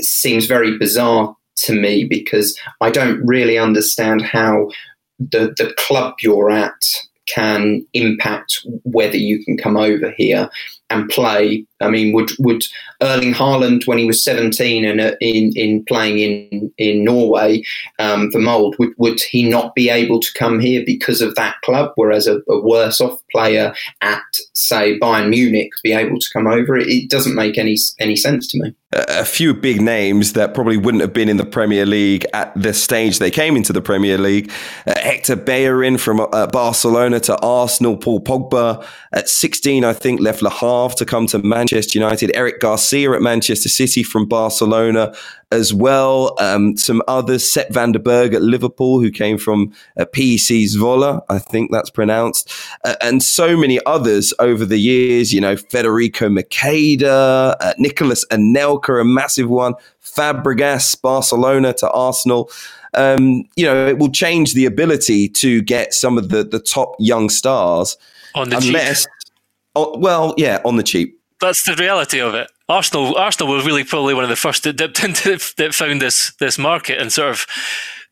seems 0.00 0.46
very 0.46 0.78
bizarre 0.78 1.36
to 1.56 1.72
me 1.72 2.04
because 2.04 2.58
I 2.80 2.90
don't 2.90 3.24
really 3.26 3.58
understand 3.58 4.22
how 4.22 4.70
the 5.18 5.54
the 5.56 5.74
club 5.76 6.14
you're 6.20 6.50
at 6.50 6.82
can 7.26 7.84
impact 7.92 8.64
whether 8.84 9.16
you 9.16 9.44
can 9.44 9.56
come 9.56 9.76
over 9.76 10.12
here. 10.16 10.48
And 10.90 11.08
play. 11.08 11.66
I 11.80 11.90
mean, 11.90 12.12
would 12.14 12.30
would 12.38 12.64
Erling 13.02 13.34
Haaland, 13.34 13.86
when 13.86 13.98
he 13.98 14.06
was 14.06 14.22
17 14.22 14.84
and 14.84 15.00
uh, 15.00 15.16
in 15.20 15.52
in 15.54 15.84
playing 15.84 16.18
in 16.18 16.72
in 16.78 17.04
Norway 17.04 17.62
um, 17.98 18.30
for 18.30 18.38
Molde, 18.38 18.76
would 18.78 18.94
would 18.96 19.20
he 19.20 19.48
not 19.48 19.74
be 19.74 19.88
able 19.90 20.20
to 20.20 20.32
come 20.34 20.60
here 20.60 20.82
because 20.86 21.20
of 21.20 21.34
that 21.34 21.56
club? 21.62 21.92
Whereas 21.96 22.26
a, 22.26 22.40
a 22.48 22.60
worse 22.60 23.00
off 23.00 23.20
player 23.30 23.74
at 24.00 24.22
say 24.54 24.98
Bayern 24.98 25.30
Munich 25.30 25.70
be 25.82 25.92
able 25.92 26.18
to 26.18 26.30
come 26.32 26.46
over, 26.46 26.76
it, 26.76 26.88
it 26.88 27.10
doesn't 27.10 27.34
make 27.34 27.58
any 27.58 27.76
any 27.98 28.16
sense 28.16 28.46
to 28.48 28.62
me 28.62 28.74
a 28.92 29.24
few 29.24 29.52
big 29.52 29.80
names 29.80 30.32
that 30.34 30.54
probably 30.54 30.76
wouldn't 30.76 31.00
have 31.00 31.12
been 31.12 31.28
in 31.28 31.36
the 31.36 31.44
Premier 31.44 31.84
League 31.84 32.24
at 32.32 32.52
the 32.54 32.72
stage 32.72 33.18
they 33.18 33.30
came 33.30 33.56
into 33.56 33.72
the 33.72 33.82
Premier 33.82 34.16
League. 34.16 34.50
Uh, 34.86 34.98
Hector 34.98 35.36
Bellerin 35.36 35.98
from 35.98 36.20
uh, 36.20 36.46
Barcelona 36.46 37.20
to 37.20 37.36
Arsenal. 37.40 37.96
Paul 37.96 38.20
Pogba 38.20 38.86
at 39.12 39.28
16, 39.28 39.84
I 39.84 39.92
think, 39.92 40.20
left 40.20 40.40
Le 40.40 40.50
Havre 40.50 40.75
to 40.96 41.04
come 41.04 41.26
to 41.28 41.38
Manchester 41.38 41.98
United. 41.98 42.30
Eric 42.34 42.60
Garcia 42.60 43.12
at 43.12 43.22
Manchester 43.22 43.68
City 43.68 44.02
from 44.02 44.26
Barcelona 44.26 45.14
as 45.50 45.72
well. 45.72 46.34
Um, 46.38 46.76
some 46.76 47.02
others, 47.08 47.50
Sepp 47.50 47.72
van 47.72 47.92
den 47.92 48.02
Berg 48.02 48.34
at 48.34 48.42
Liverpool, 48.42 49.00
who 49.00 49.10
came 49.10 49.38
from 49.38 49.72
uh, 49.98 50.04
PEC 50.04 50.64
Zwolle, 50.64 51.22
I 51.28 51.38
think 51.38 51.70
that's 51.70 51.90
pronounced, 51.90 52.52
uh, 52.84 52.96
and 53.00 53.22
so 53.22 53.56
many 53.56 53.80
others 53.86 54.34
over 54.38 54.64
the 54.64 54.78
years. 54.78 55.32
You 55.32 55.40
know, 55.40 55.56
Federico 55.56 56.28
Macheda, 56.28 57.56
uh, 57.60 57.74
Nicolas 57.78 58.24
Anelka, 58.26 59.00
a 59.00 59.04
massive 59.04 59.48
one, 59.48 59.74
Fabregas, 60.02 61.00
Barcelona 61.00 61.72
to 61.74 61.90
Arsenal. 61.90 62.50
Um, 62.94 63.44
you 63.56 63.66
know, 63.66 63.86
it 63.86 63.98
will 63.98 64.10
change 64.10 64.54
the 64.54 64.64
ability 64.64 65.28
to 65.28 65.60
get 65.62 65.92
some 65.92 66.16
of 66.16 66.30
the, 66.30 66.44
the 66.44 66.58
top 66.58 66.96
young 66.98 67.28
stars. 67.28 67.96
On 68.34 68.48
the 68.50 68.56
unless, 68.56 69.04
cheap. 69.04 69.12
Oh, 69.76 69.96
well, 69.98 70.32
yeah, 70.38 70.62
on 70.64 70.76
the 70.76 70.82
cheap. 70.82 71.20
That's 71.38 71.62
the 71.64 71.76
reality 71.76 72.18
of 72.18 72.34
it. 72.34 72.50
Arsenal, 72.66 73.14
Arsenal 73.16 73.52
was 73.52 73.66
really 73.66 73.84
probably 73.84 74.14
one 74.14 74.24
of 74.24 74.30
the 74.30 74.36
first 74.36 74.62
that 74.62 74.72
dipped 74.72 75.04
into 75.04 75.38
that 75.58 75.74
found 75.74 76.00
this 76.00 76.34
this 76.36 76.58
market 76.58 76.98
and 76.98 77.12
sort 77.12 77.30
of 77.30 77.46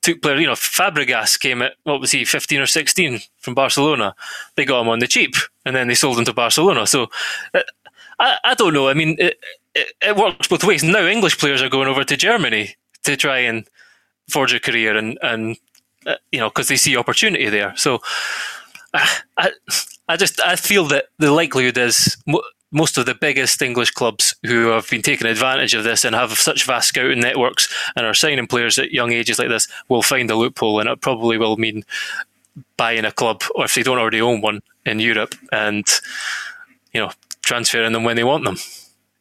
took 0.02 0.20
player. 0.20 0.36
You 0.36 0.46
know, 0.46 0.52
Fabregas 0.52 1.40
came 1.40 1.62
at 1.62 1.72
what 1.84 2.00
was 2.00 2.10
he, 2.12 2.26
fifteen 2.26 2.60
or 2.60 2.66
sixteen 2.66 3.20
from 3.38 3.54
Barcelona. 3.54 4.14
They 4.56 4.66
got 4.66 4.82
him 4.82 4.88
on 4.88 4.98
the 4.98 5.08
cheap, 5.08 5.34
and 5.64 5.74
then 5.74 5.88
they 5.88 5.94
sold 5.94 6.18
him 6.18 6.26
to 6.26 6.34
Barcelona. 6.34 6.86
So, 6.86 7.06
uh, 7.54 7.62
I, 8.20 8.36
I 8.44 8.54
don't 8.54 8.74
know. 8.74 8.88
I 8.88 8.94
mean, 8.94 9.16
it, 9.18 9.40
it, 9.74 9.92
it 10.02 10.16
works 10.16 10.46
both 10.46 10.62
ways. 10.62 10.84
Now 10.84 11.06
English 11.06 11.38
players 11.38 11.62
are 11.62 11.70
going 11.70 11.88
over 11.88 12.04
to 12.04 12.16
Germany 12.16 12.76
to 13.04 13.16
try 13.16 13.38
and 13.38 13.66
forge 14.28 14.52
a 14.52 14.60
career, 14.60 14.98
and 14.98 15.18
and 15.22 15.56
uh, 16.06 16.16
you 16.30 16.40
know 16.40 16.50
because 16.50 16.68
they 16.68 16.76
see 16.76 16.94
opportunity 16.94 17.48
there. 17.48 17.74
So, 17.74 18.02
uh, 18.92 19.06
I 19.38 19.52
I 20.08 20.16
just 20.16 20.40
I 20.44 20.56
feel 20.56 20.84
that 20.86 21.06
the 21.18 21.32
likelihood 21.32 21.78
is 21.78 22.16
most 22.70 22.98
of 22.98 23.06
the 23.06 23.14
biggest 23.14 23.62
English 23.62 23.92
clubs 23.92 24.34
who 24.44 24.66
have 24.66 24.90
been 24.90 25.00
taking 25.00 25.26
advantage 25.26 25.74
of 25.74 25.84
this 25.84 26.04
and 26.04 26.14
have 26.14 26.32
such 26.32 26.66
vast 26.66 26.88
scouting 26.88 27.20
networks 27.20 27.72
and 27.96 28.04
are 28.04 28.14
signing 28.14 28.46
players 28.46 28.78
at 28.78 28.90
young 28.90 29.12
ages 29.12 29.38
like 29.38 29.48
this 29.48 29.68
will 29.88 30.02
find 30.02 30.30
a 30.30 30.34
loophole, 30.34 30.80
and 30.80 30.88
it 30.88 31.00
probably 31.00 31.38
will 31.38 31.56
mean 31.56 31.84
buying 32.76 33.04
a 33.04 33.12
club, 33.12 33.42
or 33.54 33.64
if 33.64 33.74
they 33.74 33.82
don't 33.82 33.98
already 33.98 34.20
own 34.20 34.40
one 34.40 34.60
in 34.84 35.00
Europe, 35.00 35.34
and 35.52 35.86
you 36.92 37.00
know 37.00 37.12
transferring 37.42 37.92
them 37.92 38.04
when 38.04 38.16
they 38.16 38.24
want 38.24 38.44
them. 38.44 38.56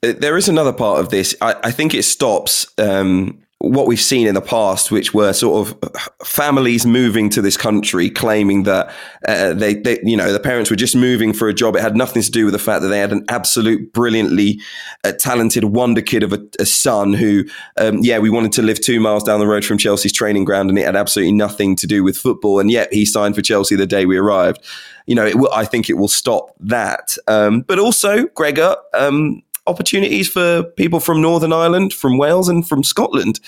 There 0.02 0.36
is 0.36 0.50
another 0.50 0.74
part 0.74 1.00
of 1.00 1.10
this. 1.10 1.36
I, 1.40 1.56
I 1.64 1.72
think 1.72 1.94
it 1.94 2.04
stops 2.04 2.68
um, 2.78 3.42
what 3.64 3.88
we've 3.88 4.02
seen 4.02 4.28
in 4.28 4.36
the 4.36 4.42
past, 4.42 4.92
which 4.92 5.14
were 5.14 5.32
sort 5.32 5.66
of 5.66 5.94
families 6.26 6.86
moving 6.86 7.30
to 7.30 7.42
this 7.42 7.56
country, 7.56 8.10
claiming 8.10 8.64
that 8.64 8.94
uh, 9.26 9.54
they, 9.54 9.76
they, 9.76 10.02
you 10.04 10.18
know, 10.18 10.34
the 10.34 10.40
parents 10.40 10.70
were 10.70 10.76
just 10.76 10.98
moving 10.98 11.32
for 11.32 11.48
a 11.48 11.54
job. 11.54 11.78
It 11.78 11.82
had 11.82 11.96
nothing 11.96 12.22
to 12.24 12.30
do 12.30 12.44
with 12.44 12.52
the 12.52 12.60
fact 12.60 12.82
that 12.82 12.90
they 12.90 13.00
had 13.00 13.14
an 13.14 13.24
absolute, 13.30 13.94
brilliantly 13.94 14.60
uh, 15.06 15.14
talented 15.14 15.64
wonder 15.64 16.02
kid 16.02 16.24
of 16.24 16.34
a, 16.34 16.46
a 16.60 16.66
son 16.66 17.14
who, 17.14 17.46
um, 17.78 18.00
yeah, 18.02 18.20
we 18.20 18.30
wanted 18.30 18.52
to 18.52 18.62
live 18.62 18.82
two 18.82 19.00
miles 19.00 19.24
down 19.24 19.40
the 19.40 19.48
road 19.48 19.64
from 19.64 19.78
Chelsea's 19.78 20.12
training 20.12 20.44
ground, 20.44 20.70
and 20.70 20.78
it 20.78 20.86
had 20.86 20.98
absolutely 20.98 21.32
nothing 21.32 21.78
to 21.78 21.88
do 21.88 22.04
with 22.04 22.18
football. 22.18 22.60
And 22.60 22.70
yet 22.70 22.92
he 22.92 23.06
signed 23.06 23.34
for 23.34 23.42
Chelsea 23.42 23.78
the 23.78 23.88
day 23.88 24.06
we 24.06 24.18
arrived. 24.18 24.62
You 25.06 25.16
know, 25.16 25.32
will, 25.36 25.54
I 25.54 25.64
think 25.64 25.90
it 25.90 25.94
will 25.94 26.10
stop 26.10 26.54
that. 26.60 27.16
Um, 27.30 27.62
but 27.62 27.80
also, 27.80 28.26
Gregor, 28.28 28.76
um, 28.94 29.42
opportunities 29.68 30.30
for 30.30 30.64
people 30.64 31.00
from 31.00 31.22
Northern 31.22 31.54
Ireland, 31.54 31.94
from 31.94 32.18
Wales, 32.18 32.50
and 32.50 32.68
from 32.68 32.84
Scotland. 32.84 33.40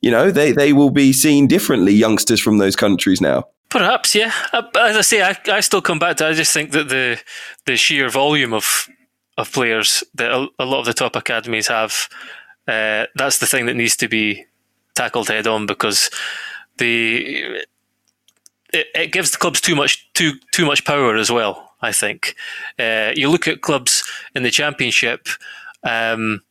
You 0.00 0.10
know, 0.10 0.30
they, 0.30 0.52
they 0.52 0.72
will 0.72 0.90
be 0.90 1.12
seen 1.12 1.46
differently, 1.46 1.92
youngsters 1.92 2.40
from 2.40 2.58
those 2.58 2.76
countries 2.76 3.20
now. 3.20 3.44
Perhaps, 3.68 4.14
yeah. 4.14 4.32
Uh, 4.52 4.62
as 4.78 4.96
I 4.96 5.00
say, 5.02 5.22
I, 5.22 5.36
I 5.48 5.60
still 5.60 5.82
come 5.82 5.98
back 5.98 6.16
to. 6.18 6.26
I 6.26 6.32
just 6.32 6.52
think 6.52 6.70
that 6.72 6.88
the 6.88 7.20
the 7.66 7.76
sheer 7.76 8.08
volume 8.08 8.54
of 8.54 8.88
of 9.36 9.52
players 9.52 10.02
that 10.14 10.30
a, 10.30 10.48
a 10.58 10.64
lot 10.64 10.80
of 10.80 10.86
the 10.86 10.94
top 10.94 11.14
academies 11.14 11.68
have, 11.68 12.08
uh, 12.66 13.06
that's 13.14 13.38
the 13.38 13.46
thing 13.46 13.66
that 13.66 13.76
needs 13.76 13.96
to 13.96 14.08
be 14.08 14.44
tackled 14.94 15.28
head 15.28 15.46
on 15.46 15.66
because 15.66 16.10
the 16.78 17.62
it, 18.72 18.86
it 18.94 19.12
gives 19.12 19.30
the 19.30 19.38
clubs 19.38 19.60
too 19.60 19.76
much 19.76 20.10
too 20.14 20.32
too 20.52 20.64
much 20.64 20.84
power 20.84 21.16
as 21.16 21.30
well. 21.30 21.67
I 21.80 21.92
think 21.92 22.34
uh, 22.78 23.12
you 23.14 23.30
look 23.30 23.46
at 23.46 23.60
clubs 23.60 24.02
in 24.34 24.42
the 24.42 24.50
championship 24.50 25.28
um, 25.84 26.42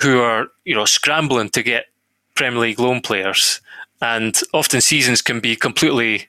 who 0.00 0.20
are 0.20 0.48
you 0.64 0.74
know 0.74 0.84
scrambling 0.84 1.50
to 1.50 1.62
get 1.62 1.86
Premier 2.34 2.60
League 2.60 2.80
loan 2.80 3.00
players, 3.00 3.60
and 4.00 4.38
often 4.52 4.80
seasons 4.80 5.22
can 5.22 5.40
be 5.40 5.56
completely 5.56 6.26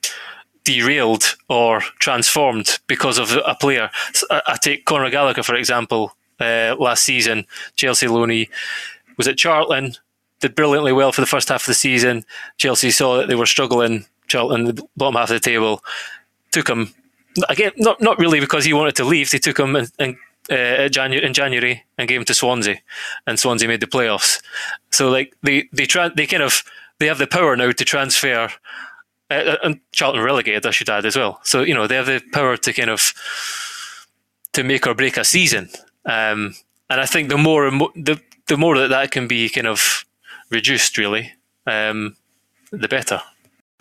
derailed 0.64 1.36
or 1.48 1.80
transformed 1.98 2.78
because 2.86 3.18
of 3.18 3.32
a 3.32 3.54
player. 3.54 3.90
I 4.30 4.56
take 4.60 4.84
Conor 4.84 5.10
Gallagher 5.10 5.42
for 5.42 5.54
example. 5.54 6.16
Uh, 6.40 6.74
last 6.80 7.04
season, 7.04 7.46
Chelsea 7.76 8.06
loanee 8.06 8.48
was 9.16 9.28
at 9.28 9.38
Charlton, 9.38 9.94
did 10.40 10.56
brilliantly 10.56 10.92
well 10.92 11.12
for 11.12 11.20
the 11.20 11.28
first 11.28 11.48
half 11.48 11.62
of 11.62 11.66
the 11.66 11.74
season. 11.74 12.24
Chelsea 12.58 12.90
saw 12.90 13.16
that 13.16 13.28
they 13.28 13.36
were 13.36 13.46
struggling, 13.46 14.04
Charlton, 14.26 14.64
the 14.64 14.82
bottom 14.96 15.14
half 15.14 15.30
of 15.30 15.34
the 15.34 15.40
table, 15.40 15.82
took 16.50 16.68
him 16.68 16.92
again, 17.48 17.72
not 17.76 18.00
not 18.00 18.18
really 18.18 18.40
because 18.40 18.64
he 18.64 18.72
wanted 18.72 18.96
to 18.96 19.04
leave. 19.04 19.30
They 19.30 19.38
took 19.38 19.58
him 19.58 19.76
in, 19.76 19.86
in, 19.98 20.18
uh, 20.50 20.88
January, 20.88 21.24
in 21.26 21.34
January 21.34 21.84
and 21.98 22.08
gave 22.08 22.18
him 22.18 22.24
to 22.26 22.34
Swansea, 22.34 22.80
and 23.26 23.38
Swansea 23.38 23.68
made 23.68 23.80
the 23.80 23.86
playoffs. 23.86 24.42
So 24.90 25.10
like 25.10 25.34
they 25.42 25.68
they 25.72 25.86
try 25.86 26.08
they 26.08 26.26
kind 26.26 26.42
of 26.42 26.62
they 26.98 27.06
have 27.06 27.18
the 27.18 27.26
power 27.26 27.56
now 27.56 27.72
to 27.72 27.84
transfer. 27.84 28.50
Uh, 29.30 29.34
uh, 29.34 29.56
and 29.64 29.80
Charlton 29.92 30.22
relegated, 30.22 30.66
I 30.66 30.70
should 30.70 30.90
add 30.90 31.06
as 31.06 31.16
well. 31.16 31.40
So 31.44 31.62
you 31.62 31.74
know 31.74 31.86
they 31.86 31.96
have 31.96 32.06
the 32.06 32.22
power 32.32 32.56
to 32.56 32.72
kind 32.72 32.90
of 32.90 33.12
to 34.52 34.62
make 34.62 34.86
or 34.86 34.94
break 34.94 35.16
a 35.16 35.24
season. 35.24 35.70
Um, 36.04 36.54
and 36.90 37.00
I 37.00 37.06
think 37.06 37.28
the 37.28 37.38
more 37.38 37.70
the 37.70 38.20
the 38.46 38.56
more 38.56 38.76
that 38.78 38.88
that 38.88 39.10
can 39.10 39.26
be 39.26 39.48
kind 39.48 39.66
of 39.66 40.04
reduced, 40.50 40.98
really, 40.98 41.32
um, 41.66 42.16
the 42.70 42.88
better. 42.88 43.22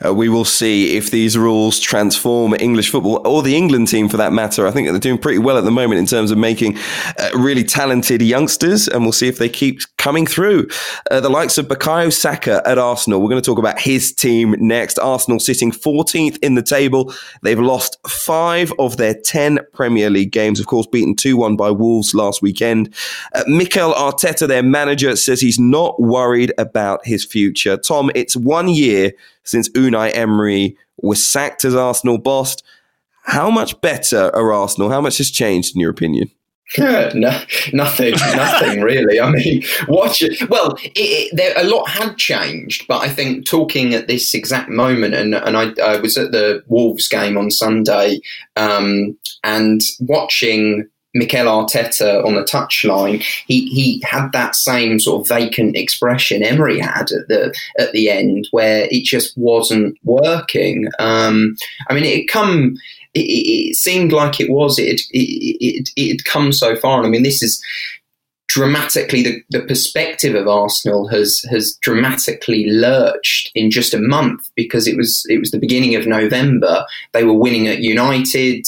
Uh, 0.03 0.11
we 0.11 0.27
will 0.27 0.43
see 0.43 0.97
if 0.97 1.11
these 1.11 1.37
rules 1.37 1.79
transform 1.79 2.55
English 2.59 2.89
football 2.89 3.25
or 3.27 3.43
the 3.43 3.55
England 3.55 3.87
team 3.87 4.09
for 4.09 4.17
that 4.17 4.33
matter. 4.33 4.65
I 4.65 4.71
think 4.71 4.89
they're 4.89 4.99
doing 4.99 5.19
pretty 5.19 5.37
well 5.37 5.55
at 5.55 5.65
the 5.65 5.71
moment 5.71 5.99
in 5.99 6.07
terms 6.07 6.31
of 6.31 6.37
making 6.37 6.77
uh, 7.19 7.29
really 7.35 7.63
talented 7.63 8.19
youngsters, 8.23 8.87
and 8.87 9.03
we'll 9.03 9.11
see 9.11 9.27
if 9.27 9.37
they 9.37 9.49
keep 9.49 9.81
coming 9.99 10.25
through. 10.25 10.67
Uh, 11.11 11.19
the 11.19 11.29
likes 11.29 11.59
of 11.59 11.67
Bukayo 11.67 12.11
Saka 12.11 12.63
at 12.65 12.79
Arsenal. 12.79 13.21
We're 13.21 13.29
going 13.29 13.41
to 13.41 13.45
talk 13.45 13.59
about 13.59 13.79
his 13.79 14.11
team 14.11 14.55
next. 14.57 14.97
Arsenal 14.97 15.39
sitting 15.39 15.71
14th 15.71 16.39
in 16.41 16.55
the 16.55 16.63
table. 16.63 17.13
They've 17.43 17.59
lost 17.59 17.97
five 18.07 18.73
of 18.79 18.97
their 18.97 19.13
10 19.13 19.59
Premier 19.73 20.09
League 20.09 20.31
games, 20.31 20.59
of 20.59 20.65
course, 20.65 20.87
beaten 20.87 21.15
2 21.15 21.37
1 21.37 21.55
by 21.55 21.69
Wolves 21.69 22.15
last 22.15 22.41
weekend. 22.41 22.91
Uh, 23.35 23.43
Mikel 23.47 23.93
Arteta, 23.93 24.47
their 24.47 24.63
manager, 24.63 25.15
says 25.15 25.39
he's 25.39 25.59
not 25.59 26.01
worried 26.01 26.51
about 26.57 27.05
his 27.05 27.23
future. 27.23 27.77
Tom, 27.77 28.09
it's 28.15 28.35
one 28.35 28.69
year 28.69 29.13
since 29.43 29.69
Unai 29.69 30.15
Emery 30.15 30.77
was 30.97 31.25
sacked 31.25 31.65
as 31.65 31.75
Arsenal 31.75 32.17
boss. 32.17 32.57
How 33.25 33.49
much 33.49 33.79
better 33.81 34.35
are 34.35 34.51
Arsenal? 34.51 34.89
How 34.89 35.01
much 35.01 35.17
has 35.17 35.31
changed 35.31 35.75
in 35.75 35.81
your 35.81 35.91
opinion? 35.91 36.29
no, 36.77 37.39
nothing, 37.73 38.13
nothing 38.35 38.81
really. 38.81 39.19
I 39.19 39.29
mean, 39.29 39.63
watch 39.87 40.21
it. 40.21 40.49
Well, 40.49 40.75
it, 40.81 40.91
it, 40.95 41.35
there, 41.35 41.53
a 41.55 41.65
lot 41.65 41.87
had 41.87 42.17
changed, 42.17 42.87
but 42.87 43.01
I 43.01 43.09
think 43.09 43.45
talking 43.45 43.93
at 43.93 44.07
this 44.07 44.33
exact 44.33 44.69
moment, 44.69 45.13
and 45.13 45.35
and 45.35 45.55
I, 45.55 45.73
I 45.83 45.97
was 45.97 46.17
at 46.17 46.31
the 46.31 46.63
Wolves 46.67 47.07
game 47.07 47.37
on 47.37 47.51
Sunday, 47.51 48.21
um, 48.55 49.15
and 49.43 49.81
watching 49.99 50.87
Mikel 51.13 51.45
Arteta 51.45 52.25
on 52.25 52.35
the 52.35 52.43
touchline, 52.43 53.23
he 53.47 53.67
he 53.67 54.01
had 54.05 54.31
that 54.31 54.55
same 54.55 54.99
sort 54.99 55.21
of 55.21 55.27
vacant 55.27 55.75
expression 55.75 56.43
Emery 56.43 56.79
had 56.79 57.11
at 57.11 57.27
the 57.27 57.53
at 57.77 57.91
the 57.91 58.09
end, 58.09 58.47
where 58.51 58.87
it 58.89 59.03
just 59.03 59.37
wasn't 59.37 59.97
working. 60.03 60.87
Um, 60.99 61.55
I 61.89 61.93
mean, 61.93 62.05
it 62.05 62.27
come. 62.27 62.75
It, 63.13 63.19
it, 63.19 63.75
seemed 63.75 64.11
like 64.11 64.39
it 64.39 64.49
was. 64.49 64.79
It 64.79 65.01
it 65.11 65.89
it 65.95 66.09
had 66.09 66.25
come 66.25 66.51
so 66.51 66.75
far, 66.75 66.97
and 66.97 67.05
I 67.05 67.09
mean, 67.09 67.21
this 67.21 67.43
is 67.43 67.63
dramatically 68.53 69.23
the, 69.23 69.41
the 69.49 69.65
perspective 69.65 70.35
of 70.35 70.47
Arsenal 70.47 71.07
has 71.07 71.43
has 71.49 71.75
dramatically 71.81 72.69
lurched 72.69 73.51
in 73.55 73.71
just 73.71 73.93
a 73.95 73.99
month 73.99 74.49
because 74.55 74.87
it 74.87 74.95
was 74.95 75.25
it 75.27 75.39
was 75.39 75.51
the 75.51 75.59
beginning 75.59 75.95
of 75.95 76.05
November. 76.05 76.85
They 77.13 77.23
were 77.23 77.33
winning 77.33 77.67
at 77.67 77.79
United 77.79 78.67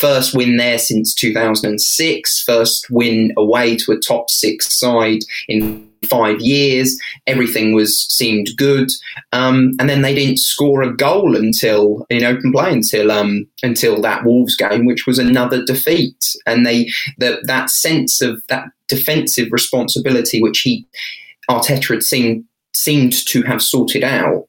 first 0.00 0.34
win 0.34 0.56
there 0.56 0.78
since 0.78 1.14
2006, 1.14 2.42
first 2.42 2.86
win 2.90 3.32
away 3.36 3.76
to 3.76 3.92
a 3.92 4.00
top 4.00 4.30
six 4.30 4.78
side 4.78 5.20
in 5.48 5.88
five 6.08 6.40
years. 6.40 6.98
Everything 7.26 7.74
was 7.74 8.06
seemed 8.08 8.48
good, 8.56 8.88
um, 9.32 9.72
and 9.78 9.88
then 9.88 10.02
they 10.02 10.14
didn't 10.14 10.38
score 10.38 10.82
a 10.82 10.94
goal 10.94 11.36
until 11.36 12.06
in 12.10 12.24
open 12.24 12.52
play 12.52 12.72
until 12.72 13.10
um, 13.10 13.46
until 13.62 14.00
that 14.02 14.24
Wolves 14.24 14.56
game, 14.56 14.86
which 14.86 15.06
was 15.06 15.18
another 15.18 15.64
defeat. 15.64 16.36
And 16.46 16.66
they 16.66 16.90
that 17.18 17.40
that 17.46 17.70
sense 17.70 18.20
of 18.20 18.42
that 18.48 18.66
defensive 18.88 19.48
responsibility, 19.50 20.40
which 20.40 20.60
he 20.60 20.86
Arteta 21.50 21.94
had 21.94 22.02
seen 22.02 22.44
seemed 22.74 23.12
to 23.26 23.42
have 23.42 23.62
sorted 23.62 24.04
out 24.04 24.47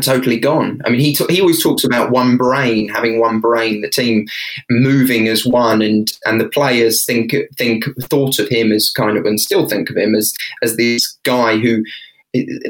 totally 0.00 0.38
gone. 0.38 0.80
I 0.84 0.90
mean, 0.90 1.00
he 1.00 1.14
t- 1.14 1.26
he 1.28 1.40
always 1.40 1.62
talks 1.62 1.84
about 1.84 2.10
one 2.10 2.36
brain, 2.36 2.88
having 2.88 3.20
one 3.20 3.40
brain, 3.40 3.80
the 3.80 3.88
team 3.88 4.26
moving 4.70 5.28
as 5.28 5.44
one, 5.46 5.82
and 5.82 6.10
and 6.24 6.40
the 6.40 6.48
players 6.48 7.04
think 7.04 7.34
think 7.56 7.84
thought 8.02 8.38
of 8.38 8.48
him 8.48 8.72
as 8.72 8.90
kind 8.90 9.16
of 9.16 9.24
and 9.24 9.40
still 9.40 9.68
think 9.68 9.90
of 9.90 9.96
him 9.96 10.14
as 10.14 10.34
as 10.62 10.76
this 10.76 11.18
guy 11.22 11.56
who 11.58 11.84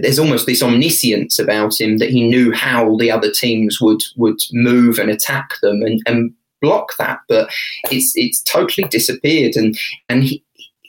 there's 0.03 0.19
almost 0.19 0.45
this 0.45 0.63
omniscience 0.63 1.39
about 1.39 1.81
him 1.81 1.97
that 1.97 2.11
he 2.11 2.29
knew 2.29 2.53
how 2.53 2.97
the 2.97 3.11
other 3.11 3.31
teams 3.31 3.81
would 3.81 4.03
would 4.17 4.39
move 4.53 4.99
and 4.99 5.11
attack 5.11 5.51
them 5.63 5.83
and 5.83 6.03
and 6.07 6.35
block 6.65 6.97
that, 6.99 7.21
but 7.29 7.51
it's 7.91 8.13
it's 8.17 8.43
totally 8.43 8.89
disappeared, 8.89 9.55
and 9.55 9.79
and 10.09 10.25
he 10.25 10.43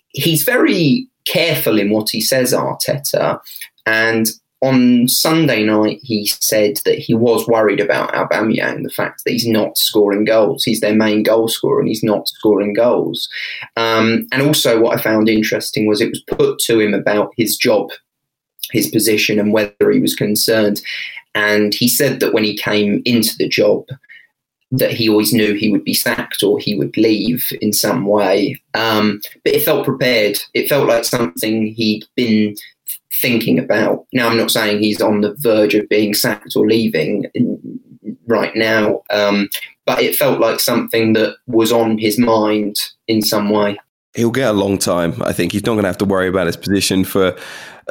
he's 0.09 0.43
very 0.43 1.07
careful 1.25 1.77
in 1.77 1.89
what 1.89 2.09
he 2.09 2.21
says, 2.21 2.53
Arteta, 2.53 3.39
and 3.85 4.27
on 4.61 5.07
Sunday 5.07 5.63
night, 5.63 5.99
he 6.01 6.25
said 6.27 6.79
that 6.85 6.97
he 6.97 7.13
was 7.13 7.47
worried 7.47 7.79
about 7.79 8.13
Aubameyang, 8.13 8.83
the 8.83 8.89
fact 8.89 9.23
that 9.23 9.31
he's 9.31 9.47
not 9.47 9.77
scoring 9.77 10.25
goals. 10.25 10.63
He's 10.63 10.79
their 10.79 10.95
main 10.95 11.23
goal 11.23 11.47
scorer, 11.47 11.79
and 11.79 11.87
he's 11.87 12.03
not 12.03 12.27
scoring 12.27 12.73
goals. 12.73 13.29
Um, 13.75 14.27
and 14.31 14.41
also, 14.41 14.79
what 14.79 14.97
I 14.97 15.01
found 15.01 15.29
interesting 15.29 15.87
was 15.87 16.01
it 16.01 16.09
was 16.09 16.21
put 16.21 16.59
to 16.59 16.79
him 16.79 16.93
about 16.93 17.33
his 17.37 17.57
job, 17.57 17.91
his 18.71 18.89
position, 18.89 19.39
and 19.39 19.53
whether 19.53 19.91
he 19.91 19.99
was 19.99 20.15
concerned. 20.15 20.81
And 21.35 21.73
he 21.73 21.89
said 21.89 22.21
that 22.21 22.33
when 22.33 22.45
he 22.45 22.57
came 22.57 23.01
into 23.05 23.35
the 23.37 23.49
job, 23.49 23.85
that 24.71 24.91
he 24.91 25.09
always 25.09 25.33
knew 25.33 25.53
he 25.53 25.71
would 25.71 25.83
be 25.83 25.93
sacked 25.93 26.43
or 26.43 26.59
he 26.59 26.75
would 26.75 26.95
leave 26.97 27.45
in 27.61 27.71
some 27.71 28.05
way. 28.05 28.59
Um, 28.73 29.21
but 29.43 29.53
it 29.53 29.63
felt 29.63 29.85
prepared. 29.85 30.39
It 30.53 30.67
felt 30.67 30.87
like 30.87 31.05
something 31.05 31.67
he'd 31.67 32.05
been 32.15 32.55
thinking 33.21 33.59
about. 33.59 34.05
Now, 34.13 34.29
I'm 34.29 34.37
not 34.37 34.51
saying 34.51 34.81
he's 34.81 35.01
on 35.01 35.21
the 35.21 35.35
verge 35.39 35.75
of 35.75 35.89
being 35.89 36.13
sacked 36.13 36.55
or 36.55 36.67
leaving 36.67 37.25
right 38.27 38.55
now, 38.55 39.01
um, 39.09 39.49
but 39.85 40.01
it 40.01 40.15
felt 40.15 40.39
like 40.39 40.59
something 40.59 41.13
that 41.13 41.35
was 41.47 41.71
on 41.71 41.97
his 41.97 42.17
mind 42.19 42.77
in 43.07 43.21
some 43.21 43.49
way. 43.49 43.77
He'll 44.15 44.31
get 44.31 44.49
a 44.49 44.53
long 44.53 44.77
time. 44.77 45.21
I 45.21 45.33
think 45.33 45.51
he's 45.51 45.65
not 45.65 45.73
going 45.73 45.83
to 45.83 45.89
have 45.89 45.97
to 45.99 46.05
worry 46.05 46.27
about 46.27 46.47
his 46.47 46.55
position 46.55 47.03
for 47.03 47.35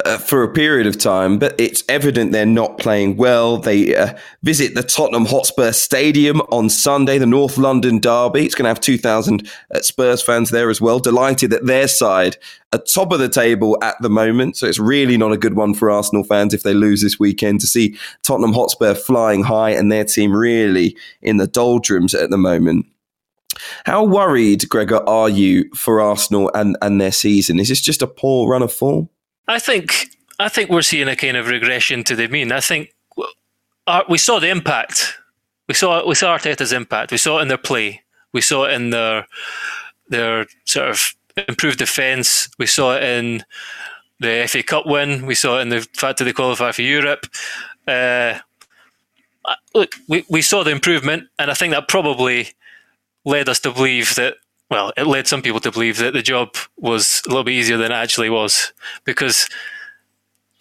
uh, 0.03 0.17
for 0.17 0.43
a 0.43 0.51
period 0.51 0.87
of 0.87 0.97
time, 0.97 1.39
but 1.39 1.55
it's 1.59 1.83
evident 1.87 2.31
they're 2.31 2.45
not 2.45 2.77
playing 2.77 3.15
well. 3.15 3.57
They 3.57 3.95
uh, 3.95 4.13
visit 4.43 4.75
the 4.75 4.83
Tottenham 4.83 5.25
Hotspur 5.25 5.71
Stadium 5.71 6.41
on 6.51 6.69
Sunday, 6.69 7.17
the 7.17 7.25
North 7.25 7.57
London 7.57 7.99
Derby. 7.99 8.45
It's 8.45 8.55
going 8.55 8.65
to 8.65 8.69
have 8.69 8.81
2,000 8.81 9.49
uh, 9.73 9.81
Spurs 9.81 10.21
fans 10.21 10.49
there 10.49 10.69
as 10.69 10.81
well. 10.81 10.99
Delighted 10.99 11.49
that 11.51 11.65
their 11.65 11.87
side 11.87 12.35
are 12.73 12.79
top 12.79 13.13
of 13.13 13.19
the 13.19 13.29
table 13.29 13.77
at 13.81 13.95
the 14.01 14.09
moment. 14.09 14.57
So 14.57 14.67
it's 14.67 14.79
really 14.79 15.15
not 15.15 15.31
a 15.31 15.37
good 15.37 15.53
one 15.53 15.73
for 15.73 15.89
Arsenal 15.89 16.25
fans 16.25 16.53
if 16.53 16.63
they 16.63 16.73
lose 16.73 17.01
this 17.01 17.19
weekend 17.19 17.61
to 17.61 17.67
see 17.67 17.97
Tottenham 18.21 18.53
Hotspur 18.53 18.95
flying 18.95 19.43
high 19.43 19.69
and 19.69 19.89
their 19.91 20.03
team 20.03 20.35
really 20.35 20.97
in 21.21 21.37
the 21.37 21.47
doldrums 21.47 22.13
at 22.13 22.29
the 22.29 22.37
moment. 22.37 22.85
How 23.85 24.03
worried, 24.03 24.67
Gregor, 24.67 25.07
are 25.07 25.29
you 25.29 25.69
for 25.73 26.01
Arsenal 26.01 26.51
and, 26.53 26.75
and 26.81 26.99
their 26.99 27.13
season? 27.13 27.59
Is 27.59 27.69
this 27.69 27.79
just 27.79 28.01
a 28.01 28.07
poor 28.07 28.49
run 28.49 28.61
of 28.61 28.73
form? 28.73 29.09
I 29.47 29.59
think 29.59 30.09
I 30.39 30.49
think 30.49 30.69
we're 30.69 30.81
seeing 30.81 31.07
a 31.07 31.15
kind 31.15 31.37
of 31.37 31.47
regression 31.47 32.03
to 32.05 32.15
the 32.15 32.27
mean. 32.27 32.51
I 32.51 32.59
think 32.59 32.93
we 34.09 34.17
saw 34.17 34.39
the 34.39 34.49
impact. 34.49 35.17
We 35.67 35.73
saw 35.73 36.05
we 36.07 36.15
saw 36.15 36.37
Arteta's 36.37 36.73
impact. 36.73 37.11
We 37.11 37.17
saw 37.17 37.39
it 37.39 37.43
in 37.43 37.47
their 37.47 37.57
play. 37.57 38.01
We 38.33 38.41
saw 38.41 38.65
it 38.65 38.73
in 38.73 38.89
their 38.89 39.27
their 40.07 40.45
sort 40.65 40.89
of 40.89 41.15
improved 41.47 41.79
defence. 41.79 42.49
We 42.59 42.65
saw 42.65 42.95
it 42.95 43.03
in 43.03 43.43
the 44.19 44.47
FA 44.47 44.63
Cup 44.63 44.85
win. 44.85 45.25
We 45.25 45.35
saw 45.35 45.59
it 45.59 45.63
in 45.63 45.69
the 45.69 45.81
fact 45.93 46.19
that 46.19 46.25
they 46.25 46.33
qualify 46.33 46.71
for 46.71 46.81
Europe. 46.81 47.27
Uh, 47.87 48.39
look, 49.73 49.95
we, 50.07 50.25
we 50.29 50.41
saw 50.41 50.63
the 50.63 50.71
improvement, 50.71 51.27
and 51.37 51.51
I 51.51 51.53
think 51.53 51.73
that 51.73 51.87
probably 51.87 52.49
led 53.25 53.49
us 53.49 53.59
to 53.61 53.71
believe 53.71 54.15
that 54.15 54.37
well, 54.69 54.91
it 54.97 55.07
led 55.07 55.27
some 55.27 55.41
people 55.41 55.59
to 55.59 55.71
believe 55.71 55.97
that 55.97 56.13
the 56.13 56.21
job 56.21 56.55
was 56.77 57.21
a 57.25 57.29
little 57.29 57.43
bit 57.43 57.53
easier 57.53 57.77
than 57.77 57.91
it 57.91 57.95
actually 57.95 58.29
was 58.29 58.73
because 59.03 59.47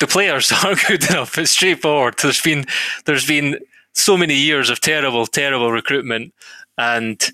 the 0.01 0.07
players 0.07 0.53
aren't 0.65 0.85
good 0.87 1.09
enough. 1.11 1.39
It's 1.39 1.53
straightforward. 1.53 2.17
There's 2.23 2.41
been 2.41 2.67
there's 3.07 3.27
been 3.27 3.59
so 3.93 4.17
many 4.17 4.35
years 4.35 4.71
of 4.71 4.81
terrible, 4.81 5.27
terrible 5.27 5.71
recruitment, 5.71 6.35
and 6.77 7.31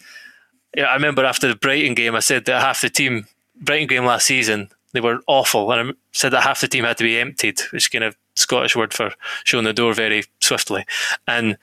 I 0.76 0.94
remember 0.94 1.24
after 1.24 1.48
the 1.48 1.56
Brighton 1.56 1.94
game, 1.94 2.14
I 2.14 2.20
said 2.20 2.44
that 2.44 2.60
half 2.60 2.82
the 2.82 2.90
team 2.90 3.26
Brighton 3.56 3.88
game 3.88 4.04
last 4.04 4.26
season 4.26 4.70
they 4.92 5.00
were 5.00 5.20
awful, 5.26 5.70
and 5.72 5.90
I 5.90 5.92
said 6.12 6.30
that 6.30 6.42
half 6.42 6.60
the 6.60 6.68
team 6.68 6.84
had 6.84 6.98
to 6.98 7.04
be 7.04 7.18
emptied, 7.18 7.60
which 7.72 7.84
is 7.84 7.88
kind 7.88 8.04
of 8.04 8.16
Scottish 8.34 8.74
word 8.74 8.92
for 8.92 9.12
showing 9.44 9.64
the 9.64 9.72
door 9.72 9.94
very 9.94 10.24
swiftly, 10.40 10.84
and 11.26 11.56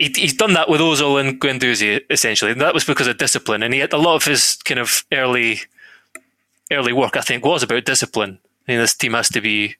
he, 0.00 0.10
he's 0.16 0.34
done 0.34 0.54
that 0.54 0.70
with 0.70 0.80
Ozil 0.80 1.20
and 1.20 1.38
Guendouzi 1.38 2.00
essentially. 2.08 2.50
And 2.50 2.60
that 2.60 2.74
was 2.74 2.84
because 2.84 3.06
of 3.06 3.18
discipline, 3.18 3.62
and 3.62 3.74
he 3.74 3.80
had 3.80 3.92
a 3.92 3.98
lot 3.98 4.16
of 4.16 4.24
his 4.24 4.56
kind 4.64 4.80
of 4.80 5.04
early 5.12 5.60
early 6.72 6.92
work. 6.92 7.16
I 7.16 7.20
think 7.20 7.44
was 7.44 7.62
about 7.62 7.84
discipline. 7.84 8.38
I 8.66 8.72
mean, 8.72 8.80
this 8.80 8.94
team 8.94 9.12
has 9.12 9.28
to 9.30 9.40
be, 9.40 9.76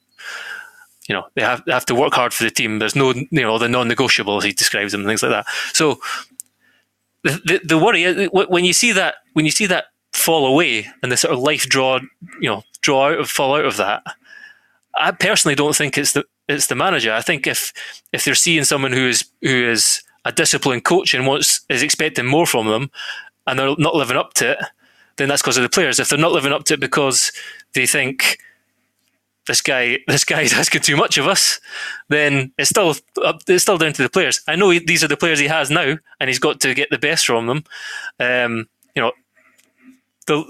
you 1.08 1.14
know, 1.14 1.26
they 1.34 1.42
have 1.42 1.64
they 1.64 1.72
have 1.72 1.86
to 1.86 1.94
work 1.94 2.12
hard 2.12 2.34
for 2.34 2.44
the 2.44 2.50
team. 2.50 2.78
There's 2.78 2.94
no, 2.94 3.14
you 3.14 3.28
know, 3.32 3.58
the 3.58 3.68
non-negotiables 3.68 4.44
he 4.44 4.52
describes 4.52 4.92
them 4.92 5.00
and 5.00 5.08
things 5.08 5.22
like 5.22 5.32
that. 5.32 5.46
So 5.72 6.00
the, 7.22 7.40
the, 7.44 7.60
the 7.64 7.78
worry 7.78 8.26
when 8.26 8.64
you 8.64 8.74
see 8.74 8.92
that 8.92 9.16
when 9.32 9.46
you 9.46 9.50
see 9.50 9.66
that 9.66 9.86
fall 10.12 10.46
away 10.46 10.86
and 11.02 11.10
the 11.10 11.16
sort 11.16 11.32
of 11.32 11.40
life 11.40 11.66
draw, 11.66 11.98
you 12.40 12.50
know, 12.50 12.62
draw 12.82 13.08
out 13.08 13.20
of 13.20 13.30
fall 13.30 13.56
out 13.56 13.64
of 13.64 13.78
that. 13.78 14.02
I 14.96 15.12
personally 15.12 15.54
don't 15.54 15.74
think 15.74 15.96
it's 15.96 16.12
the 16.12 16.24
it's 16.46 16.66
the 16.66 16.74
manager. 16.74 17.14
I 17.14 17.22
think 17.22 17.46
if 17.46 17.72
if 18.12 18.24
they're 18.24 18.34
seeing 18.34 18.64
someone 18.64 18.92
who 18.92 19.08
is 19.08 19.24
who 19.40 19.70
is 19.70 20.02
a 20.24 20.32
disciplined 20.32 20.84
coach 20.84 21.14
and 21.14 21.26
wants 21.26 21.60
is 21.68 21.82
expecting 21.82 22.26
more 22.26 22.46
from 22.46 22.66
them, 22.66 22.90
and 23.46 23.58
they're 23.58 23.74
not 23.78 23.94
living 23.94 24.16
up 24.16 24.34
to 24.34 24.52
it, 24.52 24.58
then 25.16 25.28
that's 25.28 25.42
because 25.42 25.56
of 25.56 25.62
the 25.62 25.68
players. 25.68 25.98
If 25.98 26.08
they're 26.08 26.18
not 26.18 26.32
living 26.32 26.52
up 26.52 26.64
to 26.64 26.74
it 26.74 26.80
because 26.80 27.32
they 27.74 27.86
think 27.86 28.38
this 29.46 29.60
guy 29.60 29.98
this 30.06 30.24
guy 30.24 30.42
is 30.42 30.52
asking 30.52 30.82
too 30.82 30.96
much 30.96 31.18
of 31.18 31.26
us, 31.26 31.60
then 32.08 32.52
it's 32.58 32.70
still 32.70 32.94
up, 33.24 33.40
it's 33.46 33.62
still 33.62 33.78
down 33.78 33.92
to 33.94 34.02
the 34.02 34.08
players. 34.08 34.40
I 34.48 34.56
know 34.56 34.72
these 34.72 35.04
are 35.04 35.08
the 35.08 35.16
players 35.16 35.38
he 35.38 35.48
has 35.48 35.70
now, 35.70 35.96
and 36.18 36.28
he's 36.28 36.38
got 36.38 36.60
to 36.60 36.74
get 36.74 36.90
the 36.90 36.98
best 36.98 37.26
from 37.26 37.46
them. 37.46 37.64
Um, 38.18 38.68
you 38.94 39.02
know, 39.02 39.12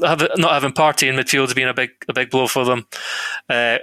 have, 0.07 0.29
not 0.37 0.53
having 0.53 0.73
Partey 0.73 1.09
in 1.09 1.17
midfield 1.17 1.47
has 1.47 1.55
been 1.55 1.69
a 1.69 1.75
big 1.75 1.91
a 2.09 2.13
big 2.13 2.31
blow 2.31 2.47
for 2.47 2.65
them. 2.65 2.87
Uh, 3.49 3.79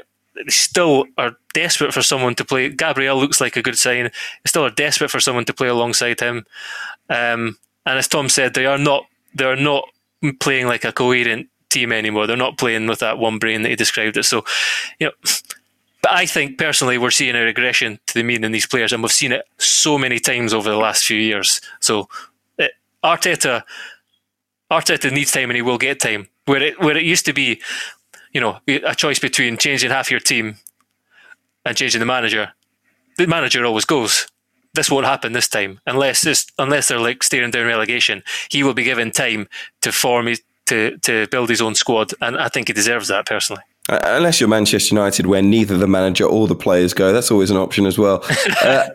still 0.48 1.06
are 1.18 1.36
desperate 1.54 1.94
for 1.94 2.02
someone 2.02 2.36
to 2.36 2.46
play. 2.46 2.70
Gabriel 2.70 3.18
looks 3.18 3.42
like 3.42 3.56
a 3.56 3.62
good 3.62 3.78
sign. 3.78 4.06
They 4.06 4.48
still 4.48 4.66
are 4.66 4.70
desperate 4.70 5.12
for 5.12 5.20
someone 5.20 5.46
to 5.46 5.54
play 5.54 5.68
alongside 5.68 6.20
him. 6.20 6.46
Um, 7.10 7.58
and 7.86 7.98
as 7.98 8.08
Tom 8.08 8.30
said, 8.30 8.54
they 8.54 8.66
are 8.66 8.78
not 8.78 9.06
they 9.34 9.46
are 9.46 9.56
not 9.56 9.86
playing 10.40 10.68
like 10.68 10.84
a 10.84 10.92
coherent 10.92 11.48
team 11.70 11.92
anymore. 11.92 12.28
They're 12.28 12.38
not 12.38 12.58
playing 12.58 12.88
with 12.88 13.00
that 13.00 13.18
one 13.18 13.40
brain 13.40 13.62
that 13.62 13.70
he 13.70 13.76
described 13.76 14.18
it. 14.18 14.24
So, 14.24 14.44
you 15.00 15.08
know, 15.08 15.14
but 16.02 16.12
I 16.12 16.26
think 16.26 16.58
personally 16.58 16.98
we're 16.98 17.12
seeing 17.12 17.36
a 17.36 17.42
regression 17.42 18.00
to 18.08 18.14
the 18.14 18.24
mean 18.24 18.44
in 18.44 18.52
these 18.52 18.68
players, 18.68 18.94
and 18.94 19.02
we've 19.02 19.12
seen 19.12 19.32
it 19.32 19.46
so 19.58 19.98
many 19.98 20.20
times 20.20 20.54
over 20.54 20.70
the 20.70 20.78
last 20.78 21.06
few 21.06 21.18
years. 21.18 21.62
So, 21.80 22.08
it, 22.58 22.72
Arteta, 23.04 23.64
Arteta 24.72 25.12
needs 25.12 25.32
time, 25.32 25.50
and 25.50 25.56
he 25.56 25.62
will 25.62 25.78
get 25.78 26.00
time. 26.00 26.28
Where 26.46 26.62
it 26.62 26.80
where 26.80 26.96
it 26.96 27.04
used 27.04 27.26
to 27.26 27.34
be, 27.34 27.62
you 28.38 28.42
know, 28.42 28.60
a 28.68 28.94
choice 28.94 29.18
between 29.18 29.58
changing 29.58 29.90
half 29.90 30.12
your 30.12 30.20
team 30.20 30.58
and 31.66 31.76
changing 31.76 32.00
the 32.00 32.06
manager, 32.06 32.54
the 33.18 33.26
manager 33.26 33.66
always 33.66 33.84
goes. 33.84 34.28
This 34.76 34.92
won't 34.92 35.08
happen 35.08 35.34
this 35.34 35.48
time 35.48 35.80
unless 35.88 36.22
this, 36.22 36.46
unless 36.60 36.88
they're 36.88 37.00
like 37.00 37.24
staring 37.24 37.50
down 37.50 37.66
relegation. 37.66 38.22
He 38.52 38.62
will 38.62 38.76
be 38.76 38.84
given 38.84 39.10
time 39.10 39.48
to 39.82 39.92
form 39.92 40.28
his, 40.28 40.44
to 40.68 41.00
to 41.00 41.26
build 41.32 41.50
his 41.50 41.62
own 41.62 41.74
squad, 41.74 42.12
and 42.22 42.38
I 42.38 42.48
think 42.48 42.68
he 42.68 42.74
deserves 42.74 43.08
that 43.08 43.26
personally. 43.26 43.64
Uh, 43.90 43.98
unless 44.04 44.40
you're 44.40 44.50
Manchester 44.50 44.94
United, 44.94 45.26
where 45.26 45.42
neither 45.42 45.76
the 45.76 45.88
manager 45.88 46.26
or 46.26 46.46
the 46.46 46.56
players 46.56 46.94
go, 46.94 47.12
that's 47.12 47.32
always 47.32 47.50
an 47.50 47.58
option 47.58 47.88
as 47.88 47.98
well. 47.98 48.24
Uh, 48.64 48.90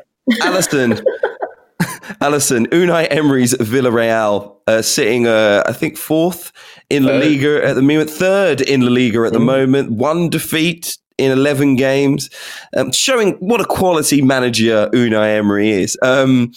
Alyson, 2.20 2.66
Unai 2.68 3.06
Emery's 3.10 3.54
Villarreal 3.54 4.56
uh, 4.66 4.82
sitting, 4.82 5.26
uh, 5.26 5.62
I 5.66 5.72
think, 5.72 5.96
fourth 5.96 6.52
in 6.90 7.04
La 7.04 7.14
Liga 7.14 7.64
at 7.64 7.74
the 7.74 7.82
moment, 7.82 8.10
third 8.10 8.60
in 8.60 8.82
La 8.82 8.90
Liga 8.90 9.24
at 9.24 9.32
the 9.32 9.38
mm. 9.38 9.44
moment, 9.44 9.92
one 9.92 10.28
defeat 10.28 10.98
in 11.18 11.30
11 11.30 11.76
games, 11.76 12.30
um, 12.76 12.92
showing 12.92 13.34
what 13.34 13.60
a 13.60 13.64
quality 13.64 14.22
manager 14.22 14.88
Unai 14.92 15.36
Emery 15.38 15.70
is. 15.70 15.96
Um, 16.02 16.52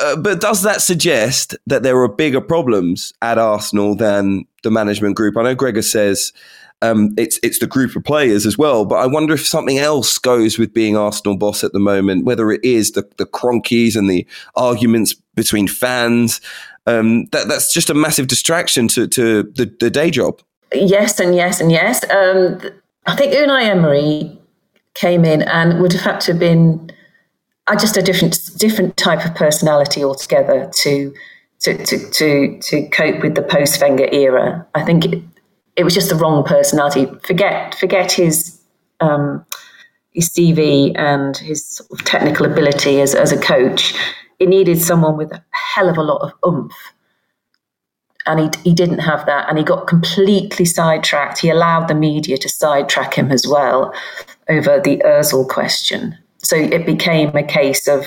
uh, 0.00 0.16
but 0.16 0.40
does 0.40 0.62
that 0.62 0.80
suggest 0.80 1.56
that 1.66 1.82
there 1.82 1.98
are 1.98 2.08
bigger 2.08 2.40
problems 2.40 3.12
at 3.22 3.38
Arsenal 3.38 3.94
than 3.94 4.44
the 4.62 4.70
management 4.70 5.16
group? 5.16 5.36
I 5.36 5.42
know 5.42 5.54
Gregor 5.54 5.82
says 5.82 6.32
um, 6.82 7.14
it's 7.16 7.38
it's 7.42 7.58
the 7.58 7.66
group 7.66 7.94
of 7.96 8.04
players 8.04 8.46
as 8.46 8.56
well. 8.56 8.84
But 8.84 8.96
I 8.96 9.06
wonder 9.06 9.34
if 9.34 9.46
something 9.46 9.78
else 9.78 10.18
goes 10.18 10.58
with 10.58 10.72
being 10.72 10.96
Arsenal 10.96 11.36
boss 11.36 11.62
at 11.62 11.72
the 11.72 11.78
moment, 11.78 12.24
whether 12.24 12.50
it 12.50 12.64
is 12.64 12.92
the 12.92 13.08
the 13.16 13.26
cronkies 13.26 13.96
and 13.96 14.08
the 14.08 14.26
arguments 14.56 15.14
between 15.34 15.68
fans. 15.68 16.40
Um, 16.86 17.26
that 17.26 17.48
that's 17.48 17.72
just 17.72 17.90
a 17.90 17.94
massive 17.94 18.26
distraction 18.26 18.88
to 18.88 19.06
to 19.08 19.42
the, 19.42 19.74
the 19.80 19.90
day 19.90 20.10
job. 20.10 20.40
Yes, 20.72 21.20
and 21.20 21.34
yes, 21.34 21.60
and 21.60 21.70
yes. 21.70 22.02
Um, 22.10 22.60
I 23.06 23.16
think 23.16 23.32
Unai 23.32 23.64
Emery 23.64 24.38
came 24.94 25.24
in 25.24 25.42
and 25.42 25.80
would 25.80 25.92
have 25.92 26.02
had 26.02 26.20
to 26.22 26.32
have 26.32 26.40
been 26.40 26.90
uh, 27.66 27.76
just 27.76 27.96
a 27.96 28.02
different 28.02 28.38
different 28.56 28.96
type 28.96 29.24
of 29.24 29.34
personality 29.34 30.02
altogether 30.02 30.70
to 30.76 31.14
to 31.60 31.76
to 31.84 32.10
to, 32.10 32.58
to 32.60 32.88
cope 32.88 33.22
with 33.22 33.34
the 33.34 33.42
post 33.42 33.80
Wenger 33.80 34.08
era. 34.12 34.66
I 34.74 34.82
think 34.82 35.04
it 35.76 35.84
was 35.84 35.94
just 35.94 36.08
the 36.08 36.16
wrong 36.16 36.44
personality. 36.44 37.06
Forget 37.22 37.74
forget 37.74 38.12
his 38.12 38.60
um, 39.00 39.44
his 40.12 40.28
CV 40.28 40.92
and 40.98 41.36
his 41.36 41.66
sort 41.66 41.90
of 41.92 42.04
technical 42.04 42.46
ability 42.46 43.00
as 43.00 43.14
as 43.14 43.32
a 43.32 43.40
coach. 43.40 43.94
It 44.38 44.48
needed 44.48 44.80
someone 44.80 45.16
with 45.16 45.32
a 45.32 45.44
hell 45.50 45.88
of 45.88 45.98
a 45.98 46.02
lot 46.02 46.22
of 46.22 46.32
oomph, 46.46 46.74
and 48.26 48.40
he 48.40 48.50
he 48.64 48.74
didn't 48.74 49.00
have 49.00 49.26
that, 49.26 49.48
and 49.48 49.58
he 49.58 49.64
got 49.64 49.86
completely 49.86 50.64
sidetracked. 50.64 51.38
He 51.38 51.50
allowed 51.50 51.88
the 51.88 51.94
media 51.94 52.36
to 52.38 52.48
sidetrack 52.48 53.14
him 53.14 53.30
as 53.30 53.46
well 53.46 53.92
over 54.48 54.80
the 54.80 54.98
Özil 55.04 55.48
question. 55.48 56.16
So 56.38 56.56
it 56.56 56.86
became 56.86 57.36
a 57.36 57.42
case 57.42 57.86
of 57.86 58.06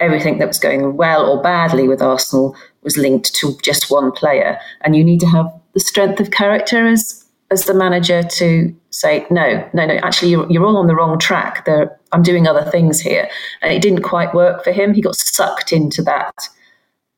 everything 0.00 0.38
that 0.38 0.48
was 0.48 0.58
going 0.58 0.96
well 0.96 1.28
or 1.28 1.42
badly 1.42 1.88
with 1.88 2.02
Arsenal 2.02 2.56
was 2.82 2.96
linked 2.96 3.34
to 3.34 3.56
just 3.62 3.90
one 3.90 4.12
player, 4.12 4.58
and 4.82 4.94
you 4.94 5.04
need 5.04 5.20
to 5.20 5.26
have 5.26 5.46
the 5.78 5.84
strength 5.84 6.18
of 6.18 6.30
character 6.32 6.86
as 6.86 7.24
as 7.50 7.64
the 7.64 7.72
manager 7.72 8.22
to 8.22 8.74
say 8.90 9.24
no 9.30 9.66
no 9.72 9.86
no 9.86 9.94
actually 10.02 10.30
you're, 10.30 10.50
you're 10.50 10.66
all 10.66 10.76
on 10.76 10.88
the 10.88 10.94
wrong 10.94 11.18
track. 11.18 11.64
There 11.64 11.96
i'm 12.12 12.22
doing 12.22 12.46
other 12.46 12.68
things 12.70 13.00
here. 13.00 13.28
And 13.62 13.72
it 13.72 13.80
didn't 13.80 14.02
quite 14.02 14.34
work 14.34 14.64
for 14.64 14.72
him. 14.72 14.92
He 14.92 15.00
got 15.00 15.14
sucked 15.14 15.72
into 15.72 16.02
that 16.02 16.34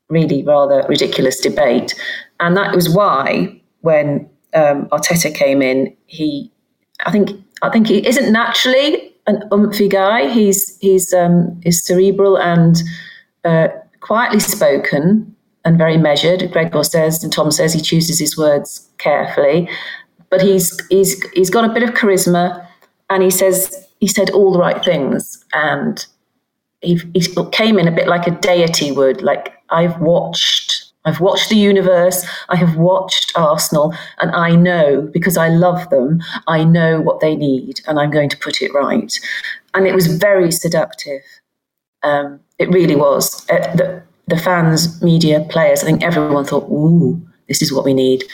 really 0.09 0.43
rather 0.43 0.85
ridiculous 0.89 1.41
debate. 1.41 1.95
And 2.39 2.57
that 2.57 2.75
was 2.75 2.89
why 2.89 3.61
when 3.81 4.29
um, 4.53 4.87
arteta 4.89 5.35
came 5.35 5.63
in 5.63 5.97
he 6.07 6.51
i 7.07 7.11
think 7.11 7.31
i 7.63 7.71
think 7.71 7.87
he 7.87 8.07
isn't 8.07 8.31
naturally 8.31 9.11
an 9.27 9.49
umphy 9.51 9.89
guy. 9.89 10.29
He's 10.29 10.79
he's 10.81 11.13
um, 11.15 11.61
is 11.65 11.85
cerebral 11.85 12.37
and 12.37 12.77
uh, 13.45 13.69
quietly 14.01 14.41
spoken 14.41 15.35
and 15.65 15.79
very 15.79 15.97
measured. 15.97 16.51
Gregor 16.53 16.85
says, 16.85 17.23
and 17.23 17.33
Tom 17.33 17.51
says 17.51 17.73
he 17.73 17.81
chooses 17.81 18.19
his 18.19 18.37
words 18.37 18.89
carefully, 18.99 19.69
but 20.31 20.41
he's 20.41 20.79
he's 20.89 21.23
he's 21.33 21.51
got 21.51 21.65
a 21.65 21.73
bit 21.73 21.83
of 21.83 21.91
charisma, 21.91 22.67
and 23.11 23.23
he 23.23 23.31
says 23.31 23.89
he 23.99 24.07
said 24.07 24.31
all 24.31 24.53
the 24.53 24.59
right 24.59 24.83
things, 24.85 25.45
and 25.53 26.07
he, 26.81 27.01
he 27.15 27.27
came 27.53 27.79
in 27.79 27.87
a 27.87 27.93
bit 27.93 28.09
like 28.09 28.27
a 28.27 28.31
deity 28.31 28.93
would. 28.93 29.23
Like 29.23 29.53
I've 29.71 30.01
watched. 30.01 30.87
I've 31.07 31.21
watched 31.21 31.49
the 31.49 31.57
universe. 31.57 32.27
I 32.51 32.57
have 32.57 32.77
watched 32.77 33.33
Arsenal, 33.35 33.95
and 34.19 34.31
I 34.33 34.55
know 34.55 35.09
because 35.13 35.39
I 35.39 35.49
love 35.49 35.89
them. 35.89 36.23
I 36.47 36.63
know 36.63 37.01
what 37.01 37.21
they 37.21 37.37
need, 37.37 37.81
and 37.87 37.99
I'm 37.99 38.11
going 38.11 38.29
to 38.29 38.37
put 38.37 38.61
it 38.61 38.73
right. 38.75 39.13
And 39.73 39.87
it 39.87 39.95
was 39.95 40.07
very 40.07 40.53
seductive. 40.53 41.23
Um, 42.03 42.41
it 42.59 42.69
really 42.69 42.97
was. 42.97 43.49
Uh, 43.49 43.75
the, 43.77 44.03
the 44.31 44.39
fans, 44.39 45.03
media, 45.03 45.47
players, 45.51 45.83
I 45.83 45.87
think 45.87 46.03
everyone 46.03 46.45
thought, 46.45 46.69
ooh, 46.71 47.21
this 47.49 47.61
is 47.61 47.73
what 47.73 47.85
we 47.85 47.93
need. 47.93 48.25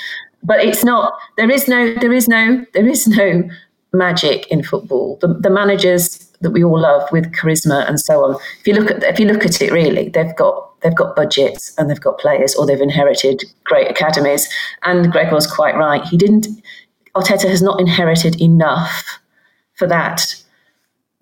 But 0.43 0.61
it's 0.61 0.85
not, 0.85 1.15
there 1.37 1.51
is 1.51 1.67
no, 1.67 1.95
there 1.95 2.13
is 2.13 2.29
no, 2.29 2.65
there 2.75 2.87
is 2.87 3.09
no 3.09 3.49
magic 3.93 4.47
in 4.49 4.63
football. 4.63 5.19
The, 5.21 5.29
the 5.29 5.51
managers 5.51 6.27
that 6.41 6.51
we 6.51 6.63
all 6.63 6.79
love 6.79 7.11
with 7.11 7.33
charisma 7.33 7.89
and 7.89 7.99
so 7.99 8.25
on. 8.25 8.37
If 8.61 8.67
you 8.67 8.75
look 8.75 8.91
at 8.91 9.03
if 9.03 9.19
you 9.19 9.27
look 9.27 9.45
at 9.45 9.61
it 9.63 9.73
really, 9.73 10.11
they've 10.11 10.37
got 10.37 10.81
they've 10.81 10.95
got 10.95 11.17
budgets 11.17 11.75
and 11.79 11.89
they've 11.89 12.01
got 12.01 12.19
players 12.19 12.55
or 12.55 12.67
they've 12.67 12.81
inherited 12.81 13.43
great 13.65 13.91
academies. 13.91 14.49
And 14.83 15.11
Greg 15.11 15.33
was 15.33 15.47
quite 15.47 15.77
right. 15.77 16.05
He 16.05 16.17
didn't 16.17 16.47
Arteta 17.17 17.49
has 17.49 17.63
not 17.63 17.81
inherited 17.81 18.41
enough 18.41 19.19
for 19.75 19.89
that 19.89 20.37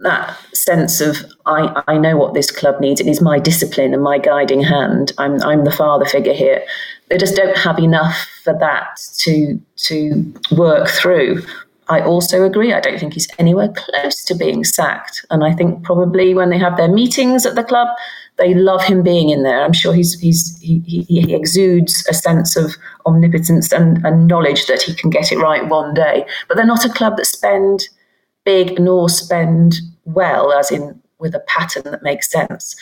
that 0.01 0.37
sense 0.53 1.01
of 1.01 1.19
I, 1.47 1.83
I 1.87 1.99
know 1.99 2.17
what 2.17 2.35
this 2.35 2.51
club 2.51 2.81
needs. 2.81 3.01
It 3.01 3.07
is 3.07 3.21
my 3.21 3.39
discipline 3.39 3.95
and 3.95 4.03
my 4.03 4.19
guiding 4.19 4.63
hand. 4.63 5.13
I'm 5.19 5.43
I'm 5.43 5.65
the 5.65 5.71
father 5.71 6.05
figure 6.05 6.33
here. 6.33 6.65
They 7.09 7.19
just 7.19 7.37
don't 7.37 7.57
have 7.57 7.79
enough 7.79 8.27
for 8.43 8.57
that 8.59 9.01
to 9.19 9.61
to 9.77 10.35
work 10.57 10.89
through. 10.89 11.43
I 11.89 12.01
also 12.01 12.45
agree. 12.45 12.73
I 12.73 12.81
don't 12.81 12.99
think 12.99 13.13
he's 13.13 13.29
anywhere 13.39 13.69
close 13.77 14.25
to 14.25 14.35
being 14.35 14.65
sacked. 14.65 15.25
And 15.31 15.45
I 15.45 15.53
think 15.53 15.83
probably 15.85 16.33
when 16.33 16.49
they 16.49 16.59
have 16.59 16.79
their 16.79 16.89
meetings 16.89 17.45
at 17.45 17.57
the 17.57 17.65
club, 17.65 17.89
they 18.37 18.55
love 18.55 18.83
him 18.83 19.03
being 19.03 19.29
in 19.29 19.43
there. 19.43 19.63
I'm 19.63 19.75
sure 19.75 19.93
he's 19.93 20.19
he's 20.19 20.59
he, 20.61 20.81
he 20.81 21.35
exudes 21.35 22.07
a 22.09 22.15
sense 22.15 22.57
of 22.57 22.75
omnipotence 23.07 23.71
and, 23.71 24.05
and 24.05 24.27
knowledge 24.27 24.67
that 24.67 24.83
he 24.83 24.95
can 24.95 25.11
get 25.11 25.31
it 25.31 25.39
right 25.39 25.69
one 25.69 25.95
day. 25.95 26.25
But 26.49 26.57
they're 26.57 26.67
not 26.67 26.85
a 26.85 26.93
club 26.93 27.17
that 27.19 27.27
spend 27.27 27.89
big 28.45 28.79
nor 28.79 29.09
spend 29.09 29.77
well, 30.05 30.53
as 30.53 30.71
in 30.71 31.01
with 31.19 31.35
a 31.35 31.41
pattern 31.41 31.83
that 31.85 32.03
makes 32.03 32.31
sense. 32.31 32.77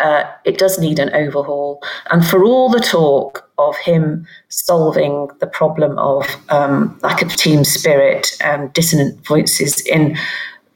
Uh, 0.00 0.24
it 0.44 0.58
does 0.58 0.78
need 0.78 0.98
an 0.98 1.12
overhaul. 1.12 1.82
And 2.10 2.24
for 2.24 2.44
all 2.44 2.68
the 2.68 2.78
talk 2.78 3.50
of 3.58 3.76
him 3.78 4.26
solving 4.48 5.28
the 5.40 5.46
problem 5.46 5.98
of 5.98 6.24
um, 6.50 6.98
lack 7.02 7.20
of 7.20 7.34
team 7.34 7.64
spirit 7.64 8.36
and 8.40 8.72
dissonant 8.72 9.26
voices 9.26 9.80
in 9.86 10.16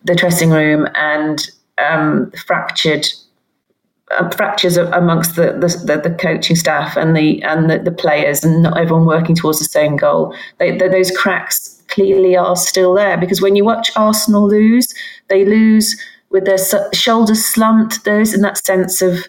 the 0.05 0.17
dressing 0.17 0.51
room 0.51 0.89
and 0.95 1.49
um, 1.79 2.33
fractured 2.47 3.07
uh, 4.19 4.29
fractures 4.31 4.77
amongst 4.77 5.37
the, 5.37 5.53
the, 5.53 6.01
the, 6.03 6.15
coaching 6.17 6.57
staff 6.57 6.97
and 6.97 7.17
the 7.17 7.43
and 7.45 7.71
the, 7.71 7.79
the, 7.79 7.91
players 7.91 8.45
and 8.45 8.63
not 8.63 8.77
everyone 8.77 9.07
working 9.07 9.35
towards 9.35 9.59
the 9.59 9.65
same 9.65 9.97
goal. 9.97 10.35
They, 10.59 10.77
those 10.77 11.11
cracks 11.13 11.72
clearly 11.93 12.37
are 12.37 12.57
still 12.57 12.95
there 12.95 13.17
because 13.17 13.41
when 13.41 13.57
you 13.57 13.65
watch 13.65 13.91
Arsenal 13.97 14.49
lose, 14.49 14.93
they 15.29 15.45
lose 15.45 16.01
with 16.31 16.45
their 16.45 16.59
shoulders 16.93 17.45
slumped. 17.45 18.05
There 18.05 18.21
isn't 18.21 18.41
that 18.41 18.59
sense 18.59 19.03
of 19.03 19.27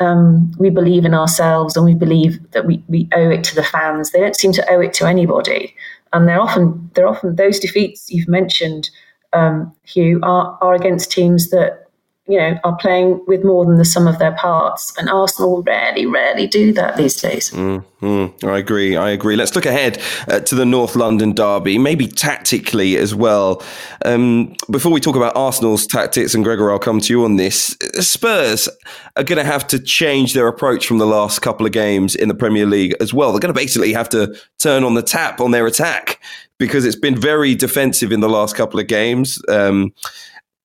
um, 0.00 0.52
we 0.58 0.70
believe 0.70 1.04
in 1.04 1.14
ourselves 1.14 1.76
and 1.76 1.84
we 1.84 1.94
believe 1.94 2.38
that 2.52 2.66
we, 2.66 2.82
we 2.88 3.08
owe 3.14 3.30
it 3.30 3.44
to 3.44 3.54
the 3.54 3.64
fans. 3.64 4.10
They 4.10 4.20
don't 4.20 4.36
seem 4.36 4.52
to 4.52 4.72
owe 4.72 4.80
it 4.80 4.94
to 4.94 5.06
anybody, 5.06 5.74
and 6.12 6.28
they're 6.28 6.40
often 6.40 6.90
they're 6.94 7.08
often 7.08 7.36
those 7.36 7.58
defeats 7.58 8.10
you've 8.10 8.28
mentioned, 8.28 8.90
um, 9.32 9.74
Hugh, 9.84 10.20
are 10.22 10.56
are 10.60 10.74
against 10.74 11.10
teams 11.10 11.50
that 11.50 11.87
you 12.28 12.38
know, 12.38 12.58
are 12.62 12.76
playing 12.76 13.24
with 13.26 13.42
more 13.42 13.64
than 13.64 13.78
the 13.78 13.84
sum 13.84 14.06
of 14.06 14.18
their 14.18 14.32
parts. 14.32 14.92
And 14.98 15.08
Arsenal 15.08 15.62
rarely, 15.62 16.04
rarely 16.04 16.46
do 16.46 16.72
that 16.74 16.96
these 16.96 17.20
days. 17.20 17.50
Mm-hmm. 17.50 18.46
I 18.46 18.58
agree. 18.58 18.96
I 18.96 19.10
agree. 19.10 19.34
Let's 19.34 19.56
look 19.56 19.64
ahead 19.64 20.00
uh, 20.28 20.40
to 20.40 20.54
the 20.54 20.66
North 20.66 20.94
London 20.94 21.32
derby, 21.32 21.78
maybe 21.78 22.06
tactically 22.06 22.96
as 22.96 23.14
well. 23.14 23.62
Um, 24.04 24.54
before 24.70 24.92
we 24.92 25.00
talk 25.00 25.16
about 25.16 25.36
Arsenal's 25.36 25.86
tactics, 25.86 26.34
and 26.34 26.44
Gregor, 26.44 26.70
I'll 26.70 26.78
come 26.78 27.00
to 27.00 27.12
you 27.12 27.24
on 27.24 27.36
this. 27.36 27.76
Spurs 27.94 28.68
are 29.16 29.24
going 29.24 29.38
to 29.38 29.50
have 29.50 29.66
to 29.68 29.78
change 29.78 30.34
their 30.34 30.48
approach 30.48 30.86
from 30.86 30.98
the 30.98 31.06
last 31.06 31.40
couple 31.40 31.64
of 31.64 31.72
games 31.72 32.14
in 32.14 32.28
the 32.28 32.34
Premier 32.34 32.66
League 32.66 32.94
as 33.00 33.14
well. 33.14 33.32
They're 33.32 33.40
going 33.40 33.54
to 33.54 33.58
basically 33.58 33.94
have 33.94 34.10
to 34.10 34.36
turn 34.58 34.84
on 34.84 34.94
the 34.94 35.02
tap 35.02 35.40
on 35.40 35.50
their 35.50 35.66
attack 35.66 36.20
because 36.58 36.84
it's 36.84 36.96
been 36.96 37.16
very 37.16 37.54
defensive 37.54 38.12
in 38.12 38.20
the 38.20 38.28
last 38.28 38.54
couple 38.54 38.78
of 38.78 38.86
games. 38.86 39.40
Um, 39.48 39.94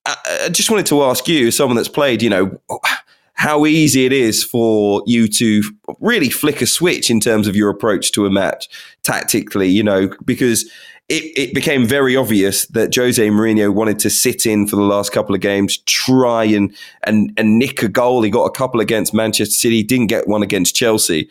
I 0.06 0.48
just 0.50 0.70
wanted 0.70 0.86
to 0.86 1.02
ask 1.02 1.26
you, 1.28 1.50
someone 1.50 1.76
that's 1.76 1.88
played, 1.88 2.22
you 2.22 2.30
know, 2.30 2.60
how 3.34 3.66
easy 3.66 4.06
it 4.06 4.12
is 4.12 4.44
for 4.44 5.02
you 5.06 5.28
to 5.28 5.62
really 6.00 6.30
flick 6.30 6.62
a 6.62 6.66
switch 6.66 7.10
in 7.10 7.20
terms 7.20 7.48
of 7.48 7.56
your 7.56 7.70
approach 7.70 8.12
to 8.12 8.26
a 8.26 8.30
match 8.30 8.68
tactically, 9.02 9.68
you 9.68 9.82
know, 9.82 10.10
because 10.24 10.70
it, 11.08 11.24
it 11.36 11.54
became 11.54 11.86
very 11.86 12.16
obvious 12.16 12.66
that 12.68 12.94
Jose 12.94 13.28
Mourinho 13.28 13.72
wanted 13.72 13.98
to 14.00 14.10
sit 14.10 14.46
in 14.46 14.66
for 14.66 14.76
the 14.76 14.82
last 14.82 15.12
couple 15.12 15.34
of 15.34 15.40
games, 15.40 15.78
try 15.78 16.44
and, 16.44 16.74
and, 17.02 17.32
and 17.36 17.58
nick 17.58 17.82
a 17.82 17.88
goal. 17.88 18.22
He 18.22 18.30
got 18.30 18.44
a 18.44 18.50
couple 18.50 18.80
against 18.80 19.12
Manchester 19.12 19.54
City, 19.54 19.82
didn't 19.82 20.06
get 20.06 20.28
one 20.28 20.42
against 20.42 20.74
Chelsea. 20.74 21.28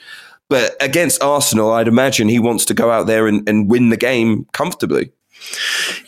But 0.50 0.76
against 0.82 1.24
Arsenal, 1.24 1.72
I'd 1.72 1.88
imagine 1.88 2.28
he 2.28 2.38
wants 2.38 2.66
to 2.66 2.74
go 2.74 2.92
out 2.92 3.08
there 3.08 3.28
and, 3.28 3.48
and 3.48 3.70
win 3.70 3.90
the 3.90 3.98
game 3.98 4.46
comfortably. 4.52 5.12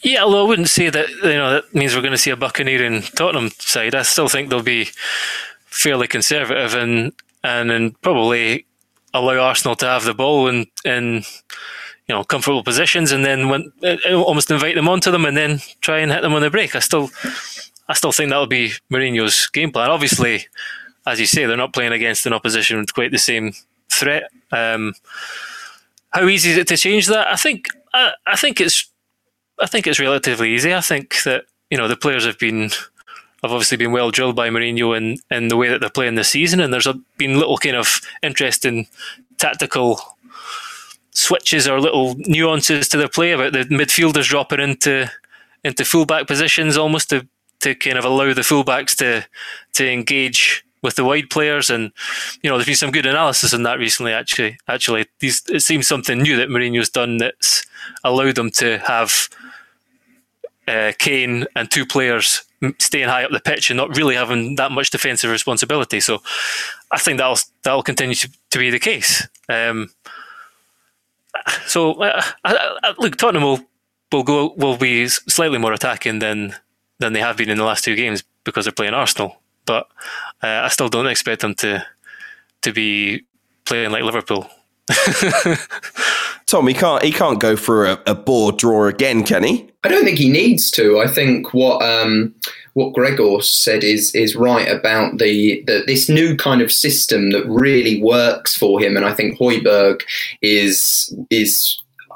Yeah, 0.04 0.24
although 0.24 0.46
I 0.46 0.48
wouldn't 0.48 0.70
say 0.70 0.90
that 0.90 1.10
you 1.10 1.24
know 1.24 1.52
that 1.52 1.74
means 1.74 1.96
we're 1.96 2.02
going 2.02 2.12
to 2.12 2.18
see 2.18 2.32
a 2.32 2.38
Buccaneer 2.38 2.84
and 2.84 3.04
Tottenham 3.16 3.50
side. 3.58 3.96
I 3.96 4.04
still 4.04 4.28
think 4.28 4.50
they'll 4.50 4.62
be 4.64 4.90
fairly 5.66 6.08
conservative 6.08 6.74
and 6.76 7.14
and, 7.44 7.72
and 7.72 8.02
probably 8.02 8.66
allow 9.14 9.40
Arsenal 9.40 9.76
to 9.78 9.86
have 9.86 10.04
the 10.04 10.14
ball 10.14 10.48
in 10.48 10.68
in 10.84 11.24
you 12.08 12.16
know 12.16 12.24
comfortable 12.24 12.64
positions, 12.64 13.12
and 13.12 13.26
then 13.26 13.50
when 13.50 13.72
uh, 13.84 13.98
almost 14.14 14.52
invite 14.52 14.76
them 14.76 14.90
onto 14.90 15.12
them, 15.12 15.26
and 15.26 15.38
then 15.38 15.60
try 15.82 16.00
and 16.00 16.12
hit 16.12 16.22
them 16.22 16.34
on 16.34 16.42
the 16.42 16.50
break. 16.52 16.76
I 16.76 16.80
still 16.80 17.10
I 17.88 17.94
still 17.94 18.12
think 18.12 18.30
that'll 18.30 18.48
be 18.48 18.74
Mourinho's 18.92 19.48
game 19.48 19.72
plan. 19.72 19.90
Obviously, 19.90 20.48
as 21.06 21.20
you 21.20 21.26
say, 21.26 21.46
they're 21.46 21.58
not 21.58 21.74
playing 21.74 21.94
against 21.94 22.26
an 22.26 22.34
opposition 22.34 22.80
with 22.80 22.94
quite 22.94 23.12
the 23.12 23.18
same 23.18 23.54
threat. 23.90 24.30
Um, 24.52 24.94
how 26.12 26.28
easy 26.28 26.52
is 26.52 26.58
it 26.58 26.68
to 26.68 26.78
change 26.78 27.08
that? 27.08 27.28
I 27.28 27.36
think 27.36 27.68
I, 27.94 28.14
I 28.26 28.36
think 28.36 28.62
it's 28.62 28.90
I 29.62 29.68
think 29.68 29.88
it's 29.88 30.00
relatively 30.00 30.54
easy. 30.54 30.74
I 30.74 30.82
think 30.82 31.24
that 31.24 31.46
you 31.70 31.78
know 31.78 31.88
the 31.88 31.96
players 31.96 32.26
have 32.26 32.40
been 32.40 32.70
have 33.42 33.52
obviously 33.52 33.78
been 33.78 33.92
well 33.92 34.12
drilled 34.12 34.36
by 34.36 34.50
Mourinho 34.50 34.98
in, 34.98 35.18
in 35.30 35.50
the 35.50 35.58
way 35.58 35.70
that 35.70 35.80
they're 35.80 35.90
playing 35.90 36.16
this 36.16 36.30
season, 36.30 36.60
and 36.60 36.74
there's 36.74 36.88
been 37.18 37.40
little 37.40 37.58
kind 37.58 37.76
of 37.76 38.02
interesting 38.24 38.88
tactical 39.38 40.02
switches 41.12 41.68
or 41.68 41.80
little 41.80 42.16
nuances 42.18 42.90
to 42.90 42.98
their 42.98 43.08
play 43.08 43.32
about 43.32 43.54
the 43.54 43.64
midfielders 43.66 44.28
dropping 44.28 44.60
into 44.60 45.10
into 45.64 45.86
fullback 45.86 46.28
positions 46.28 46.78
almost 46.78 47.10
to 47.10 47.28
to 47.62 47.74
kind 47.74 47.98
of 47.98 48.06
allow 48.06 48.34
the 48.34 48.42
fullbacks 48.42 48.96
to 48.96 49.26
to 49.74 49.90
engage 49.90 50.66
with 50.82 50.96
the 50.96 51.06
wide 51.06 51.30
players 51.30 51.70
and 51.70 51.92
you 52.44 52.50
know 52.50 52.58
there's 52.58 52.68
been 52.68 52.76
some 52.76 52.92
good 52.92 53.06
analysis 53.06 53.54
on 53.54 53.64
that 53.64 53.80
recently 53.80 54.12
actually 54.12 54.58
actually 54.68 55.06
these 55.20 55.42
it 55.50 55.62
seems 55.62 55.88
something 55.88 56.22
new 56.22 56.36
that 56.36 56.50
Mourinho's 56.50 56.90
done 56.90 57.18
that's 57.18 57.66
allowed 58.04 58.36
them 58.36 58.52
to 58.52 58.78
have 58.80 59.30
uh, 60.68 60.92
Kane 60.98 61.46
and 61.56 61.70
two 61.70 61.86
players 61.86 62.44
staying 62.80 63.10
high 63.10 63.24
up 63.24 63.32
the 63.32 63.40
pitch 63.40 63.70
and 63.70 63.78
not 63.78 63.96
really 63.96 64.16
having 64.16 64.56
that 64.56 64.72
much 64.72 64.90
defensive 64.90 65.30
responsibility. 65.30 66.00
So 66.00 66.22
I 66.92 66.98
think 66.98 67.18
that'll 67.18 67.38
that'll 67.64 67.84
continue 67.84 68.16
to, 68.16 68.30
to 68.52 68.60
be 68.60 68.70
the 68.70 68.80
case. 68.80 69.28
Um, 69.50 69.92
so 71.68 71.94
uh, 72.02 72.22
I, 72.44 72.78
I, 72.84 72.94
look, 72.98 73.18
Tottenham 73.18 73.44
will 73.44 73.60
will 74.12 74.24
go 74.24 74.54
will 74.58 74.78
be 74.78 75.08
slightly 75.08 75.58
more 75.58 75.74
attacking 75.74 76.20
than 76.20 76.56
than 77.00 77.14
they 77.14 77.20
have 77.20 77.38
been 77.38 77.50
in 77.50 77.58
the 77.58 77.64
last 77.64 77.84
two 77.84 77.96
games 77.96 78.24
because 78.44 78.66
they're 78.66 78.72
playing 78.72 78.94
Arsenal. 78.94 79.42
But 79.66 79.88
uh, 80.44 80.62
I 80.64 80.70
still 80.70 80.90
don't 80.90 81.08
expect 81.08 81.42
them 81.42 81.56
to 81.56 81.86
to 82.62 82.72
be 82.74 83.26
playing 83.66 83.92
like 83.92 84.04
Liverpool. 84.04 84.50
Tom, 86.48 86.68
he 86.68 86.74
can't 86.74 87.04
he 87.04 87.12
can't 87.12 87.40
go 87.40 87.56
for 87.56 87.86
a, 87.86 88.00
a 88.06 88.16
board 88.16 88.58
draw 88.58 88.86
again, 88.86 89.24
can 89.24 89.44
he? 89.44 89.68
I 89.84 89.88
don't 89.88 90.04
think 90.04 90.20
he 90.20 90.30
needs 90.30 90.70
to. 90.72 91.00
I 91.00 91.08
think 91.08 91.54
what 91.54 91.82
um, 91.82 92.34
what 92.74 92.94
Gregor 92.94 93.42
said 93.42 93.84
is 93.84 94.14
is 94.14 94.36
right 94.36 94.68
about 94.68 95.18
the, 95.18 95.64
the 95.66 95.84
this 95.88 96.08
new 96.08 96.36
kind 96.36 96.62
of 96.62 96.72
system 96.72 97.32
that 97.32 97.46
really 97.48 98.02
works 98.02 98.56
for 98.56 98.80
him, 98.80 98.96
and 98.96 99.06
I 99.06 99.14
think 99.14 99.40
Højbjerg 99.40 100.02
is 100.42 101.16
is 101.32 101.82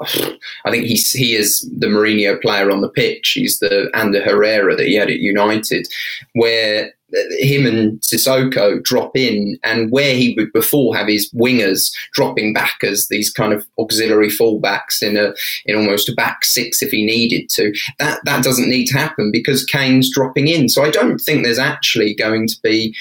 I 0.64 0.70
think 0.70 0.86
he's 0.86 1.10
he 1.10 1.34
is 1.34 1.68
the 1.78 1.88
Mourinho 1.88 2.40
player 2.40 2.70
on 2.70 2.82
the 2.82 2.88
pitch. 2.88 3.32
He's 3.34 3.58
the 3.58 3.90
Ander 3.94 4.22
Herrera 4.22 4.76
that 4.76 4.86
he 4.86 4.94
had 4.94 5.10
at 5.10 5.18
United, 5.18 5.88
where 6.34 6.92
him 7.12 7.66
and 7.66 8.00
Sissoko 8.00 8.82
drop 8.82 9.16
in, 9.16 9.58
and 9.62 9.90
where 9.90 10.14
he 10.14 10.34
would 10.36 10.52
before 10.52 10.96
have 10.96 11.08
his 11.08 11.30
wingers 11.32 11.92
dropping 12.12 12.52
back 12.52 12.78
as 12.82 13.08
these 13.08 13.30
kind 13.30 13.52
of 13.52 13.66
auxiliary 13.78 14.28
fullbacks 14.28 15.02
in 15.02 15.16
a 15.16 15.32
in 15.66 15.76
almost 15.76 16.08
a 16.08 16.14
back 16.14 16.44
six 16.44 16.82
if 16.82 16.90
he 16.90 17.04
needed 17.04 17.48
to. 17.50 17.72
That 17.98 18.20
that 18.24 18.44
doesn't 18.44 18.68
need 18.68 18.86
to 18.86 18.98
happen 18.98 19.30
because 19.32 19.64
Kane's 19.64 20.10
dropping 20.12 20.48
in. 20.48 20.68
So 20.68 20.82
I 20.82 20.90
don't 20.90 21.18
think 21.18 21.42
there's 21.42 21.58
actually 21.58 22.14
going 22.14 22.48
to 22.48 22.56
be 22.62 22.94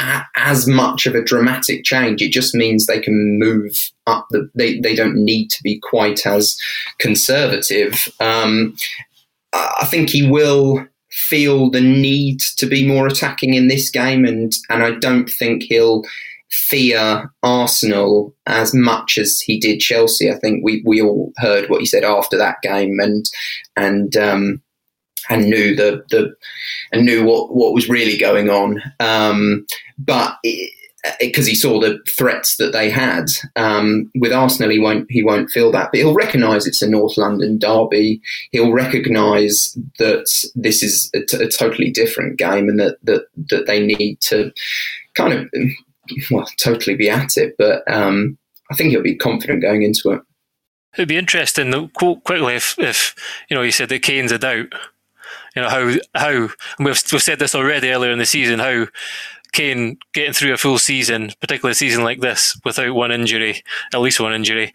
a, 0.00 0.22
as 0.36 0.66
much 0.66 1.06
of 1.06 1.14
a 1.14 1.22
dramatic 1.22 1.84
change. 1.84 2.22
It 2.22 2.32
just 2.32 2.54
means 2.54 2.86
they 2.86 3.00
can 3.00 3.38
move 3.38 3.90
up 4.06 4.26
the. 4.30 4.50
They 4.54 4.80
they 4.80 4.94
don't 4.94 5.16
need 5.16 5.48
to 5.48 5.62
be 5.62 5.78
quite 5.82 6.26
as 6.26 6.58
conservative. 6.98 8.08
Um, 8.20 8.76
I 9.52 9.86
think 9.86 10.10
he 10.10 10.28
will 10.28 10.86
feel 11.28 11.70
the 11.70 11.80
need 11.80 12.40
to 12.40 12.66
be 12.66 12.86
more 12.86 13.06
attacking 13.06 13.54
in 13.54 13.68
this 13.68 13.90
game, 13.90 14.24
and 14.24 14.52
and 14.68 14.82
I 14.82 14.92
don't 14.92 15.28
think 15.28 15.62
he'll 15.62 16.02
fear 16.50 17.32
Arsenal 17.42 18.34
as 18.46 18.74
much 18.74 19.18
as 19.18 19.40
he 19.40 19.60
did 19.60 19.78
Chelsea. 19.78 20.30
I 20.30 20.34
think 20.34 20.64
we, 20.64 20.82
we 20.84 21.00
all 21.00 21.32
heard 21.36 21.70
what 21.70 21.80
he 21.80 21.86
said 21.86 22.04
after 22.04 22.36
that 22.38 22.56
game, 22.62 22.98
and 23.00 23.24
and 23.76 24.16
um, 24.16 24.62
and 25.28 25.48
knew 25.48 25.74
the 25.76 26.02
the 26.10 26.34
and 26.92 27.04
knew 27.04 27.24
what 27.24 27.54
what 27.54 27.74
was 27.74 27.88
really 27.88 28.18
going 28.18 28.50
on. 28.50 28.82
Um, 29.00 29.66
but. 29.98 30.36
It, 30.42 30.72
because 31.18 31.46
he 31.46 31.54
saw 31.54 31.80
the 31.80 31.98
threats 32.08 32.56
that 32.56 32.72
they 32.72 32.90
had. 32.90 33.26
Um, 33.56 34.10
with 34.14 34.32
Arsenal, 34.32 34.70
he 34.70 34.78
won't 34.78 35.10
he 35.10 35.22
won't 35.22 35.50
feel 35.50 35.72
that, 35.72 35.90
but 35.92 35.98
he'll 35.98 36.14
recognise 36.14 36.66
it's 36.66 36.82
a 36.82 36.88
North 36.88 37.16
London 37.16 37.58
derby. 37.58 38.20
He'll 38.52 38.72
recognise 38.72 39.76
that 39.98 40.26
this 40.54 40.82
is 40.82 41.10
a, 41.14 41.24
t- 41.24 41.42
a 41.42 41.48
totally 41.48 41.90
different 41.90 42.38
game, 42.38 42.68
and 42.68 42.78
that, 42.78 42.98
that 43.04 43.26
that 43.50 43.66
they 43.66 43.84
need 43.84 44.20
to 44.22 44.52
kind 45.14 45.32
of 45.32 45.50
well 46.30 46.46
totally 46.58 46.96
be 46.96 47.08
at 47.08 47.36
it. 47.36 47.54
But 47.58 47.90
um, 47.90 48.38
I 48.70 48.74
think 48.74 48.90
he'll 48.90 49.02
be 49.02 49.16
confident 49.16 49.62
going 49.62 49.82
into 49.82 50.10
it. 50.10 50.22
It'd 50.94 51.08
be 51.08 51.16
interesting, 51.16 51.70
though, 51.70 51.88
quickly, 51.88 52.56
if, 52.56 52.76
if 52.78 53.14
you 53.48 53.56
know, 53.56 53.62
you 53.62 53.70
said 53.70 53.88
that 53.90 54.02
Kane's 54.02 54.32
a 54.32 54.38
doubt. 54.38 54.72
You 55.54 55.62
know 55.62 55.68
how 55.68 55.94
how 56.14 56.48
we've 56.78 57.02
we've 57.12 57.22
said 57.22 57.38
this 57.40 57.54
already 57.54 57.90
earlier 57.90 58.12
in 58.12 58.18
the 58.18 58.26
season 58.26 58.60
how 58.60 58.86
Kane 59.52 59.98
getting 60.12 60.32
through 60.32 60.52
a 60.52 60.58
full 60.58 60.78
season, 60.78 61.32
particularly 61.40 61.72
a 61.72 61.74
season 61.74 62.04
like 62.04 62.20
this, 62.20 62.58
without 62.64 62.94
one 62.94 63.12
injury, 63.12 63.62
at 63.92 64.00
least 64.00 64.20
one 64.20 64.34
injury, 64.34 64.72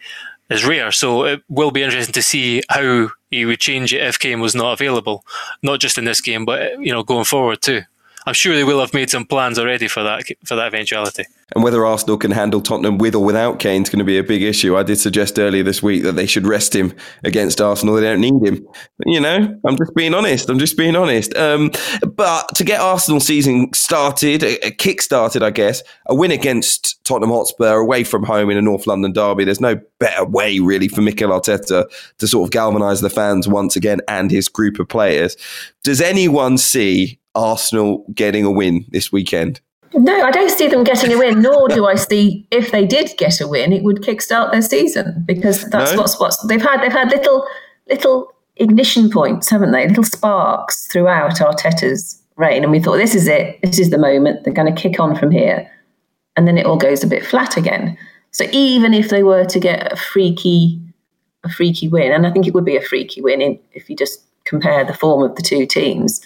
is 0.49 0.65
rare. 0.65 0.91
So 0.91 1.23
it 1.25 1.43
will 1.49 1.71
be 1.71 1.83
interesting 1.83 2.13
to 2.13 2.21
see 2.21 2.61
how 2.69 3.09
he 3.31 3.45
would 3.45 3.59
change 3.59 3.93
it 3.93 4.03
if 4.03 4.19
Kane 4.19 4.39
was 4.39 4.55
not 4.55 4.73
available, 4.73 5.25
not 5.63 5.79
just 5.79 5.97
in 5.97 6.05
this 6.05 6.21
game, 6.21 6.45
but 6.45 6.79
you 6.79 6.91
know 6.91 7.03
going 7.03 7.25
forward 7.25 7.61
too. 7.61 7.81
I'm 8.25 8.33
sure 8.33 8.55
they 8.55 8.63
will 8.63 8.79
have 8.79 8.93
made 8.93 9.09
some 9.09 9.25
plans 9.25 9.59
already 9.59 9.87
for 9.87 10.03
that 10.03 10.23
for 10.45 10.55
that 10.55 10.67
eventuality. 10.67 11.25
And 11.53 11.63
whether 11.63 11.85
Arsenal 11.85 12.17
can 12.17 12.31
handle 12.31 12.59
Tottenham 12.59 12.97
with 12.97 13.13
or 13.13 13.23
without 13.23 13.59
Kane 13.59 13.83
is 13.83 13.89
going 13.89 13.99
to 13.99 14.05
be 14.05 14.17
a 14.17 14.23
big 14.23 14.41
issue. 14.41 14.75
I 14.75 14.81
did 14.81 14.97
suggest 14.97 15.37
earlier 15.37 15.61
this 15.61 15.83
week 15.83 16.01
that 16.03 16.13
they 16.13 16.25
should 16.25 16.47
rest 16.47 16.75
him 16.75 16.91
against 17.23 17.61
Arsenal. 17.61 17.95
They 17.95 18.01
don't 18.01 18.19
need 18.19 18.43
him. 18.43 18.67
You 19.05 19.19
know, 19.19 19.59
I'm 19.65 19.77
just 19.77 19.93
being 19.93 20.15
honest. 20.15 20.49
I'm 20.49 20.57
just 20.57 20.75
being 20.75 20.95
honest. 20.95 21.35
Um, 21.37 21.69
but 22.15 22.49
to 22.55 22.63
get 22.63 22.81
Arsenal 22.81 23.19
season 23.19 23.71
started, 23.73 24.41
a, 24.41 24.67
a 24.67 24.71
kick 24.71 25.03
started, 25.03 25.43
I 25.43 25.51
guess, 25.51 25.83
a 26.07 26.15
win 26.15 26.31
against 26.31 27.03
Tottenham 27.05 27.29
Hotspur 27.29 27.75
away 27.75 28.03
from 28.03 28.23
home 28.23 28.49
in 28.49 28.57
a 28.57 28.61
North 28.61 28.87
London 28.87 29.13
derby. 29.13 29.43
There's 29.43 29.61
no 29.61 29.79
better 29.99 30.25
way, 30.25 30.59
really, 30.59 30.87
for 30.87 31.01
Mikel 31.01 31.29
Arteta 31.29 31.85
to 32.17 32.27
sort 32.27 32.47
of 32.47 32.51
galvanise 32.51 33.01
the 33.01 33.09
fans 33.11 33.47
once 33.47 33.75
again 33.75 34.01
and 34.07 34.31
his 34.31 34.47
group 34.47 34.79
of 34.79 34.89
players. 34.89 35.37
Does 35.83 36.01
anyone 36.01 36.57
see 36.57 37.19
Arsenal 37.35 38.05
getting 38.13 38.45
a 38.45 38.51
win 38.51 38.85
this 38.89 39.11
weekend? 39.11 39.61
No, 39.93 40.23
I 40.23 40.31
don't 40.31 40.49
see 40.49 40.67
them 40.67 40.83
getting 40.83 41.13
a 41.13 41.17
win, 41.17 41.41
nor 41.41 41.69
do 41.69 41.85
I 41.85 41.95
see 41.95 42.47
if 42.51 42.71
they 42.71 42.85
did 42.85 43.13
get 43.17 43.39
a 43.39 43.47
win, 43.47 43.71
it 43.71 43.83
would 43.83 44.01
kickstart 44.01 44.51
their 44.51 44.61
season 44.61 45.23
because 45.25 45.69
that's 45.69 45.93
no? 45.93 45.99
what's 45.99 46.19
what's 46.19 46.37
they've 46.47 46.61
had 46.61 46.81
they've 46.81 46.91
had 46.91 47.09
little 47.11 47.47
little 47.87 48.31
ignition 48.57 49.09
points, 49.09 49.49
haven't 49.49 49.71
they? 49.71 49.87
Little 49.87 50.03
sparks 50.03 50.87
throughout 50.87 51.39
Arteta's 51.39 52.21
reign. 52.37 52.63
And 52.63 52.71
we 52.71 52.79
thought 52.79 52.97
this 52.97 53.15
is 53.15 53.27
it, 53.27 53.59
this 53.61 53.79
is 53.79 53.89
the 53.89 53.97
moment, 53.97 54.43
they're 54.43 54.53
going 54.53 54.73
to 54.73 54.81
kick 54.81 54.99
on 54.99 55.15
from 55.15 55.31
here. 55.31 55.69
And 56.35 56.47
then 56.47 56.57
it 56.57 56.65
all 56.65 56.77
goes 56.77 57.03
a 57.03 57.07
bit 57.07 57.25
flat 57.25 57.57
again. 57.57 57.97
So 58.31 58.45
even 58.51 58.93
if 58.93 59.09
they 59.09 59.23
were 59.23 59.45
to 59.45 59.59
get 59.59 59.91
a 59.91 59.95
freaky 59.95 60.81
a 61.43 61.49
freaky 61.49 61.87
win, 61.87 62.11
and 62.11 62.25
I 62.25 62.31
think 62.31 62.47
it 62.47 62.55
would 62.55 62.65
be 62.65 62.75
a 62.75 62.81
freaky 62.81 63.21
win 63.21 63.39
in, 63.39 63.59
if 63.73 63.87
you 63.87 63.95
just 63.95 64.21
compare 64.45 64.83
the 64.83 64.95
form 64.95 65.21
of 65.23 65.35
the 65.35 65.43
two 65.43 65.67
teams, 65.67 66.19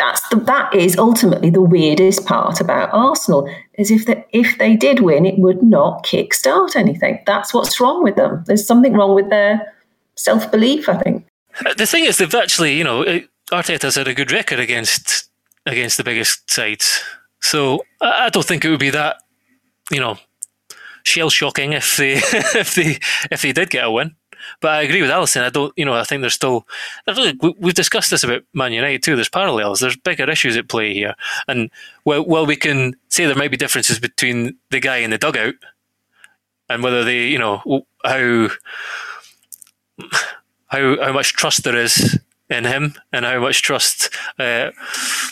that's 0.00 0.26
the, 0.30 0.36
that 0.36 0.74
is 0.74 0.96
ultimately 0.96 1.50
the 1.50 1.60
weirdest 1.60 2.24
part 2.24 2.58
about 2.58 2.88
Arsenal 2.92 3.48
is 3.74 3.90
if 3.90 4.06
they, 4.06 4.24
if 4.32 4.56
they 4.56 4.74
did 4.74 5.00
win, 5.00 5.26
it 5.26 5.38
would 5.38 5.62
not 5.62 6.04
kickstart 6.04 6.74
anything. 6.74 7.22
That's 7.26 7.52
what's 7.52 7.78
wrong 7.78 8.02
with 8.02 8.16
them. 8.16 8.42
There's 8.46 8.66
something 8.66 8.94
wrong 8.94 9.14
with 9.14 9.28
their 9.28 9.74
self 10.16 10.50
belief. 10.50 10.88
I 10.88 10.96
think. 10.96 11.26
Uh, 11.66 11.74
the 11.74 11.86
thing 11.86 12.06
is, 12.06 12.16
they've 12.16 12.34
actually, 12.34 12.78
you 12.78 12.84
know, 12.84 13.04
uh, 13.04 13.20
Arteta's 13.52 13.96
had 13.96 14.08
a 14.08 14.14
good 14.14 14.32
record 14.32 14.58
against 14.58 15.28
against 15.66 15.98
the 15.98 16.04
biggest 16.04 16.50
sides, 16.50 17.02
so 17.42 17.84
I 18.00 18.30
don't 18.30 18.46
think 18.46 18.64
it 18.64 18.70
would 18.70 18.80
be 18.80 18.90
that, 18.90 19.16
you 19.90 20.00
know, 20.00 20.16
shell 21.02 21.28
shocking 21.28 21.74
if 21.74 21.98
they 21.98 22.12
if 22.58 22.74
they 22.74 22.98
if 23.30 23.42
they 23.42 23.52
did 23.52 23.68
get 23.68 23.84
a 23.84 23.90
win. 23.90 24.16
But 24.60 24.72
I 24.72 24.82
agree 24.82 25.02
with 25.02 25.10
Alyson. 25.10 25.42
I 25.42 25.50
don't, 25.50 25.72
you 25.76 25.84
know, 25.84 25.94
I 25.94 26.04
think 26.04 26.20
there's 26.20 26.34
still, 26.34 26.66
we've 27.58 27.74
discussed 27.74 28.10
this 28.10 28.24
about 28.24 28.42
Man 28.52 28.72
United 28.72 29.02
too. 29.02 29.16
There's 29.16 29.28
parallels. 29.28 29.80
There's 29.80 29.96
bigger 29.96 30.28
issues 30.30 30.56
at 30.56 30.68
play 30.68 30.92
here. 30.94 31.14
And 31.48 31.70
while, 32.04 32.24
while 32.24 32.46
we 32.46 32.56
can 32.56 32.94
say 33.08 33.26
there 33.26 33.36
might 33.36 33.50
be 33.50 33.56
differences 33.56 33.98
between 33.98 34.56
the 34.70 34.80
guy 34.80 34.98
in 34.98 35.10
the 35.10 35.18
dugout 35.18 35.54
and 36.68 36.82
whether 36.82 37.04
they, 37.04 37.26
you 37.26 37.38
know, 37.38 37.84
how, 38.04 38.48
how, 40.66 41.04
how 41.04 41.12
much 41.12 41.32
trust 41.34 41.64
there 41.64 41.76
is 41.76 42.18
in 42.50 42.64
him 42.64 42.94
and 43.12 43.24
how 43.24 43.40
much 43.40 43.62
trust 43.62 44.12
uh, 44.38 44.70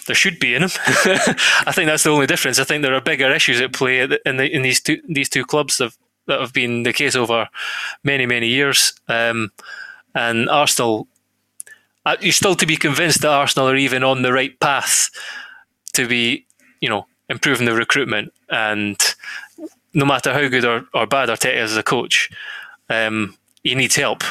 there 0.06 0.14
should 0.14 0.38
be 0.38 0.54
in 0.54 0.62
him. 0.62 0.70
I 0.86 1.72
think 1.72 1.88
that's 1.88 2.04
the 2.04 2.10
only 2.10 2.26
difference. 2.26 2.58
I 2.58 2.64
think 2.64 2.82
there 2.82 2.94
are 2.94 3.00
bigger 3.00 3.30
issues 3.32 3.60
at 3.60 3.72
play 3.72 4.00
in, 4.00 4.36
the, 4.36 4.48
in 4.48 4.62
these 4.62 4.80
two 4.80 5.02
these 5.08 5.28
two 5.28 5.44
clubs 5.44 5.80
of 5.80 5.98
that 6.28 6.40
have 6.40 6.52
been 6.52 6.84
the 6.84 6.92
case 6.92 7.16
over 7.16 7.48
many, 8.04 8.26
many 8.26 8.46
years. 8.46 8.92
Um, 9.08 9.50
and 10.14 10.48
Arsenal, 10.48 11.08
uh, 12.06 12.16
you're 12.20 12.32
still 12.32 12.54
to 12.54 12.66
be 12.66 12.76
convinced 12.76 13.22
that 13.22 13.30
Arsenal 13.30 13.68
are 13.68 13.76
even 13.76 14.04
on 14.04 14.22
the 14.22 14.32
right 14.32 14.58
path 14.60 15.10
to 15.94 16.06
be, 16.06 16.46
you 16.80 16.88
know, 16.88 17.06
improving 17.28 17.66
the 17.66 17.74
recruitment. 17.74 18.32
And 18.48 18.96
no 19.92 20.04
matter 20.04 20.32
how 20.32 20.48
good 20.48 20.64
or, 20.64 20.86
or 20.94 21.06
bad 21.06 21.28
Arteta 21.28 21.56
is 21.56 21.72
as 21.72 21.76
a 21.76 21.82
coach, 21.82 22.30
um, 22.88 23.36
he 23.64 23.74
needs 23.74 23.96
help, 23.96 24.22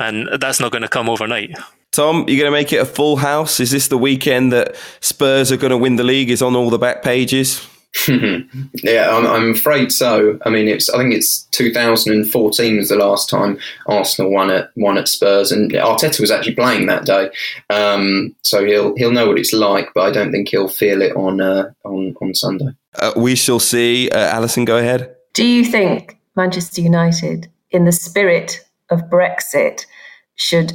and 0.00 0.28
that's 0.40 0.58
not 0.58 0.72
going 0.72 0.82
to 0.82 0.88
come 0.88 1.08
overnight. 1.08 1.56
Tom, 1.92 2.24
you're 2.28 2.38
going 2.38 2.50
to 2.50 2.50
make 2.50 2.72
it 2.72 2.80
a 2.80 2.86
full 2.86 3.16
house. 3.16 3.60
Is 3.60 3.70
this 3.70 3.86
the 3.86 3.98
weekend 3.98 4.52
that 4.52 4.74
Spurs 5.00 5.52
are 5.52 5.56
going 5.56 5.70
to 5.70 5.78
win 5.78 5.94
the 5.94 6.02
league? 6.02 6.30
Is 6.30 6.42
on 6.42 6.56
all 6.56 6.70
the 6.70 6.78
back 6.78 7.02
pages. 7.02 7.68
yeah, 8.08 9.16
I'm, 9.16 9.26
I'm, 9.26 9.50
afraid 9.52 9.92
so. 9.92 10.38
I 10.44 10.50
mean, 10.50 10.66
it's 10.66 10.90
I 10.90 10.98
think 10.98 11.14
it's 11.14 11.44
2014 11.52 12.76
was 12.76 12.88
the 12.88 12.96
last 12.96 13.30
time 13.30 13.56
Arsenal 13.86 14.32
won 14.32 14.50
at 14.50 14.70
won 14.76 14.98
at 14.98 15.06
Spurs, 15.06 15.52
and 15.52 15.70
Arteta 15.70 16.20
was 16.20 16.30
actually 16.30 16.56
playing 16.56 16.86
that 16.86 17.06
day, 17.06 17.30
um, 17.70 18.34
so 18.42 18.64
he'll 18.64 18.96
he'll 18.96 19.12
know 19.12 19.28
what 19.28 19.38
it's 19.38 19.52
like. 19.52 19.90
But 19.94 20.02
I 20.02 20.10
don't 20.10 20.32
think 20.32 20.48
he'll 20.48 20.68
feel 20.68 21.02
it 21.02 21.14
on 21.14 21.40
uh, 21.40 21.70
on 21.84 22.16
on 22.20 22.34
Sunday. 22.34 22.74
Uh, 22.98 23.12
we 23.16 23.36
shall 23.36 23.60
see. 23.60 24.10
Uh, 24.10 24.36
Alyson, 24.36 24.64
go 24.64 24.76
ahead. 24.76 25.14
Do 25.32 25.46
you 25.46 25.64
think 25.64 26.18
Manchester 26.34 26.80
United, 26.80 27.48
in 27.70 27.84
the 27.84 27.92
spirit 27.92 28.66
of 28.90 29.02
Brexit, 29.02 29.86
should 30.34 30.72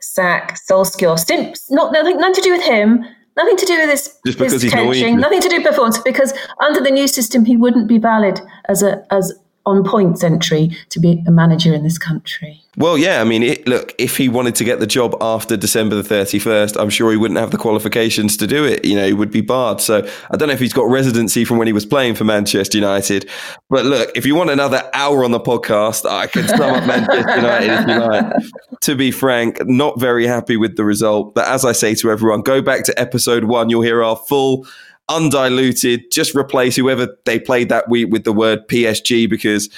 sack 0.00 0.56
Solskjaer? 0.70 1.54
Not 1.70 1.92
nothing, 1.92 2.16
nothing 2.16 2.34
to 2.34 2.40
do 2.40 2.52
with 2.52 2.62
him 2.62 3.04
Nothing 3.36 3.56
to 3.56 3.66
do 3.66 3.78
with 3.78 3.88
this. 3.88 4.18
Just 4.26 4.38
because 4.38 4.62
he's 4.62 4.72
coaching, 4.72 5.16
Nothing 5.16 5.40
to 5.40 5.48
do 5.48 5.56
with 5.56 5.66
performance. 5.66 5.98
Because 5.98 6.34
under 6.60 6.80
the 6.80 6.90
new 6.90 7.08
system, 7.08 7.44
he 7.44 7.56
wouldn't 7.56 7.88
be 7.88 7.98
valid 7.98 8.40
as 8.66 8.82
a 8.82 9.06
as 9.12 9.32
on 9.64 9.84
points 9.84 10.24
entry 10.24 10.76
to 10.90 11.00
be 11.00 11.22
a 11.26 11.30
manager 11.30 11.72
in 11.72 11.82
this 11.82 11.98
country. 11.98 12.61
Well, 12.78 12.96
yeah, 12.96 13.20
I 13.20 13.24
mean, 13.24 13.42
it, 13.42 13.68
look, 13.68 13.94
if 13.98 14.16
he 14.16 14.30
wanted 14.30 14.54
to 14.54 14.64
get 14.64 14.80
the 14.80 14.86
job 14.86 15.14
after 15.20 15.58
December 15.58 15.94
the 15.94 16.02
31st, 16.02 16.80
I'm 16.80 16.88
sure 16.88 17.10
he 17.10 17.18
wouldn't 17.18 17.38
have 17.38 17.50
the 17.50 17.58
qualifications 17.58 18.34
to 18.38 18.46
do 18.46 18.64
it. 18.64 18.82
You 18.86 18.96
know, 18.96 19.06
he 19.06 19.12
would 19.12 19.30
be 19.30 19.42
barred. 19.42 19.82
So 19.82 20.08
I 20.30 20.36
don't 20.38 20.48
know 20.48 20.54
if 20.54 20.60
he's 20.60 20.72
got 20.72 20.88
residency 20.88 21.44
from 21.44 21.58
when 21.58 21.66
he 21.66 21.74
was 21.74 21.84
playing 21.84 22.14
for 22.14 22.24
Manchester 22.24 22.78
United. 22.78 23.28
But 23.68 23.84
look, 23.84 24.10
if 24.16 24.24
you 24.24 24.34
want 24.34 24.48
another 24.48 24.88
hour 24.94 25.22
on 25.22 25.32
the 25.32 25.40
podcast, 25.40 26.08
I 26.08 26.26
can 26.28 26.48
sum 26.48 26.74
up 26.74 26.86
Manchester 26.86 27.36
United 27.36 27.70
if 27.72 27.88
you 27.88 27.98
like. 27.98 28.32
To 28.82 28.96
be 28.96 29.12
frank, 29.12 29.64
not 29.66 30.00
very 30.00 30.26
happy 30.26 30.56
with 30.56 30.76
the 30.76 30.84
result. 30.84 31.36
But 31.36 31.46
as 31.46 31.64
I 31.64 31.70
say 31.70 31.94
to 31.94 32.10
everyone, 32.10 32.40
go 32.40 32.60
back 32.60 32.82
to 32.86 33.00
episode 33.00 33.44
one. 33.44 33.70
You'll 33.70 33.82
hear 33.82 34.02
our 34.02 34.16
full 34.16 34.66
undiluted, 35.08 36.10
just 36.10 36.34
replace 36.34 36.74
whoever 36.74 37.16
they 37.24 37.38
played 37.38 37.68
that 37.68 37.88
week 37.88 38.08
with 38.10 38.24
the 38.24 38.32
word 38.32 38.66
PSG 38.66 39.30
because 39.30 39.68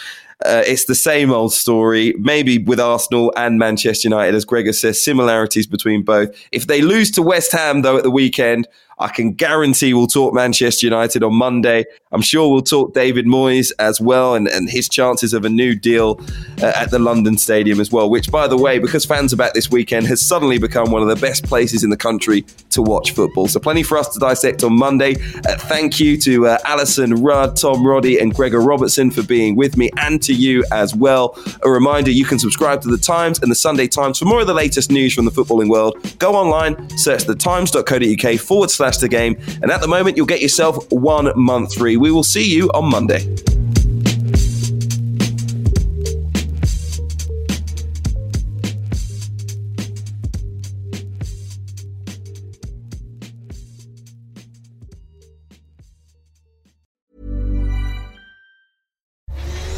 uh, 0.44 0.62
it's 0.66 0.84
the 0.84 0.94
same 0.94 1.30
old 1.30 1.52
story, 1.52 2.14
maybe 2.18 2.58
with 2.58 2.78
Arsenal 2.78 3.32
and 3.36 3.58
Manchester 3.58 4.08
United, 4.08 4.34
as 4.34 4.44
Gregor 4.44 4.72
says, 4.72 5.02
similarities 5.02 5.66
between 5.66 6.02
both. 6.02 6.34
If 6.52 6.66
they 6.66 6.82
lose 6.82 7.10
to 7.12 7.22
West 7.22 7.52
Ham, 7.52 7.82
though, 7.82 7.96
at 7.96 8.02
the 8.02 8.10
weekend, 8.10 8.68
I 8.98 9.08
can 9.08 9.32
guarantee 9.32 9.94
we'll 9.94 10.06
talk 10.06 10.34
Manchester 10.34 10.86
United 10.86 11.22
on 11.22 11.34
Monday. 11.34 11.84
I'm 12.12 12.22
sure 12.22 12.50
we'll 12.50 12.62
talk 12.62 12.94
David 12.94 13.26
Moyes 13.26 13.72
as 13.78 14.00
well 14.00 14.34
and, 14.34 14.46
and 14.46 14.70
his 14.70 14.88
chances 14.88 15.34
of 15.34 15.44
a 15.44 15.48
new 15.48 15.74
deal 15.74 16.20
uh, 16.62 16.72
at 16.76 16.90
the 16.90 16.98
London 16.98 17.36
Stadium 17.36 17.80
as 17.80 17.90
well, 17.90 18.08
which, 18.08 18.30
by 18.30 18.46
the 18.46 18.56
way, 18.56 18.78
because 18.78 19.04
fans 19.04 19.32
are 19.32 19.36
back 19.36 19.52
this 19.52 19.70
weekend, 19.70 20.06
has 20.06 20.20
suddenly 20.20 20.58
become 20.58 20.92
one 20.92 21.02
of 21.02 21.08
the 21.08 21.16
best 21.16 21.44
places 21.44 21.82
in 21.82 21.90
the 21.90 21.96
country 21.96 22.42
to 22.70 22.82
watch 22.82 23.12
football. 23.12 23.48
So, 23.48 23.58
plenty 23.58 23.82
for 23.82 23.98
us 23.98 24.08
to 24.14 24.20
dissect 24.20 24.62
on 24.62 24.74
Monday. 24.74 25.16
Uh, 25.44 25.56
thank 25.56 25.98
you 25.98 26.16
to 26.18 26.46
uh, 26.46 26.58
Alyson 26.64 27.14
Rudd, 27.22 27.56
Tom 27.56 27.86
Roddy, 27.86 28.18
and 28.18 28.32
Gregor 28.32 28.60
Robertson 28.60 29.10
for 29.10 29.22
being 29.24 29.56
with 29.56 29.76
me, 29.76 29.90
and 29.98 30.22
to 30.22 30.32
you 30.32 30.64
as 30.70 30.94
well. 30.94 31.36
A 31.62 31.70
reminder 31.70 32.10
you 32.10 32.24
can 32.24 32.38
subscribe 32.38 32.80
to 32.82 32.88
The 32.88 32.98
Times 32.98 33.40
and 33.40 33.50
The 33.50 33.56
Sunday 33.56 33.88
Times 33.88 34.18
for 34.18 34.26
more 34.26 34.40
of 34.40 34.46
the 34.46 34.54
latest 34.54 34.90
news 34.90 35.12
from 35.14 35.24
the 35.24 35.32
footballing 35.32 35.68
world. 35.68 35.96
Go 36.18 36.36
online, 36.36 36.88
search 36.96 37.24
thetimes.co.uk 37.24 38.40
forward 38.40 38.70
slash 38.70 38.83
the 38.92 39.08
game, 39.08 39.36
and 39.62 39.70
at 39.70 39.80
the 39.80 39.88
moment, 39.88 40.16
you'll 40.16 40.26
get 40.26 40.42
yourself 40.42 40.90
one 40.90 41.32
month 41.36 41.74
free. 41.74 41.96
We 41.96 42.10
will 42.10 42.22
see 42.22 42.54
you 42.54 42.68
on 42.72 42.90
Monday. 42.90 43.26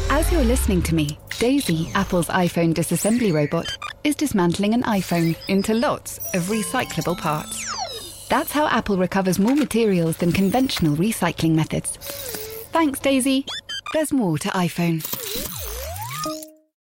As 0.09 0.31
you're 0.31 0.43
listening 0.43 0.81
to 0.83 0.95
me, 0.95 1.17
Daisy, 1.39 1.89
Apple's 1.93 2.27
iPhone 2.27 2.73
disassembly 2.73 3.31
robot, 3.31 3.77
is 4.03 4.15
dismantling 4.15 4.73
an 4.73 4.83
iPhone 4.83 5.37
into 5.47 5.73
lots 5.73 6.17
of 6.33 6.43
recyclable 6.43 7.17
parts. 7.17 7.76
That's 8.29 8.51
how 8.51 8.67
Apple 8.67 8.97
recovers 8.97 9.39
more 9.39 9.55
materials 9.55 10.17
than 10.17 10.31
conventional 10.31 10.95
recycling 10.95 11.55
methods. 11.55 11.97
Thanks, 12.71 12.99
Daisy. 12.99 13.45
There's 13.93 14.11
more 14.11 14.37
to 14.39 14.49
iPhone. 14.49 15.01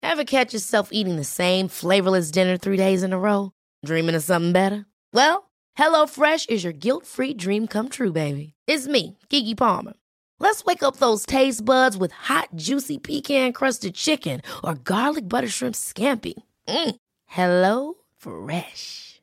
Ever 0.03 0.25
catch 0.25 0.53
yourself 0.53 0.91
eating 0.93 1.17
the 1.17 1.25
same 1.25 1.69
flavorless 1.69 2.31
dinner 2.31 2.57
three 2.57 2.77
days 2.77 3.03
in 3.03 3.13
a 3.13 3.19
row? 3.19 3.53
Dreaming 3.85 4.15
of 4.15 4.23
something 4.23 4.53
better? 4.53 4.87
Well, 5.13 5.51
HelloFresh 5.79 6.51
is 6.51 6.65
your 6.65 6.73
guilt 6.73 7.07
free 7.07 7.35
dream 7.35 7.67
come 7.67 7.89
true, 7.89 8.13
baby. 8.13 8.53
It's 8.67 8.87
me, 8.87 9.19
Keke 9.31 9.57
Palmer. 9.57 9.95
Let's 10.39 10.65
wake 10.65 10.83
up 10.83 10.97
those 10.97 11.25
taste 11.25 11.65
buds 11.65 11.97
with 11.97 12.13
hot, 12.13 12.49
juicy 12.57 12.99
pecan 12.99 13.53
crusted 13.53 13.95
chicken 13.95 14.43
or 14.63 14.75
garlic 14.75 15.29
butter 15.29 15.49
shrimp 15.49 15.77
scampi. 15.77 16.35
Mm. 16.69 16.97
Hello 17.27 17.95
Fresh. 18.19 19.12